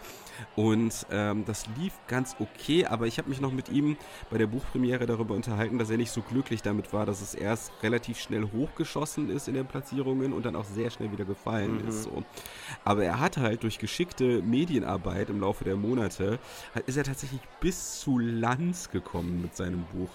Und 0.57 1.07
ähm, 1.11 1.45
das 1.45 1.67
lief 1.79 1.93
ganz 2.09 2.37
okay, 2.39 2.87
aber 2.87 3.07
ich 3.07 3.19
habe 3.19 3.29
mich 3.29 3.41
noch 3.41 3.53
mit 3.53 3.69
ihm 3.69 3.97
bei 4.31 4.39
der 4.39 4.47
Buchpremiere 4.47 5.07
darüber 5.07 5.35
unterhalten, 5.35 5.79
dass 5.79 5.91
er 5.91 5.97
nicht 5.97 6.11
so 6.11 6.23
glücklich 6.23 6.63
damit 6.63 6.93
war, 6.93 7.07
dass 7.07 7.21
es 7.23 7.35
erst 7.35 7.73
relativ 7.83 8.19
schnell 8.19 8.49
hochgeschossen 8.53 9.31
ist 9.31 9.49
in 9.49 9.55
den 9.55 9.67
Platzierungen 9.67 10.33
und 10.33 10.45
dann 10.45 10.57
auch 10.57 10.65
sehr 10.65 10.91
schnell 10.91 11.13
wieder 11.13 11.25
gefallen 11.25 11.83
mhm. 11.83 11.89
ist. 11.89 12.05
So. 12.05 12.23
Aber 12.85 13.05
er 13.05 13.21
hat 13.21 13.37
halt 13.37 13.63
durch 13.63 13.79
geschickte 13.79 14.43
Medienarbeit 14.43 15.31
im 15.31 15.41
Laufe 15.41 15.65
der 15.65 15.77
Monate, 15.77 16.39
ist 16.87 16.97
er 16.97 17.05
tatsächlich 17.05 17.41
bis 17.61 18.01
zu 18.01 18.19
Lanz 18.19 18.91
gekommen 18.91 19.43
mit 19.43 19.57
seinem 19.57 19.85
Buch. 19.93 20.11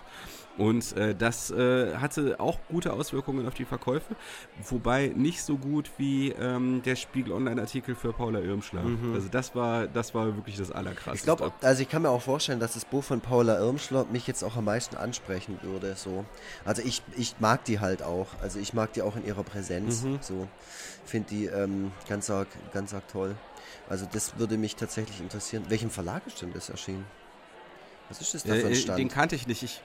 Und 0.58 0.96
äh, 0.96 1.14
das 1.16 1.52
äh, 1.52 1.96
hatte 1.96 2.40
auch 2.40 2.60
gute 2.70 2.94
Auswirkungen 2.94 3.46
auf 3.48 3.54
die 3.54 3.66
Verkäufe, 3.66 4.16
wobei 4.64 5.12
nicht 5.16 5.44
so 5.44 5.58
gut 5.58 5.92
wie 5.98 6.32
ähm, 6.32 6.82
der 6.84 6.96
Spiegel 6.96 7.34
Online-Artikel 7.34 7.96
für 7.96 8.14
Paula 8.14 8.40
Irmschler. 8.40 8.84
Mhm. 8.84 9.14
Also 9.14 9.28
das 9.30 9.54
war, 9.54 9.88
das 9.88 10.16
war 10.16 10.36
wirklich 10.36 10.58
das 10.58 10.72
Allerkrasseste. 10.72 11.18
Ich 11.18 11.24
glaube, 11.24 11.52
also 11.62 11.82
ich 11.82 11.90
kann 11.90 12.04
mir 12.04 12.10
auch 12.10 12.22
vorstellen, 12.22 12.60
dass 12.60 12.74
das 12.74 12.86
Buch 12.86 13.04
von 13.04 13.20
Paula 13.20 13.60
Irmschler 13.60 14.06
mich 14.12 14.28
jetzt 14.28 14.44
auch 14.44 14.56
am 14.56 14.66
meisten 14.66 14.96
ansprechen 14.96 15.60
würde. 15.62 15.96
So. 15.96 16.24
Also 16.64 16.82
ich, 16.82 17.02
ich 17.18 17.36
mag 17.40 17.66
die 17.66 17.80
halt 17.80 18.02
auch. 18.02 18.28
Also 18.42 18.60
ich 18.60 18.74
mag 18.74 18.94
die 18.94 19.02
auch 19.02 19.18
in 19.18 19.26
ihrer 19.26 19.44
Präsenz. 19.44 20.04
Mhm. 20.04 20.20
So. 20.22 20.48
Finde 21.06 21.30
die 21.30 21.46
ähm, 21.48 21.92
ganz, 22.08 22.30
arg, 22.30 22.48
ganz 22.74 22.94
arg 22.94 23.08
toll. 23.10 23.36
Also 23.90 24.08
das 24.12 24.40
würde 24.40 24.58
mich 24.58 24.76
tatsächlich 24.76 25.20
interessieren. 25.20 25.66
Welchem 25.68 25.90
Verlag 25.90 26.26
ist 26.28 26.42
denn 26.42 26.54
das 26.54 26.70
erschienen? 26.70 27.06
Was 28.10 28.22
ist 28.22 28.34
das 28.34 28.44
da 28.44 28.56
für 28.56 28.68
ein 28.68 28.72
äh, 28.72 28.76
Stand? 28.76 29.00
Den 29.00 29.10
kannte 29.10 29.36
ich 29.36 29.48
nicht. 29.48 29.64
Ich, 29.64 29.82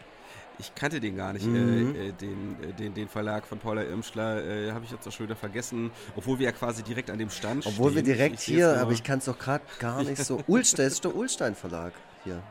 ich 0.61 0.75
kannte 0.75 1.01
den 1.01 1.17
gar 1.17 1.33
nicht, 1.33 1.47
mhm. 1.47 1.95
äh, 1.95 2.09
äh 2.09 2.13
den, 2.13 2.57
äh, 2.63 2.73
den, 2.73 2.95
den 2.95 3.09
Verlag 3.09 3.47
von 3.47 3.59
Paula 3.59 3.83
Irmschler, 3.83 4.45
äh, 4.45 4.73
habe 4.73 4.85
ich 4.85 4.91
jetzt 4.91 5.07
auch 5.09 5.13
schon 5.13 5.27
wieder 5.27 5.37
vergessen, 5.37 5.91
obwohl 6.15 6.39
wir 6.39 6.47
ja 6.47 6.53
quasi 6.53 6.83
direkt 6.83 7.11
an 7.11 7.19
dem 7.19 7.31
Stand 7.31 7.67
Obwohl 7.67 7.91
stehen. 7.91 8.07
wir 8.07 8.15
direkt 8.15 8.41
hier, 8.41 8.81
aber 8.81 8.93
ich 8.93 9.03
kann 9.03 9.19
es 9.19 9.25
doch 9.25 9.39
gerade 9.39 9.65
gar 9.79 10.03
nicht 10.03 10.25
so. 10.25 10.41
Ulstein, 10.47 10.87
ist 10.87 11.03
der 11.03 11.17
Ulstein 11.17 11.55
Verlag 11.55 11.93
hier. 12.25 12.43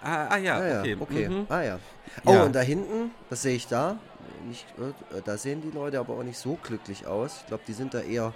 Ah, 0.00 0.28
ah 0.28 0.36
ja, 0.38 0.56
ah, 0.56 0.66
ja, 0.66 0.80
okay. 0.80 0.96
okay. 0.98 1.28
Mhm. 1.28 1.46
Ah 1.48 1.62
ja. 1.62 1.78
Oh, 2.24 2.32
ja. 2.32 2.42
und 2.44 2.54
da 2.54 2.60
hinten, 2.60 3.10
das 3.30 3.42
sehe 3.42 3.56
ich 3.56 3.66
da, 3.66 3.98
nicht, 4.46 4.66
äh, 4.78 5.20
da 5.24 5.36
sehen 5.36 5.60
die 5.60 5.70
Leute 5.70 5.98
aber 5.98 6.14
auch 6.14 6.22
nicht 6.22 6.38
so 6.38 6.58
glücklich 6.62 7.06
aus. 7.06 7.38
Ich 7.40 7.46
glaube, 7.46 7.64
die 7.66 7.72
sind 7.72 7.94
da 7.94 8.00
eher, 8.00 8.32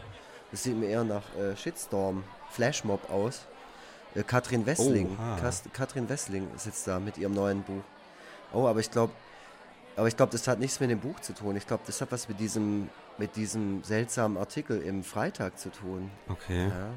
das 0.50 0.64
sieht 0.64 0.76
mir 0.76 0.88
eher 0.88 1.04
nach 1.04 1.22
äh, 1.36 1.56
Shitstorm, 1.56 2.24
Flashmob 2.50 3.10
aus. 3.10 3.46
Äh, 4.14 4.22
Katrin 4.24 4.66
Wessling. 4.66 5.16
Oh, 5.18 5.22
ah. 5.22 5.50
Katrin 5.72 6.08
Wessling 6.08 6.48
sitzt 6.56 6.86
da 6.86 7.00
mit 7.00 7.16
ihrem 7.16 7.34
neuen 7.34 7.62
Buch. 7.62 7.82
Oh, 8.52 8.66
aber 8.66 8.80
ich 8.80 8.90
glaube, 8.90 9.12
aber 9.96 10.08
ich 10.08 10.16
glaube, 10.16 10.32
das 10.32 10.48
hat 10.48 10.58
nichts 10.58 10.80
mit 10.80 10.90
dem 10.90 11.00
Buch 11.00 11.20
zu 11.20 11.34
tun. 11.34 11.56
Ich 11.56 11.66
glaube, 11.66 11.82
das 11.86 12.00
hat 12.00 12.12
was 12.12 12.28
mit 12.28 12.40
diesem, 12.40 12.88
mit 13.18 13.36
diesem 13.36 13.82
seltsamen 13.84 14.38
Artikel 14.38 14.80
im 14.80 15.04
Freitag 15.04 15.58
zu 15.58 15.70
tun. 15.70 16.10
Okay. 16.28 16.68
Ja. 16.68 16.90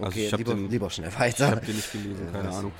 Also 0.00 0.12
Okay, 0.18 0.26
ich 0.26 0.36
lieber, 0.36 0.54
den- 0.54 0.70
lieber 0.70 0.90
schnell 0.90 1.08
Ich 1.10 1.18
weiter. 1.20 1.50
habe 1.50 1.60
den 1.66 1.76
nicht 1.76 1.92
gelesen, 1.92 2.26
Ja, 2.26 2.32
keine 2.32 2.48
was- 2.48 2.56
Ahnung. 2.58 2.72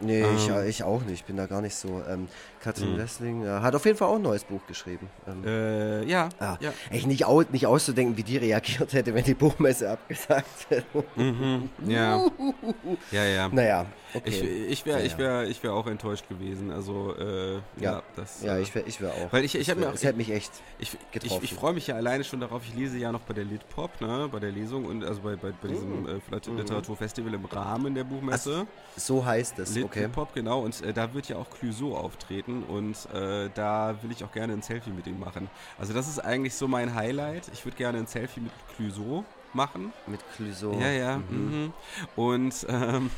Nee, 0.00 0.24
ich, 0.36 0.48
Ähm. 0.48 0.68
ich 0.68 0.82
auch 0.84 1.02
nicht. 1.02 1.14
Ich 1.14 1.24
bin 1.24 1.36
da 1.36 1.46
gar 1.46 1.60
nicht 1.60 1.74
so. 1.74 2.02
Ähm, 2.08 2.28
Katrin 2.60 2.92
Mhm. 2.94 2.98
Wessling 2.98 3.44
äh, 3.44 3.48
hat 3.48 3.74
auf 3.74 3.84
jeden 3.84 3.96
Fall 3.96 4.08
auch 4.08 4.16
ein 4.16 4.22
neues 4.22 4.44
Buch 4.44 4.60
geschrieben. 4.66 5.08
Ähm, 5.26 5.44
Äh, 5.44 6.04
ja, 6.04 6.28
ah, 6.38 6.56
ja. 6.60 6.72
Echt 6.90 7.06
nicht, 7.06 7.24
au 7.24 7.42
nicht 7.42 7.66
auszudenken, 7.66 8.16
wie 8.16 8.22
die 8.22 8.36
reagiert 8.36 8.92
hätte, 8.92 9.14
wenn 9.14 9.24
die 9.24 9.34
Buchmesse 9.34 9.90
abgesagt 9.90 10.46
hätte. 10.68 11.04
Mhm. 11.16 11.68
Ja. 11.86 12.26
ja, 13.12 13.24
ja. 13.24 13.48
naja, 13.48 13.86
Ich, 14.24 14.38
okay. 14.40 14.66
ich 14.68 14.86
wäre 14.86 14.98
Ja, 15.00 15.04
ich 15.04 15.12
ja. 15.12 15.18
wär, 15.18 15.48
ich 15.48 15.62
wär 15.62 15.72
auch 15.72 15.86
enttäuscht 15.86 16.28
gewesen. 16.28 16.70
Also, 16.70 17.14
äh, 17.18 17.54
ja, 17.54 17.60
Ja. 17.80 18.02
das. 18.16 18.42
Ja, 18.42 18.56
äh, 18.56 18.62
ich 18.62 18.74
wäre 18.74 18.86
ich 18.88 19.00
wär 19.00 19.10
auch. 19.10 19.32
Weil 19.32 19.44
ich- 19.44 19.54
ich 19.54 19.66
wär- 19.68 19.76
mir 19.76 19.88
auch- 19.88 19.94
Es 19.94 20.02
hätte 20.04 20.16
mich 20.16 20.30
echt. 20.30 20.52
Ich, 20.78 20.92
ich, 20.94 21.10
getroffen. 21.22 21.44
ich 21.44 21.54
freue 21.54 21.72
mich 21.72 21.86
ja 21.86 21.94
alleine 21.96 22.24
schon 22.24 22.40
darauf, 22.40 22.62
ich 22.68 22.74
lese 22.74 22.98
ja 22.98 23.10
noch 23.12 23.20
bei 23.22 23.34
der 23.34 23.44
Litpop, 23.44 24.00
ne, 24.00 24.28
bei 24.30 24.38
der 24.40 24.50
Lesung 24.52 24.84
und 24.84 25.04
also 25.04 25.20
bei, 25.22 25.36
bei, 25.36 25.52
bei 25.60 25.68
diesem 25.68 26.02
Mhm. 26.02 26.08
äh, 26.08 26.20
Literaturfestival 26.58 27.34
im 27.34 27.44
Rahmen 27.44 27.94
der 27.94 28.04
Buchmesse. 28.04 28.66
So 28.96 29.24
heißt 29.24 29.58
es, 29.58 29.74
Lit 29.74 29.84
okay. 29.84 30.08
Pop, 30.08 30.34
genau, 30.34 30.60
und 30.60 30.80
äh, 30.82 30.92
da 30.92 31.14
wird 31.14 31.28
ja 31.28 31.36
auch 31.36 31.48
Clouseau 31.50 31.96
auftreten 31.96 32.62
und 32.64 32.96
äh, 33.14 33.50
da 33.54 33.96
will 34.02 34.12
ich 34.12 34.24
auch 34.24 34.32
gerne 34.32 34.52
ein 34.52 34.62
Selfie 34.62 34.90
mit 34.90 35.06
ihm 35.06 35.18
machen. 35.18 35.48
Also 35.78 35.92
das 35.92 36.08
ist 36.08 36.18
eigentlich 36.18 36.54
so 36.54 36.68
mein 36.68 36.94
Highlight. 36.94 37.48
Ich 37.52 37.64
würde 37.64 37.76
gerne 37.76 37.98
ein 37.98 38.06
Selfie 38.06 38.40
mit 38.40 38.52
Clouseau 38.76 39.24
machen. 39.52 39.92
Mit 40.06 40.20
Clouseau. 40.36 40.78
Ja, 40.80 40.90
ja. 40.90 41.18
Mhm. 41.18 41.38
Mhm. 41.38 41.72
Und, 42.16 42.66
ähm, 42.68 43.10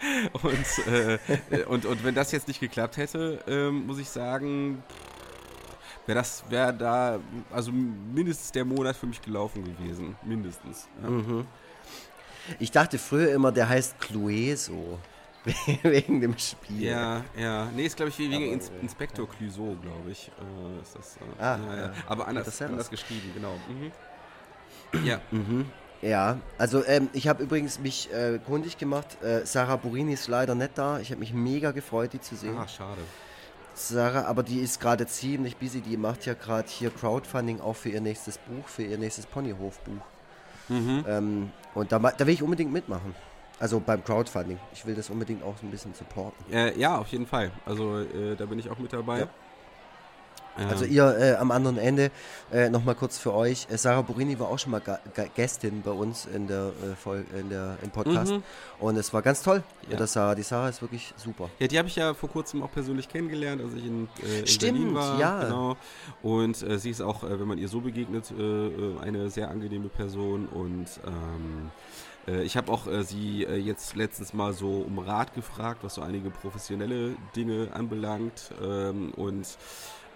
und, 0.42 0.86
äh, 0.86 1.64
und, 1.66 1.84
und 1.86 2.04
wenn 2.04 2.14
das 2.14 2.32
jetzt 2.32 2.48
nicht 2.48 2.60
geklappt 2.60 2.96
hätte, 2.96 3.42
ähm, 3.46 3.86
muss 3.86 3.98
ich 3.98 4.08
sagen, 4.08 4.82
wäre 6.06 6.18
das, 6.18 6.44
wäre 6.48 6.74
da, 6.74 7.20
also 7.50 7.72
mindestens 7.72 8.52
der 8.52 8.64
Monat 8.64 8.96
für 8.96 9.06
mich 9.06 9.20
gelaufen 9.22 9.64
gewesen. 9.64 10.16
Mindestens. 10.24 10.88
Ja. 11.02 11.10
Mhm. 11.10 11.46
Ich 12.58 12.70
dachte 12.70 12.98
früher 12.98 13.32
immer, 13.32 13.52
der 13.52 13.68
heißt 13.68 14.00
Clueso. 14.00 14.98
Wegen 15.82 16.20
dem 16.20 16.36
Spiel. 16.38 16.82
Ja, 16.82 17.24
ja. 17.36 17.70
Nee, 17.74 17.86
ist 17.86 17.96
glaube 17.96 18.10
ich 18.10 18.18
wegen 18.18 18.34
Aber, 18.34 18.44
Ins 18.44 18.70
Inspektor 18.82 19.26
Clouseau, 19.28 19.74
glaube 19.80 20.10
ich. 20.10 20.30
Äh, 20.38 20.82
ist 20.82 20.96
das, 20.96 21.16
äh, 21.16 21.42
Ah, 21.42 21.58
ja, 21.66 21.76
ja. 21.76 21.82
ja. 21.86 21.92
Aber 22.06 22.28
anders, 22.28 22.58
ja 22.58 22.66
anders 22.66 22.90
geschrieben, 22.90 23.30
genau. 23.34 23.54
Mhm. 23.68 23.92
Ja. 25.06 25.20
Mhm. 25.30 25.66
Ja, 26.02 26.38
also 26.58 26.84
ähm, 26.84 27.08
ich 27.12 27.28
habe 27.28 27.42
übrigens 27.42 27.78
mich 27.78 28.12
äh, 28.12 28.38
kundig 28.44 28.76
gemacht. 28.78 29.22
Äh, 29.22 29.44
Sarah 29.46 29.76
Burini 29.76 30.14
ist 30.14 30.28
leider 30.28 30.54
nicht 30.54 30.76
da. 30.76 30.98
Ich 30.98 31.10
habe 31.10 31.20
mich 31.20 31.32
mega 31.32 31.70
gefreut, 31.72 32.12
die 32.12 32.20
zu 32.20 32.34
sehen. 32.36 32.56
Ah, 32.58 32.66
schade. 32.66 33.00
Sarah, 33.74 34.24
aber 34.24 34.42
die 34.42 34.60
ist 34.60 34.80
gerade 34.80 35.06
ziemlich 35.06 35.56
busy. 35.58 35.80
Die 35.80 35.96
macht 35.96 36.26
ja 36.26 36.34
gerade 36.34 36.68
hier 36.68 36.90
Crowdfunding 36.90 37.60
auch 37.60 37.76
für 37.76 37.90
ihr 37.90 38.00
nächstes 38.00 38.38
Buch, 38.38 38.66
für 38.66 38.82
ihr 38.82 38.98
nächstes 38.98 39.26
Ponyhofbuch. 39.26 40.02
Mhm. 40.68 41.04
Ähm, 41.06 41.50
und 41.74 41.92
da, 41.92 41.98
da 41.98 42.26
will 42.26 42.34
ich 42.34 42.42
unbedingt 42.42 42.72
mitmachen. 42.72 43.14
Also 43.58 43.78
beim 43.78 44.02
Crowdfunding. 44.02 44.58
Ich 44.72 44.86
will 44.86 44.94
das 44.94 45.10
unbedingt 45.10 45.42
auch 45.42 45.56
so 45.58 45.66
ein 45.66 45.70
bisschen 45.70 45.92
supporten. 45.92 46.50
Äh, 46.50 46.78
ja, 46.78 46.96
auf 46.96 47.08
jeden 47.08 47.26
Fall. 47.26 47.50
Also 47.66 47.98
äh, 48.00 48.34
da 48.34 48.46
bin 48.46 48.58
ich 48.58 48.70
auch 48.70 48.78
mit 48.78 48.92
dabei. 48.92 49.20
Ja. 49.20 49.28
Also 50.56 50.84
ihr 50.84 51.16
äh, 51.18 51.34
am 51.36 51.50
anderen 51.52 51.78
Ende, 51.78 52.10
äh, 52.52 52.68
nochmal 52.68 52.94
kurz 52.94 53.16
für 53.18 53.32
euch, 53.32 53.66
äh, 53.70 53.78
Sarah 53.78 54.02
Burini 54.02 54.38
war 54.38 54.48
auch 54.48 54.58
schon 54.58 54.72
mal 54.72 54.80
Ga 54.80 54.98
Ga 55.14 55.24
Gästin 55.34 55.80
bei 55.82 55.90
uns 55.92 56.26
in 56.26 56.48
der, 56.48 56.66
äh, 56.82 56.96
Folge, 56.96 57.24
in 57.38 57.48
der, 57.48 57.78
im 57.82 57.90
Podcast 57.90 58.32
Mhm. 58.32 58.42
und 58.80 58.96
es 58.96 59.12
war 59.14 59.22
ganz 59.22 59.42
toll 59.42 59.62
Ja. 59.84 59.90
mit 59.90 60.00
der 60.00 60.06
Sarah. 60.06 60.34
Die 60.34 60.42
Sarah 60.42 60.68
ist 60.68 60.82
wirklich 60.82 61.14
super. 61.16 61.48
Ja, 61.60 61.66
die 61.66 61.78
habe 61.78 61.88
ich 61.88 61.96
ja 61.96 62.12
vor 62.14 62.28
kurzem 62.28 62.62
auch 62.62 62.70
persönlich 62.72 63.08
kennengelernt, 63.08 63.62
als 63.62 63.72
ich 63.74 63.86
in, 63.86 64.08
äh, 64.22 64.40
in 64.40 64.46
Stimmt, 64.46 64.72
Berlin 64.78 64.94
war. 64.94 65.18
ja. 65.18 65.44
Genau. 65.44 65.76
Und 66.22 66.62
äh, 66.62 66.78
sie 66.78 66.90
ist 66.90 67.00
auch, 67.00 67.24
äh, 67.24 67.40
wenn 67.40 67.48
man 67.48 67.56
ihr 67.58 67.68
so 67.68 67.80
begegnet, 67.80 68.30
äh, 68.38 68.98
eine 69.02 69.30
sehr 69.30 69.50
angenehme 69.50 69.88
Person. 69.88 70.46
Und 70.46 70.88
ähm, 71.06 71.70
äh, 72.28 72.42
ich 72.42 72.56
habe 72.58 72.70
auch 72.70 72.86
äh, 72.86 73.02
sie 73.04 73.44
äh, 73.44 73.56
jetzt 73.56 73.96
letztens 73.96 74.34
mal 74.34 74.52
so 74.52 74.84
um 74.86 74.98
Rat 74.98 75.34
gefragt, 75.34 75.78
was 75.82 75.94
so 75.94 76.02
einige 76.02 76.28
professionelle 76.30 77.14
Dinge 77.34 77.68
anbelangt. 77.72 78.50
Ähm, 78.62 79.12
und 79.16 79.46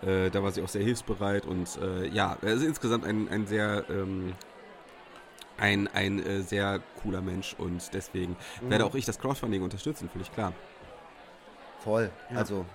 äh, 0.07 0.31
da 0.31 0.43
war 0.43 0.51
sie 0.53 0.63
auch 0.63 0.69
sehr 0.69 0.83
hilfsbereit. 0.83 1.47
Und 1.47 1.69
äh, 1.81 2.07
ja, 2.09 2.37
also 2.43 2.65
insgesamt 2.67 3.05
ein, 3.05 3.29
ein 3.29 3.47
sehr... 3.47 3.85
Ähm, 3.89 4.35
ein, 5.57 5.87
ein 5.95 6.19
äh, 6.25 6.43
sehr 6.43 6.81
cooler 7.01 7.21
Mensch 7.21 7.55
und 7.57 7.95
deswegen 7.95 8.37
Mhm. 8.61 8.71
werde 8.71 8.85
auch 8.87 8.95
ich 8.97 9.05
das 9.05 9.21
Crowdfunding 9.21 9.63
unterstützen, 9.63 10.09
völlig 10.09 10.33
klar. 10.33 10.53
Voll. 11.79 12.11
Ja. 12.29 12.39
Also 12.39 12.67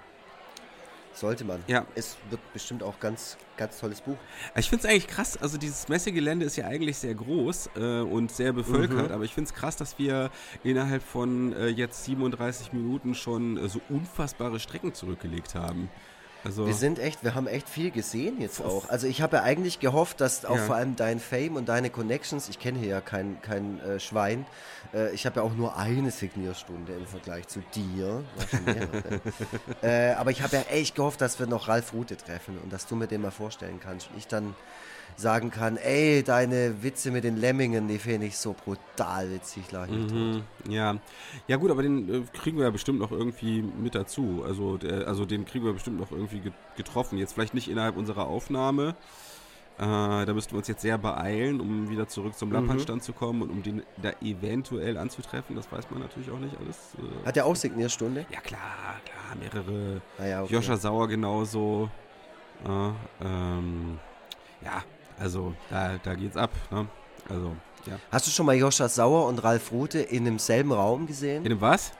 sollte 1.13 1.43
man. 1.43 1.61
Ja. 1.67 1.85
Es 1.95 2.15
wird 2.29 2.39
bestimmt 2.53 2.81
auch 2.81 2.97
ganz, 3.01 3.35
ganz 3.57 3.79
tolles 3.81 3.99
Buch. 3.99 4.15
Ich 4.55 4.69
finde 4.69 4.87
es 4.87 4.89
eigentlich 4.89 5.07
krass, 5.07 5.35
also 5.35 5.57
dieses 5.57 5.89
Messegelände 5.89 6.45
ist 6.45 6.55
ja 6.55 6.67
eigentlich 6.67 6.97
sehr 6.97 7.15
groß 7.15 7.71
äh, 7.75 7.99
und 7.99 8.31
sehr 8.31 8.53
bevölkert, 8.53 9.09
Mhm. 9.09 9.13
aber 9.13 9.25
ich 9.25 9.33
finde 9.33 9.49
es 9.49 9.53
krass, 9.53 9.75
dass 9.75 9.99
wir 9.99 10.29
innerhalb 10.63 11.03
von 11.03 11.51
äh, 11.53 11.67
jetzt 11.67 12.05
37 12.05 12.71
Minuten 12.71 13.13
schon 13.13 13.57
äh, 13.57 13.67
so 13.67 13.81
unfassbare 13.89 14.59
Strecken 14.61 14.93
zurückgelegt 14.93 15.53
haben. 15.55 15.89
Also, 16.45 16.65
Wir 16.67 16.73
sind 16.73 16.99
echt, 16.99 17.23
wir 17.23 17.35
haben 17.35 17.47
echt 17.47 17.67
viel 17.67 17.91
gesehen 17.91 18.39
jetzt 18.39 18.61
auch. 18.63 18.87
Also 18.89 19.07
ich 19.07 19.21
habe 19.21 19.37
ja 19.37 19.43
eigentlich 19.43 19.79
gehofft, 19.79 20.21
dass 20.21 20.45
auch 20.45 20.55
Ja. 20.55 20.63
vor 20.63 20.75
allem 20.75 20.95
dein 20.95 21.19
Fame 21.19 21.57
und 21.57 21.67
deine 21.67 21.89
Connections, 21.89 22.47
ich 22.47 22.59
kenne 22.59 22.79
hier 22.79 22.87
ja 22.87 23.01
kein, 23.01 23.41
kein 23.41 23.79
äh, 23.81 23.99
Schwein, 23.99 24.45
äh, 24.93 25.11
ich 25.13 25.25
habe 25.25 25.41
ja 25.41 25.45
auch 25.45 25.53
nur 25.53 25.75
eine 25.77 26.11
Signierstunde 26.11 26.93
im 26.93 27.05
Vergleich 27.05 27.47
zu 27.47 27.59
dir. 27.75 28.23
Äh, 29.81 30.11
aber 30.13 30.31
ich 30.31 30.41
habe 30.41 30.55
ja 30.57 30.61
echt 30.63 30.95
gehofft, 30.95 31.21
dass 31.21 31.39
wir 31.39 31.47
noch 31.47 31.67
Ralf 31.67 31.93
Rute 31.93 32.17
treffen 32.17 32.57
und 32.63 32.71
dass 32.73 32.85
du 32.87 32.95
mir 32.95 33.07
den 33.07 33.21
mal 33.21 33.31
vorstellen 33.31 33.79
kannst. 33.81 34.09
Und 34.09 34.17
ich 34.17 34.27
dann 34.27 34.55
sagen 35.19 35.51
kann, 35.51 35.77
ey, 35.77 36.23
deine 36.23 36.81
Witze 36.81 37.11
mit 37.11 37.23
den 37.23 37.37
Lemmingen, 37.37 37.87
die 37.87 37.97
finde 37.99 38.27
ich 38.27 38.37
so 38.37 38.53
brutal 38.53 39.29
witzig. 39.31 39.67
Tot. 39.67 39.89
Mhm, 39.91 40.43
ja. 40.69 40.95
ja 41.47 41.57
gut, 41.57 41.69
aber 41.71 41.83
den 41.83 42.09
äh, 42.13 42.21
kriegen 42.33 42.57
wir 42.57 42.65
ja 42.65 42.71
bestimmt 42.71 42.99
noch 42.99 43.11
irgendwie 43.11 43.61
mit 43.61 43.95
dazu. 43.95 44.43
Also, 44.45 44.77
der, 44.77 45.07
also 45.07 45.25
den 45.25 45.45
kriegen 45.45 45.65
wir 45.65 45.73
bestimmt 45.73 45.99
noch 45.99 46.11
irgendwie 46.11 46.39
get- 46.39 46.53
getroffen. 46.77 47.17
Jetzt 47.17 47.33
vielleicht 47.33 47.53
nicht 47.53 47.69
innerhalb 47.69 47.97
unserer 47.97 48.27
Aufnahme. 48.27 48.95
Äh, 49.77 49.81
da 50.25 50.33
müssten 50.33 50.51
wir 50.53 50.57
uns 50.57 50.67
jetzt 50.67 50.81
sehr 50.81 50.97
beeilen, 50.97 51.61
um 51.61 51.89
wieder 51.89 52.07
zurück 52.07 52.35
zum 52.37 52.49
Mhm. 52.49 52.55
Lappanstand 52.55 53.01
zu 53.03 53.13
kommen 53.13 53.41
und 53.41 53.49
um 53.49 53.63
den 53.63 53.83
da 54.01 54.11
eventuell 54.21 54.97
anzutreffen. 54.97 55.55
Das 55.55 55.71
weiß 55.71 55.89
man 55.91 56.01
natürlich 56.01 56.29
auch 56.31 56.39
nicht 56.39 56.55
alles. 56.59 56.77
Äh, 56.97 57.25
Hat 57.27 57.37
er 57.37 57.45
auch 57.45 57.55
Signierstunde? 57.55 58.25
ja 58.29 58.41
klar, 58.41 58.99
klar, 59.05 59.37
mehrere. 59.39 60.01
Ah, 60.17 60.25
ja, 60.25 60.43
okay. 60.43 60.53
Joscha 60.53 60.75
Sauer 60.75 61.07
genauso. 61.07 61.89
Äh, 62.65 63.25
ähm, 63.25 63.99
ja, 64.61 64.83
also 65.19 65.53
da, 65.69 65.97
da 66.03 66.15
geht's 66.15 66.37
ab. 66.37 66.51
Ne? 66.71 66.87
Also, 67.29 67.55
ja. 67.85 67.99
Hast 68.11 68.27
du 68.27 68.31
schon 68.31 68.45
mal 68.45 68.55
Joscha 68.55 68.89
Sauer 68.89 69.27
und 69.27 69.43
Ralf 69.43 69.71
Rute 69.71 69.99
in 69.99 70.25
demselben 70.25 70.71
Raum 70.71 71.07
gesehen? 71.07 71.43
In 71.43 71.49
dem 71.49 71.61
was? 71.61 71.91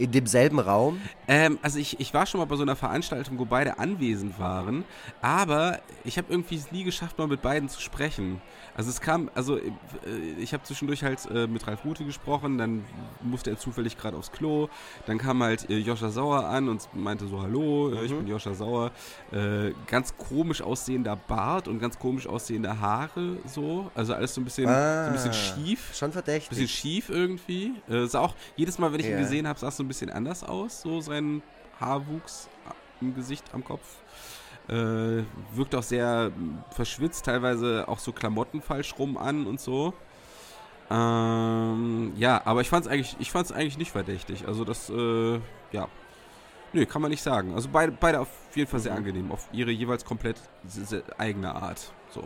In 0.00 0.10
demselben 0.12 0.58
Raum? 0.58 0.98
Ähm, 1.28 1.58
also 1.60 1.78
ich, 1.78 2.00
ich 2.00 2.14
war 2.14 2.24
schon 2.24 2.40
mal 2.40 2.46
bei 2.46 2.56
so 2.56 2.62
einer 2.62 2.74
Veranstaltung, 2.74 3.38
wo 3.38 3.44
beide 3.44 3.78
anwesend 3.78 4.38
waren, 4.38 4.84
aber 5.20 5.78
ich 6.04 6.16
habe 6.16 6.28
irgendwie 6.30 6.56
es 6.56 6.72
nie 6.72 6.84
geschafft, 6.84 7.18
mal 7.18 7.26
mit 7.28 7.42
beiden 7.42 7.68
zu 7.68 7.80
sprechen. 7.82 8.40
Also 8.74 8.88
es 8.88 9.00
kam, 9.02 9.30
also 9.34 9.58
äh, 9.58 9.60
ich 10.40 10.54
habe 10.54 10.62
zwischendurch 10.62 11.02
halt 11.04 11.20
äh, 11.30 11.46
mit 11.46 11.66
Ralf 11.66 11.84
Rute 11.84 12.04
gesprochen, 12.06 12.56
dann 12.56 12.82
musste 13.22 13.50
er 13.50 13.58
zufällig 13.58 13.98
gerade 13.98 14.16
aufs 14.16 14.32
Klo, 14.32 14.68
dann 15.06 15.18
kam 15.18 15.42
halt 15.42 15.68
äh, 15.68 15.76
Joscha 15.76 16.08
Sauer 16.08 16.44
an 16.46 16.68
und 16.70 16.88
meinte 16.94 17.26
so, 17.28 17.42
hallo, 17.42 17.92
äh, 17.92 18.04
ich 18.06 18.12
Mhm. 18.12 18.18
bin 18.20 18.26
Joscha 18.28 18.54
Sauer. 18.54 18.90
Äh, 19.32 19.72
ganz 19.86 20.16
komisch 20.16 20.62
aussehender 20.62 21.16
Bart 21.16 21.68
und 21.68 21.78
ganz 21.78 21.98
komisch 21.98 22.26
aussehende 22.26 22.80
Haare 22.80 23.36
so, 23.44 23.90
also 23.94 24.14
alles 24.14 24.34
so 24.34 24.40
ein 24.40 24.44
bisschen, 24.44 24.64
so 24.64 24.70
ein 24.72 25.12
bisschen 25.12 25.32
Ah, 25.32 25.34
schief. 25.34 25.94
Schon 25.94 26.12
verdächtig. 26.12 26.48
Bisschen 26.48 26.68
schief 26.68 27.08
irgendwie. 27.10 27.74
Äh, 27.88 28.06
sah 28.06 28.20
auch 28.20 28.34
jedes 28.56 28.78
Mal, 28.78 28.92
wenn 28.92 29.00
ich 29.00 29.06
ihn 29.06 29.12
Ja. 29.12 29.18
gesehen 29.18 29.46
habe, 29.46 29.58
sah 29.58 29.68
es 29.68 29.76
so 29.76 29.82
ein 29.82 29.88
bisschen 29.90 30.10
anders 30.10 30.42
aus. 30.44 30.82
So 30.82 31.00
sein 31.00 31.42
Haarwuchs 31.80 32.48
im 33.00 33.14
Gesicht, 33.14 33.44
am 33.52 33.64
Kopf. 33.64 33.98
Äh, 34.68 35.24
wirkt 35.52 35.74
auch 35.74 35.82
sehr 35.82 36.30
verschwitzt, 36.70 37.24
teilweise 37.24 37.88
auch 37.88 37.98
so 37.98 38.12
Klamotten 38.12 38.62
falsch 38.62 38.94
rum 38.98 39.16
an 39.18 39.46
und 39.46 39.60
so. 39.60 39.92
Ähm, 40.90 42.12
ja, 42.16 42.40
aber 42.44 42.60
ich 42.60 42.68
fand 42.68 42.86
es 42.86 42.90
eigentlich, 42.92 43.16
ich 43.18 43.30
fand's 43.30 43.52
eigentlich 43.52 43.78
nicht 43.78 43.92
verdächtig. 43.92 44.46
Also 44.46 44.64
das, 44.64 44.90
äh, 44.90 45.40
ja. 45.72 45.88
Nö, 46.72 46.86
kann 46.86 47.02
man 47.02 47.10
nicht 47.10 47.22
sagen. 47.22 47.54
Also 47.54 47.68
beide, 47.72 47.90
beide 47.92 48.20
auf 48.20 48.28
jeden 48.54 48.70
Fall 48.70 48.80
sehr 48.80 48.92
Mhm. 48.92 48.98
angenehm, 48.98 49.32
auf 49.32 49.48
ihre 49.52 49.70
jeweils 49.72 50.04
komplett 50.04 50.36
eigene 51.18 51.54
Art. 51.54 51.92
So. 52.10 52.24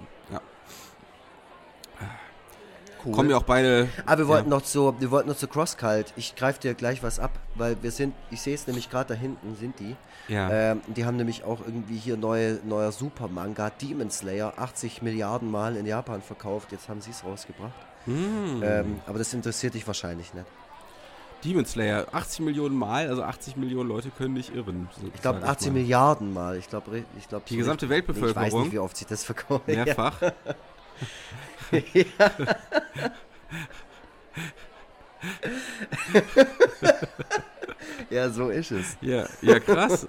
Cool. 3.04 3.12
Kommen 3.12 3.30
ja 3.30 3.36
auch 3.36 3.44
beide. 3.44 3.88
Aber 4.06 4.18
wir 4.18 4.28
wollten 4.28 4.50
ja. 4.50 4.56
noch 4.56 4.62
zu, 4.62 4.94
wir 4.98 5.10
wollten 5.10 5.28
noch 5.28 5.36
zu 5.36 5.48
Crosscult. 5.48 6.12
Ich 6.16 6.34
greife 6.36 6.60
dir 6.60 6.74
gleich 6.74 7.02
was 7.02 7.18
ab, 7.18 7.32
weil 7.54 7.76
wir 7.82 7.90
sind, 7.90 8.14
ich 8.30 8.40
sehe 8.40 8.54
es 8.54 8.66
nämlich 8.66 8.90
gerade 8.90 9.14
da 9.14 9.20
hinten, 9.20 9.56
sind 9.56 9.78
die. 9.78 9.96
Ja. 10.28 10.50
Ähm, 10.50 10.80
die 10.86 11.04
haben 11.04 11.16
nämlich 11.16 11.44
auch 11.44 11.60
irgendwie 11.64 11.96
hier 11.96 12.16
neue, 12.16 12.60
neuer 12.64 12.92
Super-Manga, 12.92 13.70
Demon 13.70 14.10
Slayer, 14.10 14.54
80 14.56 15.02
Milliarden 15.02 15.50
Mal 15.50 15.76
in 15.76 15.86
Japan 15.86 16.22
verkauft. 16.22 16.72
Jetzt 16.72 16.88
haben 16.88 17.00
sie 17.00 17.10
es 17.10 17.24
rausgebracht. 17.24 17.72
Hm. 18.06 18.62
Ähm, 18.62 19.00
aber 19.06 19.18
das 19.18 19.32
interessiert 19.34 19.74
dich 19.74 19.86
wahrscheinlich 19.86 20.32
nicht. 20.34 20.46
Demon 21.44 21.66
Slayer, 21.66 22.06
80 22.10 22.40
Millionen 22.40 22.74
Mal, 22.74 23.08
also 23.08 23.22
80 23.22 23.56
Millionen 23.56 23.88
Leute 23.88 24.10
können 24.10 24.32
nicht 24.32 24.54
irren. 24.54 24.88
Ich 25.14 25.20
glaube 25.20 25.42
80 25.42 25.68
mal. 25.68 25.80
Milliarden 25.80 26.32
Mal. 26.32 26.56
Ich 26.56 26.70
glaube, 26.70 27.04
ich 27.18 27.28
glaube 27.28 27.44
die 27.48 27.56
gesamte 27.56 27.90
Weltbevölkerung. 27.90 28.46
Ich 28.46 28.52
weiß 28.52 28.62
nicht, 28.62 28.72
wie 28.72 28.78
oft 28.78 28.96
sich 28.96 29.06
das 29.06 29.24
verkauft. 29.24 29.68
Mehrfach. 29.68 30.22
ja. 31.70 31.82
ja, 31.92 32.30
so 38.34 38.48
ist 38.50 38.70
es. 38.72 38.96
Ja, 39.00 39.26
ja 39.42 39.60
krass. 39.60 40.06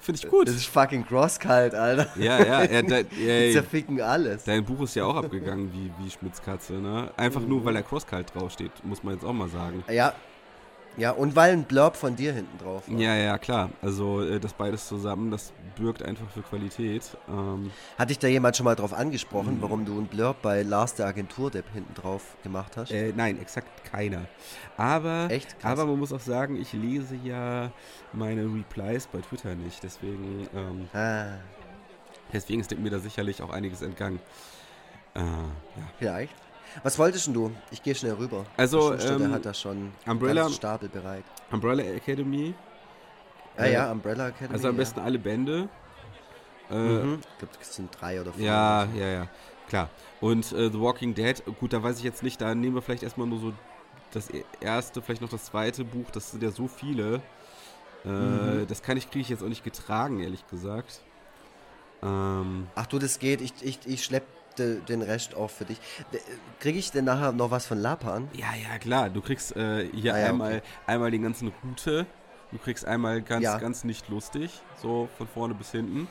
Finde 0.00 0.20
ich 0.22 0.28
gut. 0.28 0.48
Das 0.48 0.54
ist 0.54 0.66
fucking 0.66 1.06
crosskalt, 1.06 1.74
Alter. 1.74 2.08
Ja, 2.16 2.38
ja. 2.38 2.64
ja, 2.64 2.82
da, 2.82 2.96
ja 2.98 3.02
Die 3.10 3.52
zerficken 3.52 4.00
alles. 4.00 4.44
Dein 4.44 4.64
Buch 4.64 4.82
ist 4.82 4.94
ja 4.94 5.04
auch 5.04 5.16
abgegangen 5.16 5.72
wie, 5.72 5.90
wie 6.02 6.10
Schmitz 6.10 6.42
Katze, 6.42 6.74
ne? 6.74 7.10
Einfach 7.16 7.40
mhm. 7.40 7.48
nur, 7.48 7.64
weil 7.64 7.74
der 7.74 7.82
crosskalt 7.82 8.34
draufsteht, 8.34 8.72
muss 8.84 9.02
man 9.02 9.14
jetzt 9.14 9.24
auch 9.24 9.32
mal 9.32 9.48
sagen. 9.48 9.84
Ja, 9.88 10.14
ja, 10.96 11.10
und 11.10 11.34
weil 11.36 11.52
ein 11.52 11.64
Blurb 11.64 11.96
von 11.96 12.16
dir 12.16 12.32
hinten 12.32 12.58
drauf 12.58 12.88
war. 12.88 12.98
Ja, 12.98 13.14
ja, 13.14 13.38
klar. 13.38 13.70
Also 13.80 14.22
äh, 14.22 14.38
das 14.38 14.52
beides 14.52 14.86
zusammen, 14.86 15.30
das 15.30 15.52
bürgt 15.76 16.02
einfach 16.02 16.28
für 16.28 16.42
Qualität. 16.42 17.16
Ähm, 17.28 17.70
Hat 17.98 18.10
dich 18.10 18.18
da 18.18 18.28
jemand 18.28 18.56
schon 18.56 18.64
mal 18.64 18.74
drauf 18.74 18.92
angesprochen, 18.92 19.56
mhm. 19.56 19.62
warum 19.62 19.84
du 19.84 19.98
ein 19.98 20.06
Blurb 20.06 20.42
bei 20.42 20.62
Lars 20.62 20.94
der 20.94 21.06
Agentur-Depp 21.06 21.64
hinten 21.72 21.94
drauf 21.94 22.36
gemacht 22.42 22.76
hast? 22.76 22.90
Äh, 22.90 23.12
nein, 23.16 23.40
exakt 23.40 23.84
keiner. 23.84 24.26
Aber, 24.76 25.28
aber 25.62 25.86
man 25.86 25.98
muss 25.98 26.12
auch 26.12 26.20
sagen, 26.20 26.60
ich 26.60 26.72
lese 26.72 27.16
ja 27.24 27.72
meine 28.12 28.44
Replies 28.44 29.06
bei 29.06 29.20
Twitter 29.20 29.54
nicht. 29.54 29.82
Deswegen, 29.82 30.48
ähm, 30.54 30.88
ah. 30.92 31.38
deswegen 32.32 32.60
ist 32.60 32.76
mir 32.76 32.90
da 32.90 32.98
sicherlich 32.98 33.42
auch 33.42 33.50
einiges 33.50 33.80
entgangen. 33.80 34.20
Äh, 35.14 35.20
ja. 35.20 35.56
Vielleicht. 35.98 36.41
Was 36.82 36.98
wolltest 36.98 37.28
du? 37.28 37.50
Ich 37.70 37.82
gehe 37.82 37.94
schnell 37.94 38.14
rüber. 38.14 38.44
Also, 38.56 38.94
der 38.94 39.10
ähm, 39.16 39.32
hat 39.32 39.44
da 39.44 39.54
schon 39.54 39.92
Umbrella, 40.06 40.48
Stapel 40.48 40.88
bereit. 40.88 41.24
Umbrella 41.50 41.82
Academy. 41.84 42.54
Ah 43.56 43.64
äh, 43.64 43.72
ja, 43.72 43.92
Umbrella 43.92 44.28
Academy. 44.28 44.54
Also 44.54 44.68
am 44.68 44.74
ja. 44.74 44.78
besten 44.78 45.00
alle 45.00 45.18
Bände. 45.18 45.68
Äh, 46.70 46.74
mhm. 46.74 47.18
Ich 47.20 47.38
glaube, 47.38 47.54
es 47.60 47.74
sind 47.74 47.90
drei 48.00 48.20
oder 48.20 48.32
vier. 48.32 48.46
Ja, 48.46 48.88
ja, 48.96 49.06
ja, 49.06 49.28
klar. 49.68 49.90
Und 50.20 50.52
äh, 50.52 50.70
The 50.70 50.80
Walking 50.80 51.14
Dead, 51.14 51.42
gut, 51.60 51.72
da 51.72 51.82
weiß 51.82 51.98
ich 51.98 52.04
jetzt 52.04 52.22
nicht, 52.22 52.40
da 52.40 52.54
nehmen 52.54 52.74
wir 52.74 52.82
vielleicht 52.82 53.02
erstmal 53.02 53.26
nur 53.26 53.40
so 53.40 53.52
das 54.12 54.30
e-, 54.30 54.44
erste, 54.60 55.02
vielleicht 55.02 55.22
noch 55.22 55.28
das 55.28 55.44
zweite 55.44 55.84
Buch, 55.84 56.10
das 56.10 56.30
sind 56.30 56.42
ja 56.42 56.50
so 56.50 56.68
viele. 56.68 57.20
Äh, 58.04 58.08
mhm. 58.08 58.66
Das 58.68 58.82
kann 58.82 58.96
ich, 58.96 59.10
kriege 59.10 59.22
ich 59.22 59.28
jetzt 59.28 59.42
auch 59.42 59.48
nicht 59.48 59.64
getragen, 59.64 60.20
ehrlich 60.20 60.46
gesagt. 60.48 61.02
Ähm, 62.02 62.66
Ach 62.74 62.86
du, 62.86 62.98
das 62.98 63.18
geht. 63.18 63.40
Ich, 63.40 63.52
ich, 63.62 63.78
ich 63.86 64.04
schleppe 64.54 64.80
den 64.88 65.02
Rest 65.02 65.34
auch 65.34 65.50
für 65.50 65.64
dich. 65.64 65.78
Kriege 66.60 66.78
ich 66.78 66.90
denn 66.90 67.04
nachher 67.04 67.32
noch 67.32 67.50
was 67.50 67.66
von 67.66 67.78
Lapan? 67.78 68.28
Ja, 68.32 68.48
ja, 68.54 68.78
klar. 68.78 69.10
Du 69.10 69.20
kriegst 69.20 69.56
äh, 69.56 69.86
hier 69.92 70.14
ah, 70.14 70.18
ja, 70.18 70.26
einmal, 70.28 70.56
okay. 70.56 70.62
einmal 70.86 71.10
den 71.10 71.22
ganzen 71.22 71.52
Route. 71.62 72.06
Du 72.50 72.58
kriegst 72.58 72.84
einmal 72.84 73.22
ganz, 73.22 73.44
ja. 73.44 73.58
ganz 73.58 73.84
nicht 73.84 74.08
lustig. 74.08 74.60
So 74.80 75.08
von 75.16 75.26
vorne 75.26 75.54
bis 75.54 75.70
hinten. 75.70 76.08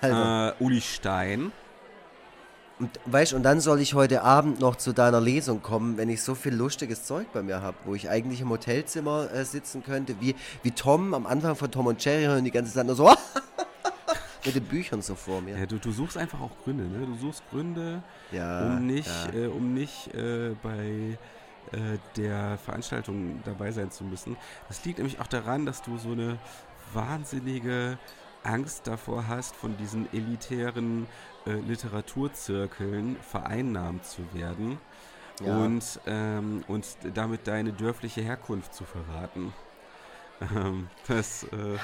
Äh, 0.00 0.52
Uli 0.58 0.80
Stein. 0.80 1.52
Und 2.78 2.98
weißt 3.06 3.34
und 3.34 3.44
dann 3.44 3.60
soll 3.60 3.80
ich 3.80 3.94
heute 3.94 4.22
Abend 4.22 4.58
noch 4.58 4.74
zu 4.74 4.92
deiner 4.92 5.20
Lesung 5.20 5.62
kommen, 5.62 5.98
wenn 5.98 6.08
ich 6.08 6.22
so 6.22 6.34
viel 6.34 6.54
lustiges 6.54 7.04
Zeug 7.04 7.26
bei 7.32 7.42
mir 7.42 7.62
habe, 7.62 7.76
wo 7.84 7.94
ich 7.94 8.08
eigentlich 8.08 8.40
im 8.40 8.50
Hotelzimmer 8.50 9.30
äh, 9.32 9.44
sitzen 9.44 9.84
könnte, 9.84 10.16
wie, 10.20 10.34
wie 10.62 10.72
Tom 10.72 11.14
am 11.14 11.26
Anfang 11.26 11.54
von 11.54 11.70
Tom 11.70 11.86
und 11.86 12.04
Jerry 12.04 12.26
und 12.26 12.42
die 12.42 12.50
ganze 12.50 12.72
Zeit 12.72 12.86
nur 12.86 12.96
so 12.96 13.08
mit 14.44 14.54
den 14.54 14.64
Büchern 14.64 15.02
so 15.02 15.14
vor 15.14 15.40
mir. 15.40 15.58
Ja, 15.58 15.66
du, 15.66 15.78
du 15.78 15.92
suchst 15.92 16.16
einfach 16.16 16.40
auch 16.40 16.56
Gründe, 16.64 16.84
ne? 16.84 17.06
Du 17.06 17.16
suchst 17.16 17.42
Gründe, 17.50 18.02
ja, 18.30 18.66
um 18.66 18.86
nicht, 18.86 19.08
ja. 19.32 19.40
äh, 19.40 19.46
um 19.46 19.74
nicht 19.74 20.12
äh, 20.14 20.54
bei 20.62 21.18
äh, 21.72 21.98
der 22.16 22.58
Veranstaltung 22.58 23.40
dabei 23.44 23.70
sein 23.72 23.90
zu 23.90 24.04
müssen. 24.04 24.36
Das 24.68 24.84
liegt 24.84 24.98
nämlich 24.98 25.20
auch 25.20 25.26
daran, 25.26 25.64
dass 25.64 25.82
du 25.82 25.96
so 25.96 26.12
eine 26.12 26.38
wahnsinnige 26.92 27.98
Angst 28.42 28.86
davor 28.86 29.28
hast, 29.28 29.54
von 29.54 29.76
diesen 29.76 30.12
elitären 30.12 31.06
äh, 31.46 31.52
Literaturzirkeln 31.52 33.16
vereinnahmt 33.20 34.04
zu 34.04 34.22
werden. 34.34 34.78
Ja. 35.44 35.56
Und, 35.56 36.00
ähm, 36.06 36.64
und 36.68 36.86
damit 37.14 37.46
deine 37.46 37.72
dörfliche 37.72 38.22
Herkunft 38.22 38.74
zu 38.74 38.84
verraten. 38.84 39.52
Ähm, 40.56 40.88
das, 41.06 41.44
äh, 41.44 41.78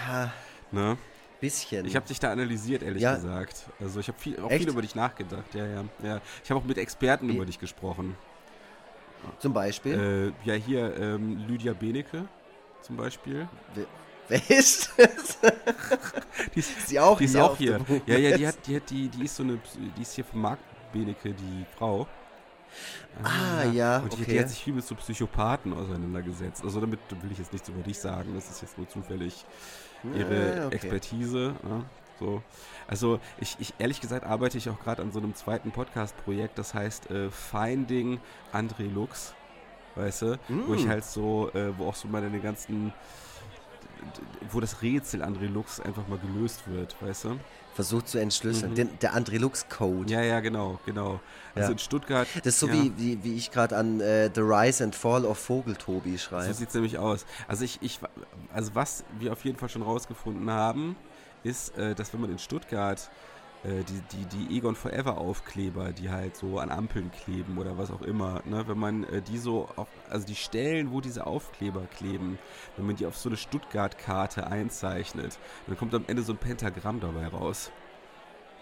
ne? 0.72 0.98
Bisschen. 1.41 1.86
Ich 1.86 1.95
habe 1.95 2.07
dich 2.07 2.18
da 2.18 2.32
analysiert, 2.32 2.82
ehrlich 2.82 3.03
ja. 3.03 3.14
gesagt. 3.14 3.66
Also 3.80 4.01
ich 4.01 4.09
habe 4.09 4.18
viel, 4.18 4.41
auch 4.41 4.51
Echt? 4.51 4.62
viel 4.62 4.72
über 4.72 4.82
dich 4.82 4.95
nachgedacht. 4.95 5.55
Ja, 5.55 5.66
ja, 5.66 5.84
ja. 6.03 6.20
Ich 6.43 6.51
habe 6.51 6.61
auch 6.61 6.64
mit 6.64 6.78
Experten 6.78 7.28
Wie? 7.28 7.36
über 7.36 7.47
dich 7.47 7.61
gesprochen. 7.61 8.16
Zum 9.39 9.53
Beispiel? 9.53 10.34
Äh, 10.45 10.49
ja, 10.49 10.55
hier 10.55 10.97
ähm, 10.97 11.45
Lydia 11.47 11.72
Benecke 11.72 12.26
zum 12.82 12.97
Beispiel. 12.97 13.49
Wer, 13.74 13.86
wer 14.28 14.59
ist 14.59 14.93
das? 14.97 15.39
die 16.55 16.59
ist, 16.59 16.91
die 16.91 17.01
auch 17.01 17.18
die 17.18 17.24
ist 17.24 17.32
hier. 17.32 17.45
Auch 17.45 17.57
hier. 17.57 17.80
Ja, 18.07 18.18
ja, 18.18 18.36
die 18.36 18.47
hat, 18.47 18.66
die 18.66 18.76
hat, 18.76 18.91
die, 18.91 19.09
die 19.09 19.24
ist 19.24 19.36
so 19.36 19.43
eine, 19.43 19.59
die 19.97 20.03
ist 20.03 20.14
hier 20.14 20.24
von 20.24 20.41
Marc 20.41 20.59
Benecke, 20.93 21.32
die 21.32 21.66
Frau. 21.76 22.07
Ah, 23.22 23.64
ja. 23.64 23.72
ja 23.72 23.99
und 23.99 24.12
die, 24.12 24.22
okay. 24.22 24.32
die, 24.32 24.41
hat 24.41 24.49
sich 24.49 24.62
viel 24.62 24.74
mit 24.74 24.84
so 24.84 24.95
Psychopathen 24.95 25.72
auseinandergesetzt. 25.72 26.62
Also 26.62 26.80
damit 26.80 27.01
will 27.11 27.32
ich 27.32 27.39
jetzt 27.39 27.53
nichts 27.53 27.68
über 27.68 27.82
dich 27.82 27.99
sagen, 27.99 28.34
das 28.34 28.51
ist 28.51 28.62
jetzt 28.62 28.78
nur 28.78 28.89
zufällig 28.89 29.45
ihre 30.03 30.66
okay. 30.66 30.74
Expertise. 30.74 31.55
Ja, 31.62 31.84
so. 32.18 32.42
Also 32.86 33.20
ich, 33.38 33.57
ich, 33.59 33.74
ehrlich 33.78 34.01
gesagt 34.01 34.24
arbeite 34.24 34.59
ich 34.59 34.68
auch 34.70 34.80
gerade 34.80 35.03
an 35.03 35.12
so 35.12 35.18
einem 35.18 35.34
zweiten 35.34 35.70
Podcast-Projekt, 35.70 36.59
das 36.59 36.74
heißt 36.74 37.11
äh, 37.11 37.30
Finding 37.30 38.18
André 38.53 38.92
Lux, 38.92 39.34
weißt 39.94 40.22
du, 40.22 40.38
mm. 40.49 40.62
wo 40.66 40.74
ich 40.74 40.86
mm. 40.86 40.88
halt 40.88 41.05
so, 41.05 41.51
äh, 41.53 41.76
wo 41.76 41.86
auch 41.86 41.94
so 41.94 42.09
meine 42.09 42.40
ganzen, 42.40 42.94
wo 44.51 44.61
das 44.61 44.80
Rätsel 44.80 45.22
André 45.22 45.49
Lux 45.49 45.80
einfach 45.80 46.09
mal 46.09 46.18
gelöst 46.18 46.62
wird, 46.66 46.96
weißt 47.03 47.24
du 47.24 47.38
versucht 47.79 48.09
zu 48.09 48.18
entschlüsseln. 48.18 48.72
Mhm. 48.72 48.74
Den, 48.74 48.99
der 48.99 49.14
Andrelux-Code. 49.14 50.12
Ja, 50.12 50.20
ja, 50.20 50.41
genau, 50.41 50.81
genau. 50.85 51.20
Also 51.55 51.68
ja. 51.68 51.72
in 51.72 51.79
Stuttgart. 51.79 52.26
Das 52.39 52.55
ist 52.55 52.59
so 52.59 52.66
ja. 52.66 52.72
wie, 52.72 52.93
wie, 52.97 53.22
wie 53.22 53.37
ich 53.37 53.53
gerade 53.53 53.76
an 53.76 54.01
äh, 54.01 54.29
The 54.35 54.41
Rise 54.41 54.83
and 54.83 54.97
Fall 54.97 55.24
of 55.24 55.39
Vogeltobi 55.39 56.18
schreibe. 56.18 56.47
So 56.47 56.55
sieht 56.55 56.70
es 56.70 56.74
nämlich 56.74 56.99
aus. 56.99 57.24
Also 57.47 57.64
ich, 57.64 57.79
ich, 57.81 58.01
also 58.53 58.74
was 58.74 59.05
wir 59.20 59.31
auf 59.31 59.45
jeden 59.45 59.57
Fall 59.57 59.68
schon 59.68 59.83
rausgefunden 59.83 60.51
haben, 60.51 60.97
ist, 61.45 61.79
äh, 61.79 61.95
dass 61.95 62.12
wenn 62.12 62.20
man 62.20 62.33
in 62.33 62.41
Stuttgart 62.41 63.09
äh, 63.64 63.82
die, 63.82 64.00
die, 64.12 64.46
die 64.46 64.56
Egon 64.56 64.76
Forever 64.76 65.18
Aufkleber, 65.18 65.92
die 65.92 66.11
halt 66.11 66.36
so 66.36 66.59
an 66.59 66.70
Ampeln 66.70 67.11
kleben 67.11 67.59
oder 67.59 67.76
was 67.76 67.90
auch 67.90 68.02
immer, 68.02 68.40
ne? 68.44 68.66
wenn 68.68 68.78
man 68.78 69.04
äh, 69.04 69.20
die 69.20 69.38
so 69.38 69.68
auf, 69.76 69.88
also 70.09 70.26
die 70.26 70.36
Stellen, 70.36 70.92
wo 70.92 71.00
diese 71.00 71.26
Aufkleber 71.26 71.82
kleben, 71.96 72.38
wenn 72.76 72.86
man 72.86 72.96
die 72.96 73.06
auf 73.06 73.16
so 73.16 73.28
eine 73.28 73.36
Stuttgart-Karte 73.36 74.46
einzeichnet, 74.46 75.38
dann 75.66 75.76
kommt 75.76 75.94
am 75.94 76.04
Ende 76.06 76.22
so 76.22 76.34
ein 76.34 76.38
Pentagramm 76.38 77.00
dabei 77.00 77.26
raus. 77.26 77.72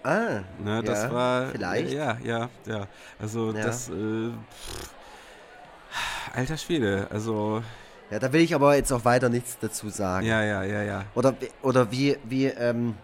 Ah, 0.02 0.42
ne, 0.62 0.82
das 0.82 1.02
ja, 1.02 1.12
war 1.12 1.46
vielleicht. 1.48 1.92
Ja, 1.92 2.16
ja, 2.22 2.48
ja. 2.64 2.86
Also 3.18 3.52
ja. 3.52 3.64
das 3.64 3.90
äh, 3.90 4.30
alter 6.32 6.56
Schwede, 6.56 7.08
also 7.10 7.62
ja, 8.10 8.20
da 8.20 8.32
will 8.32 8.40
ich 8.40 8.54
aber 8.54 8.76
jetzt 8.76 8.92
auch 8.92 9.04
weiter 9.04 9.28
nichts 9.28 9.58
dazu 9.60 9.88
sagen. 9.88 10.24
Ja, 10.26 10.42
ja, 10.42 10.62
ja, 10.62 10.82
ja. 10.82 11.04
Oder, 11.14 11.34
oder 11.62 11.90
wie, 11.90 12.16
wie, 12.24 12.46
ähm, 12.46 12.94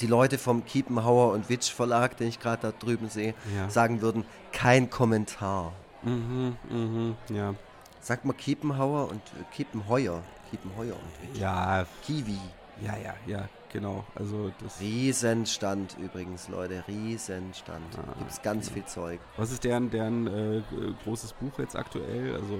die 0.00 0.06
Leute 0.06 0.38
vom 0.38 0.64
Kiepenhauer 0.64 1.32
und 1.32 1.48
Witsch 1.48 1.72
Verlag, 1.72 2.16
den 2.16 2.28
ich 2.28 2.40
gerade 2.40 2.62
da 2.62 2.72
drüben 2.72 3.08
sehe, 3.08 3.34
ja. 3.56 3.68
sagen 3.68 4.00
würden, 4.00 4.24
kein 4.52 4.90
Kommentar. 4.90 5.72
Mhm, 6.02 6.56
mhm, 6.68 7.16
ja. 7.28 7.54
Sagt 8.00 8.24
mal 8.24 8.34
Kiepenhauer 8.34 9.08
und 9.08 9.20
äh, 9.20 9.54
Kiepenheuer. 9.54 10.22
Kiepenheuer 10.50 10.94
und 10.94 11.32
Witsch. 11.32 11.40
Ja. 11.40 11.86
Kiwi. 12.04 12.38
Ja, 12.82 12.96
ja, 12.96 13.14
ja, 13.26 13.48
genau. 13.74 14.04
Also 14.14 14.50
das 14.62 14.80
Riesenstand 14.80 15.96
übrigens, 16.02 16.48
Leute, 16.48 16.82
Riesenstand. 16.88 17.98
Ah, 17.98 18.14
Gibt 18.18 18.30
es 18.30 18.40
ganz 18.40 18.66
okay. 18.68 18.74
viel 18.74 18.84
Zeug. 18.86 19.20
Was 19.36 19.50
ist 19.50 19.64
deren, 19.64 19.90
deren 19.90 20.26
äh, 20.26 20.62
großes 21.04 21.34
Buch 21.34 21.58
jetzt 21.58 21.76
aktuell? 21.76 22.34
Also 22.34 22.56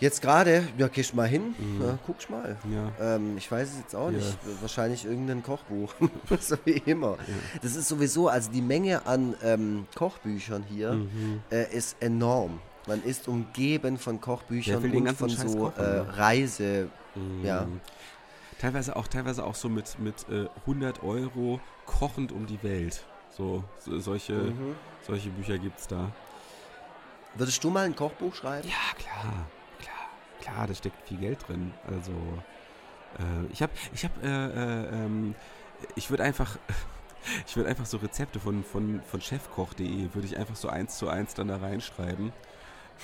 jetzt 0.00 0.20
gerade, 0.20 0.64
ja, 0.76 0.88
gehst 0.88 1.14
mal 1.14 1.26
hin, 1.26 1.54
mhm. 1.58 1.82
ja, 1.82 1.98
guckst 2.06 2.28
mal. 2.28 2.58
Ja. 2.70 3.14
Ähm, 3.14 3.38
ich 3.38 3.50
weiß 3.50 3.70
es 3.70 3.78
jetzt 3.78 3.96
auch 3.96 4.10
ja. 4.10 4.18
nicht. 4.18 4.36
Wahrscheinlich 4.60 5.06
irgendein 5.06 5.42
Kochbuch, 5.42 5.94
so 6.40 6.56
wie 6.64 6.82
immer. 6.84 7.16
Das 7.62 7.74
ist 7.74 7.88
sowieso, 7.88 8.28
also 8.28 8.50
die 8.50 8.62
Menge 8.62 9.06
an 9.06 9.34
ähm, 9.42 9.86
Kochbüchern 9.94 10.64
hier 10.68 10.92
mhm. 10.92 11.40
äh, 11.50 11.74
ist 11.74 11.96
enorm. 12.00 12.60
Man 12.88 13.02
ist 13.04 13.28
umgeben 13.28 13.96
von 13.96 14.20
Kochbüchern 14.20 14.84
und 14.92 15.16
von 15.16 15.28
so 15.30 15.72
äh, 15.78 15.80
ne? 15.80 16.06
Reise. 16.16 16.88
Mhm. 17.14 17.44
Ja. 17.44 17.66
Teilweise 18.62 18.94
auch, 18.94 19.08
teilweise 19.08 19.44
auch 19.44 19.56
so 19.56 19.68
mit, 19.68 19.98
mit 19.98 20.24
äh, 20.28 20.46
100 20.60 21.02
Euro 21.02 21.58
kochend 21.84 22.30
um 22.30 22.46
die 22.46 22.62
Welt. 22.62 23.04
So, 23.30 23.64
so 23.80 23.98
solche, 23.98 24.34
mhm. 24.34 24.76
solche 25.04 25.30
Bücher 25.30 25.58
gibt 25.58 25.80
es 25.80 25.88
da. 25.88 26.12
Würdest 27.34 27.64
du 27.64 27.70
mal 27.70 27.86
ein 27.86 27.96
Kochbuch 27.96 28.32
schreiben? 28.36 28.68
Ja, 28.68 28.96
klar, 28.96 29.46
klar, 29.80 30.06
klar, 30.40 30.66
da 30.68 30.74
steckt 30.74 31.08
viel 31.08 31.16
Geld 31.16 31.48
drin. 31.48 31.74
Also, 31.88 32.12
äh, 33.18 33.52
ich 33.52 33.62
habe, 33.62 33.72
ich 33.94 34.04
habe, 34.04 34.14
äh, 34.22 34.28
äh, 34.28 35.06
ähm, 35.06 35.34
ich 35.96 36.10
würde 36.10 36.22
einfach, 36.22 36.56
ich 37.48 37.56
würde 37.56 37.68
einfach 37.68 37.86
so 37.86 37.96
Rezepte 37.96 38.38
von, 38.38 38.62
von, 38.62 39.02
von 39.10 39.20
chefkoch.de, 39.20 40.14
würde 40.14 40.28
ich 40.28 40.36
einfach 40.36 40.54
so 40.54 40.68
eins 40.68 40.98
zu 40.98 41.08
eins 41.08 41.34
dann 41.34 41.48
da 41.48 41.56
reinschreiben. 41.56 42.32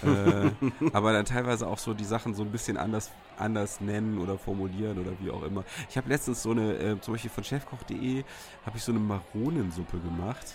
Äh, 0.02 0.50
aber 0.92 1.12
dann 1.12 1.24
teilweise 1.24 1.66
auch 1.66 1.78
so 1.78 1.94
die 1.94 2.04
Sachen 2.04 2.34
so 2.34 2.42
ein 2.42 2.50
bisschen 2.50 2.76
anders, 2.76 3.10
anders 3.36 3.80
nennen 3.80 4.18
oder 4.18 4.38
formulieren 4.38 4.98
oder 4.98 5.12
wie 5.20 5.30
auch 5.30 5.42
immer. 5.42 5.64
Ich 5.88 5.96
habe 5.96 6.08
letztens 6.08 6.42
so 6.42 6.50
eine, 6.50 6.74
äh, 6.74 7.00
zum 7.00 7.14
Beispiel 7.14 7.30
von 7.30 7.44
chefkoch.de, 7.44 8.24
habe 8.64 8.76
ich 8.76 8.82
so 8.82 8.92
eine 8.92 9.00
Maronensuppe 9.00 9.98
gemacht. 9.98 10.46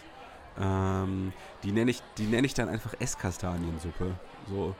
Ähm, 0.60 1.34
die 1.64 1.72
nenne 1.72 1.92
ich, 1.92 2.02
die 2.18 2.26
nenne 2.26 2.46
ich 2.46 2.54
dann 2.54 2.70
einfach 2.70 2.94
Esskastaniensuppe. 3.00 4.16
So. 4.50 4.76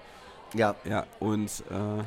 Ja. 0.54 0.76
Ja, 0.86 1.06
und 1.20 1.64
äh, 1.72 2.04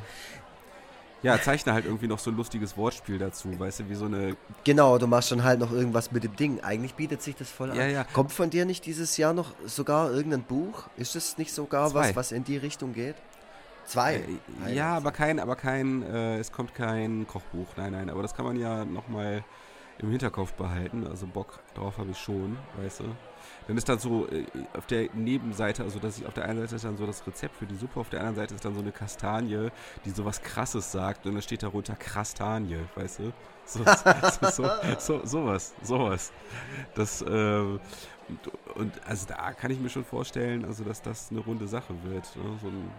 ja, 1.23 1.41
zeichne 1.41 1.73
halt 1.73 1.85
irgendwie 1.85 2.07
noch 2.07 2.19
so 2.19 2.31
ein 2.31 2.37
lustiges 2.37 2.77
Wortspiel 2.77 3.17
dazu, 3.17 3.59
weißt 3.59 3.79
du, 3.81 3.89
wie 3.89 3.95
so 3.95 4.05
eine. 4.05 4.35
Genau, 4.63 4.97
du 4.97 5.07
machst 5.07 5.31
dann 5.31 5.43
halt 5.43 5.59
noch 5.59 5.71
irgendwas 5.71 6.11
mit 6.11 6.23
dem 6.23 6.35
Ding. 6.35 6.59
Eigentlich 6.61 6.93
bietet 6.93 7.21
sich 7.21 7.35
das 7.35 7.49
voll 7.49 7.71
an. 7.71 7.77
Ja, 7.77 7.87
ja. 7.87 8.03
Kommt 8.03 8.31
von 8.31 8.49
dir 8.49 8.65
nicht 8.65 8.85
dieses 8.85 9.17
Jahr 9.17 9.33
noch 9.33 9.53
sogar 9.65 10.11
irgendein 10.11 10.43
Buch? 10.43 10.87
Ist 10.97 11.15
es 11.15 11.37
nicht 11.37 11.53
sogar 11.53 11.89
Zwei. 11.89 12.09
was, 12.09 12.15
was 12.15 12.31
in 12.31 12.43
die 12.43 12.57
Richtung 12.57 12.93
geht? 12.93 13.15
Zwei. 13.85 14.21
Äh, 14.65 14.75
ja, 14.75 14.97
aber 14.97 15.11
kein, 15.11 15.39
aber 15.39 15.55
kein, 15.55 16.03
äh, 16.03 16.37
es 16.37 16.51
kommt 16.51 16.75
kein 16.75 17.25
Kochbuch, 17.25 17.67
nein, 17.77 17.93
nein, 17.93 18.09
aber 18.09 18.21
das 18.21 18.35
kann 18.35 18.45
man 18.45 18.57
ja 18.57 18.83
nochmal 18.83 19.43
im 19.99 20.11
Hinterkopf 20.11 20.53
behalten, 20.53 21.07
also 21.07 21.25
Bock 21.25 21.59
drauf 21.73 21.97
habe 21.97 22.11
ich 22.11 22.17
schon, 22.17 22.57
weißt 22.81 22.99
du. 22.99 23.05
Dann 23.67 23.77
ist 23.77 23.87
dann 23.89 23.99
so 23.99 24.27
äh, 24.27 24.45
auf 24.77 24.85
der 24.87 25.09
Nebenseite, 25.13 25.83
also 25.83 25.99
dass 25.99 26.17
ich 26.17 26.25
auf 26.25 26.33
der 26.33 26.45
einen 26.45 26.61
Seite 26.61 26.75
ist 26.75 26.85
dann 26.85 26.97
so 26.97 27.05
das 27.05 27.25
Rezept 27.27 27.55
für 27.55 27.65
die 27.65 27.75
Suppe, 27.75 27.99
auf 27.99 28.09
der 28.09 28.21
anderen 28.21 28.37
Seite 28.37 28.55
ist 28.55 28.65
dann 28.65 28.73
so 28.73 28.79
eine 28.79 28.91
Kastanie, 28.91 29.69
die 30.05 30.09
so 30.09 30.25
was 30.25 30.41
krasses 30.41 30.91
sagt 30.91 31.25
und 31.25 31.33
dann 31.33 31.41
steht 31.41 31.63
darunter 31.63 31.95
Krastanie, 31.95 32.79
weißt 32.95 33.19
du? 33.19 33.33
So, 33.65 33.83
so, 34.41 34.49
so, 34.49 34.69
so, 34.99 35.25
sowas, 35.25 35.73
sowas. 35.83 36.31
Das, 36.95 37.23
ähm, 37.27 37.79
und, 38.29 38.75
und 38.75 39.07
also 39.07 39.25
da 39.27 39.53
kann 39.53 39.71
ich 39.71 39.79
mir 39.79 39.89
schon 39.89 40.05
vorstellen, 40.05 40.65
also 40.65 40.83
dass 40.83 41.01
das 41.01 41.31
eine 41.31 41.39
runde 41.39 41.67
Sache 41.67 41.93
wird. 42.03 42.35
Ne? 42.35 42.43
So 42.61 42.67
ein, 42.67 42.91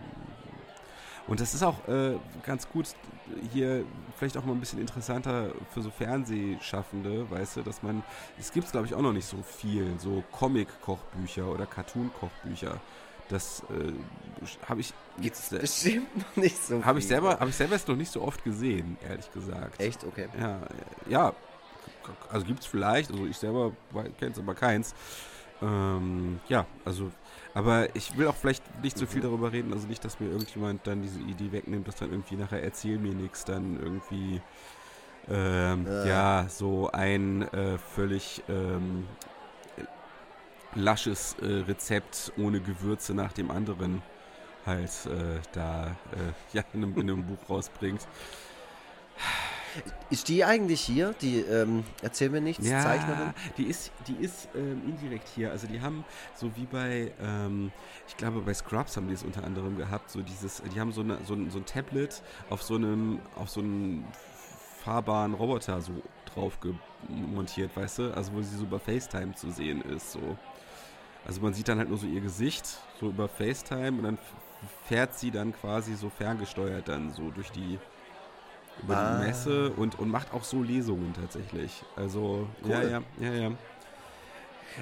und 1.29 1.41
das 1.41 1.55
ist 1.55 1.63
auch 1.63 1.87
äh, 1.89 2.17
ganz 2.45 2.69
gut 2.69 2.87
hier 3.53 3.85
vielleicht 4.17 4.37
auch 4.37 4.45
mal 4.45 4.53
ein 4.53 4.61
bisschen 4.61 4.81
interessanter 4.81 5.53
für 5.73 5.83
so 5.83 5.91
Fernsehschaffende, 5.91 7.31
weißt 7.31 7.59
du, 7.59 7.63
dass 7.63 7.83
man, 7.83 8.03
es 8.39 8.53
gibt 8.53 8.71
glaube 8.73 8.87
ich 8.87 8.95
auch 8.95 9.03
noch 9.03 9.13
nicht 9.13 9.27
so 9.27 9.37
viel, 9.43 9.99
so 9.99 10.25
Comic-Kochbücher 10.33 11.47
oder 11.47 11.67
Cartoon-Kochbücher. 11.67 12.81
Das 13.29 13.63
äh, 13.71 13.93
habe 14.67 14.81
ich 14.81 14.95
Gibt's 15.21 15.51
bestimmt 15.51 16.17
noch 16.17 16.37
nicht 16.43 16.65
so 16.65 16.83
habe 16.83 16.99
ich 16.99 17.07
selber, 17.07 17.39
habe 17.39 17.51
ich 17.51 17.57
selber 17.57 17.75
jetzt 17.75 17.87
noch 17.87 17.97
nicht 17.97 18.11
so 18.11 18.23
oft 18.23 18.43
gesehen, 18.43 18.97
ehrlich 19.07 19.31
gesagt. 19.33 19.81
Echt? 19.81 20.03
Okay. 20.05 20.29
Ja, 20.41 20.61
ja. 21.09 21.33
Also 22.31 22.47
gibt 22.47 22.61
es 22.61 22.67
vielleicht, 22.67 23.11
also 23.11 23.27
ich 23.27 23.37
selber 23.37 23.73
kenne 24.19 24.33
es 24.33 24.39
aber 24.39 24.55
keins. 24.55 24.95
Ähm, 25.61 26.41
ja, 26.49 26.67
also, 26.85 27.11
aber 27.59 27.97
ich 27.97 28.17
will 28.17 28.29
auch 28.29 28.37
vielleicht 28.37 28.63
nicht 28.85 28.97
so 28.97 29.05
viel 29.05 29.21
darüber 29.21 29.51
reden, 29.51 29.73
also 29.73 29.89
nicht, 29.89 30.05
dass 30.05 30.21
mir 30.21 30.29
irgendjemand 30.29 30.87
dann 30.87 31.03
diese 31.03 31.19
Idee 31.19 31.51
wegnimmt, 31.51 31.89
dass 31.89 31.97
dann 31.97 32.13
irgendwie 32.13 32.37
nachher 32.37 32.63
erzähl 32.63 32.99
mir 33.01 33.13
nichts, 33.13 33.45
dann 33.45 33.81
irgendwie 33.83 34.41
ähm, 35.29 35.85
Äh. 35.85 36.09
ja, 36.09 36.47
so 36.49 36.89
ein 36.93 37.43
äh, 37.53 37.77
völlig 37.79 38.45
ähm, 38.49 39.09
lasches 40.77 41.35
äh, 41.43 41.47
Rezept 41.67 42.33
ohne 42.39 42.61
Gewürze 42.61 43.13
nach 43.13 43.33
dem 43.33 43.51
anderen 43.51 44.03
halt 44.65 44.93
äh, 45.07 45.41
da 45.51 45.97
äh, 46.13 46.33
ja, 46.53 46.63
in 46.73 46.85
einem, 46.85 46.95
in 46.95 47.11
einem 47.11 47.27
Buch 47.27 47.51
rausbringt. 47.51 48.07
Ist 50.11 50.29
die 50.29 50.45
eigentlich 50.45 50.81
hier? 50.81 51.15
Die, 51.21 51.41
ähm, 51.41 51.85
erzähl 52.03 52.31
mir 52.31 52.41
nichts, 52.41 52.67
Ja, 52.67 52.81
Zeichnerin? 52.81 53.35
die 53.57 53.65
ist, 53.65 53.91
die 54.07 54.15
ist 54.15 54.49
ähm, 54.55 54.83
indirekt 54.87 55.29
hier. 55.35 55.51
Also 55.51 55.67
die 55.67 55.81
haben 55.81 56.05
so 56.35 56.55
wie 56.57 56.65
bei, 56.65 57.13
ähm, 57.21 57.71
ich 58.07 58.17
glaube 58.17 58.41
bei 58.41 58.55
Scrubs 58.55 58.97
haben 58.97 59.09
die 59.09 59.15
es 59.15 59.23
unter 59.23 59.45
anderem 59.45 59.77
gehabt, 59.77 60.11
so 60.11 60.23
dieses, 60.23 60.63
die 60.75 60.81
haben 60.81 60.93
so, 60.93 61.03
eine, 61.03 61.19
so, 61.25 61.35
ein, 61.35 61.51
so 61.51 61.59
ein 61.59 61.67
Tablet 61.67 62.23
auf 62.51 62.63
so 62.63 62.77
einem, 62.77 63.21
auf 63.37 63.51
so 63.51 63.61
einem 63.61 64.05
fahrbaren 64.83 65.35
Roboter 65.35 65.81
so 65.83 65.93
drauf 66.33 66.59
montiert, 67.09 67.77
weißt 67.77 67.99
du? 67.99 68.15
Also 68.17 68.33
wo 68.33 68.43
sie 68.43 68.57
so 68.57 68.65
über 68.65 68.81
FaceTime 68.81 69.35
zu 69.35 69.51
sehen 69.51 69.83
ist, 69.83 70.13
so. 70.13 70.37
Also 71.27 71.41
man 71.43 71.53
sieht 71.53 71.69
dann 71.69 71.79
halt 71.79 71.89
nur 71.91 71.99
so 71.99 72.07
ihr 72.07 72.21
Gesicht, 72.23 72.65
so 73.01 73.09
über 73.09 73.29
FaceTime 73.29 73.99
und 73.99 74.03
dann 74.05 74.19
fährt 74.87 75.19
sie 75.19 75.31
dann 75.31 75.53
quasi 75.53 75.95
so 75.95 76.09
ferngesteuert 76.09 76.89
dann 76.89 77.13
so 77.13 77.31
durch 77.31 77.51
die 77.51 77.79
über 78.83 78.97
Ah. 78.97 79.19
die 79.21 79.27
Messe 79.27 79.71
und, 79.71 79.99
und 79.99 80.09
macht 80.11 80.33
auch 80.33 80.45
so 80.45 80.63
Lesungen 80.63 81.15
tatsächlich. 81.15 81.83
Also, 81.97 82.47
Cool. 82.65 82.71
ja, 82.71 82.83
ja, 82.83 83.03
ja, 83.21 83.33
ja. 83.33 83.51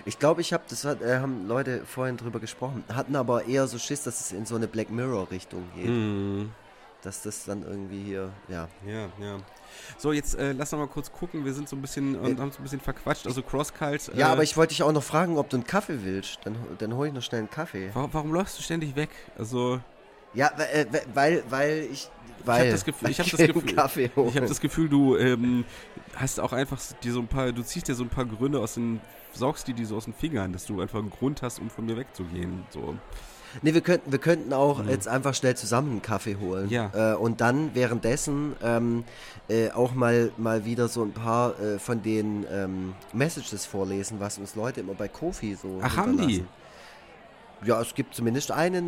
Ich 0.04 0.18
glaube, 0.18 0.40
ich 0.42 0.52
habe, 0.52 0.64
das 0.68 0.84
hat, 0.84 1.00
äh, 1.00 1.18
haben 1.20 1.46
Leute 1.48 1.82
vorhin 1.86 2.16
drüber 2.18 2.38
gesprochen, 2.38 2.84
hatten 2.92 3.16
aber 3.16 3.46
eher 3.46 3.66
so 3.66 3.78
Schiss, 3.78 4.02
dass 4.02 4.20
es 4.20 4.32
in 4.32 4.44
so 4.44 4.54
eine 4.56 4.68
Black 4.68 4.90
Mirror-Richtung 4.90 5.62
geht. 5.74 5.86
Mhm. 5.88 6.50
Dass 7.02 7.22
das 7.22 7.44
dann 7.44 7.62
irgendwie 7.62 8.02
hier, 8.02 8.30
ja. 8.48 8.68
Ja, 8.86 9.06
ja. 9.20 9.36
So, 9.96 10.12
jetzt 10.12 10.34
äh, 10.38 10.52
lass 10.52 10.72
noch 10.72 10.80
mal 10.80 10.88
kurz 10.88 11.10
gucken. 11.12 11.44
Wir 11.44 11.54
sind 11.54 11.68
so 11.68 11.76
ein 11.76 11.82
bisschen, 11.82 12.14
Äh, 12.16 12.36
haben 12.38 12.50
so 12.50 12.58
ein 12.58 12.62
bisschen 12.62 12.80
verquatscht. 12.80 13.26
Also 13.26 13.42
Crosscult. 13.42 14.08
Äh, 14.08 14.18
Ja, 14.18 14.28
aber 14.32 14.42
ich 14.42 14.56
wollte 14.56 14.70
dich 14.70 14.82
auch 14.82 14.92
noch 14.92 15.02
fragen, 15.02 15.38
ob 15.38 15.48
du 15.48 15.56
einen 15.56 15.66
Kaffee 15.66 16.00
willst. 16.04 16.40
Dann, 16.44 16.56
dann 16.78 16.94
hole 16.94 17.08
ich 17.08 17.14
noch 17.14 17.22
schnell 17.22 17.40
einen 17.40 17.50
Kaffee. 17.50 17.90
Warum, 17.94 18.12
warum 18.12 18.32
läufst 18.32 18.58
du 18.58 18.62
ständig 18.62 18.96
weg? 18.96 19.10
Also, 19.38 19.80
Ja, 20.34 20.50
we- 20.56 20.68
äh, 20.68 20.86
we- 20.90 21.02
weil, 21.14 21.42
weil 22.44 22.56
ich, 22.58 22.62
weil 22.64 22.70
das 22.72 22.84
Gefühl- 22.84 23.10
ich 23.10 23.18
hab 23.20 23.26
das 23.30 23.40
Gefühl- 23.40 23.74
Kaffee 23.74 24.10
holen. 24.16 24.28
ich 24.28 24.36
habe 24.36 24.46
das 24.46 24.60
Gefühl, 24.60 24.88
du 24.88 25.16
ähm, 25.16 25.64
hast 26.14 26.40
auch 26.40 26.52
einfach 26.52 26.80
dir 27.02 27.12
so 27.12 27.20
ein 27.20 27.26
paar, 27.28 27.52
du 27.52 27.62
ziehst 27.62 27.88
dir 27.88 27.94
so 27.94 28.02
ein 28.04 28.08
paar 28.08 28.24
Gründe 28.24 28.60
aus 28.60 28.74
den, 28.74 29.00
saugst 29.32 29.66
dir 29.68 29.74
die 29.74 29.84
so 29.84 29.96
aus 29.96 30.04
den 30.04 30.14
Fingern, 30.14 30.52
dass 30.52 30.66
du 30.66 30.80
einfach 30.80 30.98
einen 30.98 31.10
Grund 31.10 31.42
hast, 31.42 31.58
um 31.60 31.70
von 31.70 31.86
mir 31.86 31.96
wegzugehen. 31.96 32.64
So. 32.70 32.94
Nee, 33.62 33.72
wir 33.74 33.80
könnten, 33.80 34.10
wir 34.12 34.18
könnten 34.18 34.52
auch 34.52 34.82
Mhm. 34.82 34.88
jetzt 34.90 35.08
einfach 35.08 35.32
schnell 35.34 35.56
zusammen 35.56 35.90
einen 35.92 36.02
Kaffee 36.02 36.36
holen. 36.36 36.68
Ja. 36.68 36.90
Äh, 37.12 37.16
und 37.16 37.40
dann 37.40 37.70
währenddessen 37.74 38.54
ähm, 38.62 39.04
äh, 39.48 39.70
auch 39.70 39.94
mal, 39.94 40.30
mal 40.36 40.64
wieder 40.64 40.88
so 40.88 41.02
ein 41.02 41.12
paar 41.12 41.58
äh, 41.60 41.78
von 41.78 42.02
den 42.02 42.44
ähm, 42.52 42.94
Messages 43.12 43.64
vorlesen, 43.64 44.20
was 44.20 44.36
uns 44.38 44.56
Leute 44.56 44.80
immer 44.80 44.94
bei 44.94 45.08
Kofi 45.08 45.54
so 45.54 45.78
Ach, 45.82 45.96
haben 45.96 46.18
die? 46.26 46.44
Ja, 47.66 47.80
es 47.80 47.94
gibt 47.94 48.14
zumindest 48.14 48.50
eine 48.52 48.82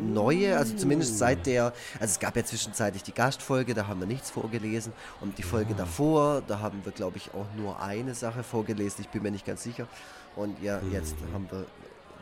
neue, 0.00 0.56
also 0.56 0.74
zumindest 0.76 1.18
seit 1.18 1.46
der, 1.46 1.66
also 2.00 2.12
es 2.12 2.18
gab 2.18 2.34
ja 2.36 2.44
zwischenzeitlich 2.44 3.02
die 3.02 3.12
Gastfolge, 3.12 3.74
da 3.74 3.86
haben 3.86 4.00
wir 4.00 4.06
nichts 4.06 4.30
vorgelesen 4.30 4.92
und 5.20 5.36
die 5.38 5.42
Folge 5.42 5.74
Ah. 5.74 5.78
davor, 5.78 6.42
da 6.46 6.60
haben 6.60 6.80
wir 6.84 6.92
glaube 6.92 7.18
ich 7.18 7.32
auch 7.34 7.46
nur 7.56 7.80
eine 7.82 8.14
Sache 8.14 8.42
vorgelesen, 8.42 9.02
ich 9.02 9.08
bin 9.08 9.22
mir 9.22 9.30
nicht 9.30 9.44
ganz 9.46 9.62
sicher. 9.62 9.86
Und 10.34 10.62
ja, 10.62 10.80
jetzt 10.92 11.14
Mhm. 11.20 11.34
haben 11.34 11.48
wir 11.50 11.66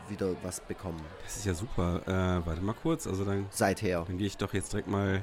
wieder 0.08 0.34
was 0.42 0.60
bekommen. 0.60 1.00
Das 1.24 1.36
ist 1.36 1.46
ja 1.46 1.54
super. 1.54 2.00
Äh, 2.06 2.46
warte 2.46 2.60
mal 2.60 2.74
kurz. 2.74 3.06
Also 3.06 3.24
dann, 3.24 3.46
Seither. 3.50 4.04
dann 4.06 4.18
gehe 4.18 4.26
ich 4.26 4.36
doch 4.36 4.52
jetzt 4.52 4.72
direkt 4.72 4.88
mal 4.88 5.22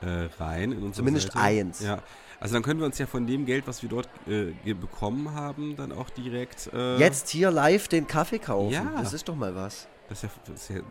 äh, 0.00 0.28
rein 0.38 0.72
in 0.72 0.78
unsere 0.78 0.92
Zumindest 0.92 1.28
Seite. 1.32 1.40
eins. 1.40 1.80
Ja. 1.80 2.02
Also 2.40 2.54
dann 2.54 2.62
können 2.62 2.80
wir 2.80 2.86
uns 2.86 2.98
ja 2.98 3.06
von 3.06 3.26
dem 3.26 3.46
Geld, 3.46 3.66
was 3.66 3.82
wir 3.82 3.88
dort 3.88 4.08
äh, 4.26 4.52
bekommen 4.74 5.32
haben, 5.34 5.76
dann 5.76 5.92
auch 5.92 6.10
direkt. 6.10 6.70
Äh, 6.72 6.98
Jetzt 6.98 7.28
hier 7.30 7.50
live 7.50 7.88
den 7.88 8.06
Kaffee 8.06 8.38
kaufen. 8.38 8.72
Ja. 8.72 8.92
Das 8.98 9.12
ist 9.12 9.28
doch 9.28 9.36
mal 9.36 9.54
was. 9.54 9.88
Das 10.08 10.18
ist 10.18 10.24
ja, 10.24 10.30
das 10.52 10.62
ist 10.62 10.76
ja 10.76 10.82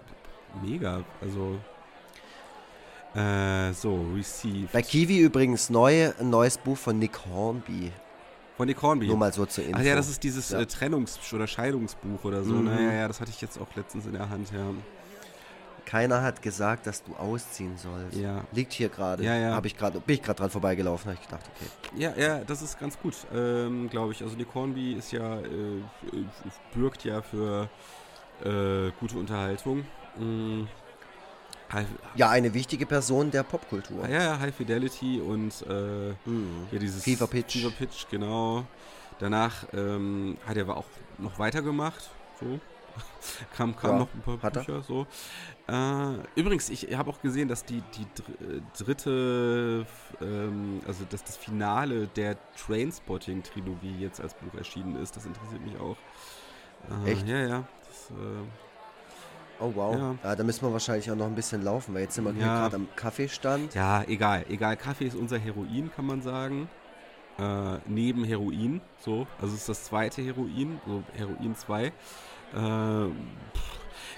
mega. 0.63 1.03
Also. 1.21 1.57
Äh, 3.15 3.73
so, 3.73 4.05
Received. 4.15 4.71
Bei 4.71 4.81
Kiwi 4.81 5.19
übrigens 5.19 5.69
neu, 5.69 6.11
ein 6.19 6.29
neues 6.29 6.57
Buch 6.57 6.77
von 6.77 6.97
Nick 6.97 7.19
Hornby. 7.27 7.91
Von 8.57 8.67
Nick 8.67 8.81
Hornby. 8.81 9.07
Nur 9.07 9.17
mal 9.17 9.31
so 9.31 9.45
zur 9.45 9.63
Info. 9.65 9.77
Ach 9.79 9.83
ja, 9.83 9.95
das 9.95 10.09
ist 10.09 10.23
dieses 10.23 10.49
Ja. 10.49 10.61
äh, 10.61 10.65
Trennungs- 10.65 11.33
oder 11.33 11.45
Scheidungsbuch 11.45 12.23
oder 12.23 12.43
so. 12.43 12.53
Mhm. 12.53 12.65
Naja, 12.65 12.93
ja, 12.93 13.07
das 13.07 13.19
hatte 13.21 13.29
ich 13.31 13.41
jetzt 13.41 13.59
auch 13.59 13.67
letztens 13.75 14.05
in 14.07 14.13
der 14.13 14.29
Hand, 14.29 14.51
ja. 14.51 14.65
Keiner 15.85 16.21
hat 16.21 16.41
gesagt, 16.41 16.87
dass 16.87 17.03
du 17.03 17.13
ausziehen 17.15 17.77
sollst. 17.77 18.17
Ja. 18.17 18.43
Liegt 18.51 18.73
hier 18.73 18.89
gerade. 18.89 19.23
Ja, 19.23 19.35
ja. 19.35 19.53
Hab 19.55 19.65
ich 19.65 19.77
gerade, 19.77 19.99
bin 19.99 20.15
ich 20.15 20.21
gerade 20.23 20.37
dran 20.39 20.49
vorbeigelaufen, 20.49 21.11
habe 21.11 21.19
ich 21.21 21.27
gedacht, 21.27 21.45
okay. 21.55 21.69
Ja, 22.01 22.13
ja, 22.15 22.39
das 22.45 22.61
ist 22.61 22.79
ganz 22.79 22.97
gut, 22.99 23.15
ähm, 23.33 23.89
glaube 23.89 24.13
ich. 24.13 24.21
Also 24.23 24.35
Nick 24.35 24.47
Hornby 24.55 24.93
ist 24.93 25.11
ja, 25.11 25.39
äh, 25.39 25.81
bürgt 26.73 27.03
ja 27.03 27.21
für 27.21 27.69
äh, 28.43 28.91
gute 28.99 29.17
Unterhaltung. 29.17 29.85
High, 31.71 31.87
Ja, 32.15 32.29
eine 32.29 32.53
wichtige 32.53 32.85
Person 32.85 33.31
der 33.31 33.43
Popkultur. 33.43 34.07
ja, 34.07 34.23
ja, 34.23 34.39
High 34.39 34.55
Fidelity 34.55 35.19
und 35.19 35.53
äh, 35.67 36.13
Mhm. 36.29 36.67
hier 36.69 36.79
dieses 36.79 37.03
Fever 37.03 37.27
Pitch. 37.27 37.53
Fever 37.57 37.71
Pitch, 37.71 38.05
genau. 38.09 38.65
Danach 39.19 39.65
ähm, 39.73 40.37
hat 40.45 40.55
er 40.57 40.63
aber 40.63 40.77
auch 40.77 40.85
noch 41.17 41.39
weitergemacht, 41.39 42.09
so. 42.39 42.59
kam 43.57 43.75
kam 43.75 43.91
Ja, 43.91 43.97
noch 43.99 44.13
ein 44.13 44.21
paar 44.21 44.41
hat 44.41 44.55
er. 44.57 44.63
Bücher, 44.63 44.81
so. 44.83 45.05
Äh, 45.67 46.39
übrigens, 46.39 46.69
ich 46.69 46.95
habe 46.95 47.09
auch 47.09 47.21
gesehen, 47.21 47.47
dass 47.47 47.63
die, 47.65 47.81
die 47.95 48.01
äh, 48.43 48.61
dritte, 48.77 49.85
ähm, 50.21 50.81
also 50.87 51.05
dass 51.09 51.23
das 51.23 51.37
Finale 51.37 52.07
der 52.07 52.35
Trainspotting-Trilogie 52.65 53.95
jetzt 53.99 54.19
als 54.21 54.33
Buch 54.33 54.53
erschienen 54.57 54.95
ist. 55.01 55.15
Das 55.15 55.25
interessiert 55.25 55.61
mich 55.65 55.79
auch. 55.79 55.95
Äh, 57.05 57.11
Echt? 57.11 57.27
Ja, 57.27 57.37
ja. 57.47 57.63
Das, 57.87 58.09
äh, 58.11 58.13
Oh 59.59 59.71
wow. 59.75 59.95
Ja. 59.95 60.15
Ja. 60.23 60.35
da 60.35 60.43
müssen 60.43 60.65
wir 60.65 60.73
wahrscheinlich 60.73 61.09
auch 61.11 61.15
noch 61.15 61.27
ein 61.27 61.35
bisschen 61.35 61.61
laufen, 61.63 61.93
weil 61.93 62.01
jetzt 62.01 62.15
sind 62.15 62.25
wir 62.25 62.33
Ja. 62.33 62.61
gerade 62.63 62.75
am 62.75 62.87
Kaffeestand. 62.95 63.73
Ja, 63.75 64.03
egal, 64.07 64.45
egal. 64.49 64.75
Kaffee 64.75 65.05
ist 65.05 65.15
unser 65.15 65.37
Heroin, 65.37 65.91
kann 65.95 66.05
man 66.07 66.21
sagen. 66.21 66.67
Äh, 67.37 67.77
neben 67.85 68.23
Heroin, 68.25 68.81
so. 68.99 69.25
Also 69.39 69.53
es 69.53 69.61
ist 69.61 69.69
das 69.69 69.83
zweite 69.85 70.21
Heroin, 70.21 70.81
so 70.85 71.03
Heroin 71.15 71.55
2. 71.55 71.93
Äh, 72.55 73.11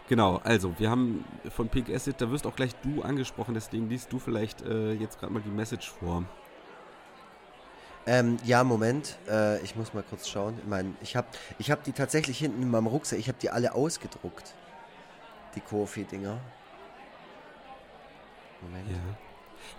Genau, 0.07 0.39
also 0.43 0.77
wir 0.77 0.91
haben 0.91 1.25
von 1.49 1.67
Pink 1.67 1.89
Acid, 1.89 2.21
da 2.21 2.29
wirst 2.29 2.45
auch 2.45 2.55
gleich 2.55 2.75
du 2.83 3.01
angesprochen, 3.01 3.55
deswegen 3.55 3.89
liest 3.89 4.13
du 4.13 4.19
vielleicht 4.19 4.61
äh, 4.61 4.93
jetzt 4.93 5.19
gerade 5.19 5.33
mal 5.33 5.41
die 5.41 5.49
Message 5.49 5.89
vor. 5.89 6.23
Ähm, 8.05 8.37
ja, 8.45 8.63
Moment. 8.63 9.17
Äh, 9.27 9.61
ich 9.63 9.75
muss 9.75 9.95
mal 9.95 10.03
kurz 10.07 10.29
schauen. 10.29 10.59
Ich 10.59 10.67
meine, 10.67 10.93
ich 11.01 11.15
habe 11.15 11.27
ich 11.57 11.71
hab 11.71 11.83
die 11.83 11.91
tatsächlich 11.91 12.37
hinten 12.37 12.61
in 12.61 12.69
meinem 12.69 12.85
Rucksack. 12.85 13.17
Ich 13.17 13.27
habe 13.29 13.39
die 13.41 13.49
alle 13.49 13.73
ausgedruckt. 13.73 14.53
Die 15.55 15.61
Kofi-Dinger. 15.61 16.37
Moment. 18.61 18.91
Ja. 18.91 18.97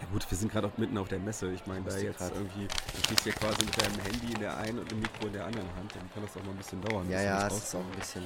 Ja 0.01 0.09
gut, 0.13 0.29
wir 0.29 0.37
sind 0.37 0.51
gerade 0.51 0.67
auch 0.67 0.77
mitten 0.77 0.99
auf 0.99 1.07
der 1.07 1.21
Messe. 1.21 1.53
Ich 1.53 1.65
meine, 1.67 1.85
da 1.85 1.97
jetzt 1.97 2.21
irgendwie, 2.35 2.67
du 2.67 3.05
stehst 3.05 3.23
hier 3.23 3.33
quasi 3.33 3.65
mit 3.65 3.81
deinem 3.81 4.01
Handy 4.01 4.33
in 4.33 4.41
der 4.41 4.57
einen 4.57 4.81
und 4.81 4.91
dem 4.91 4.99
Mikro 4.99 5.29
in 5.29 5.35
der 5.35 5.47
anderen 5.47 5.69
Hand, 5.77 5.95
dann 5.95 6.11
kann 6.13 6.25
das 6.25 6.37
auch 6.37 6.43
mal 6.45 6.51
ein 6.51 6.57
bisschen 6.57 6.81
dauern. 6.83 7.09
Ja, 7.09 7.23
ja, 7.23 7.45
das 7.45 7.59
ist 7.59 7.75
auch 7.77 7.81
ein 7.81 7.97
bisschen... 7.97 8.25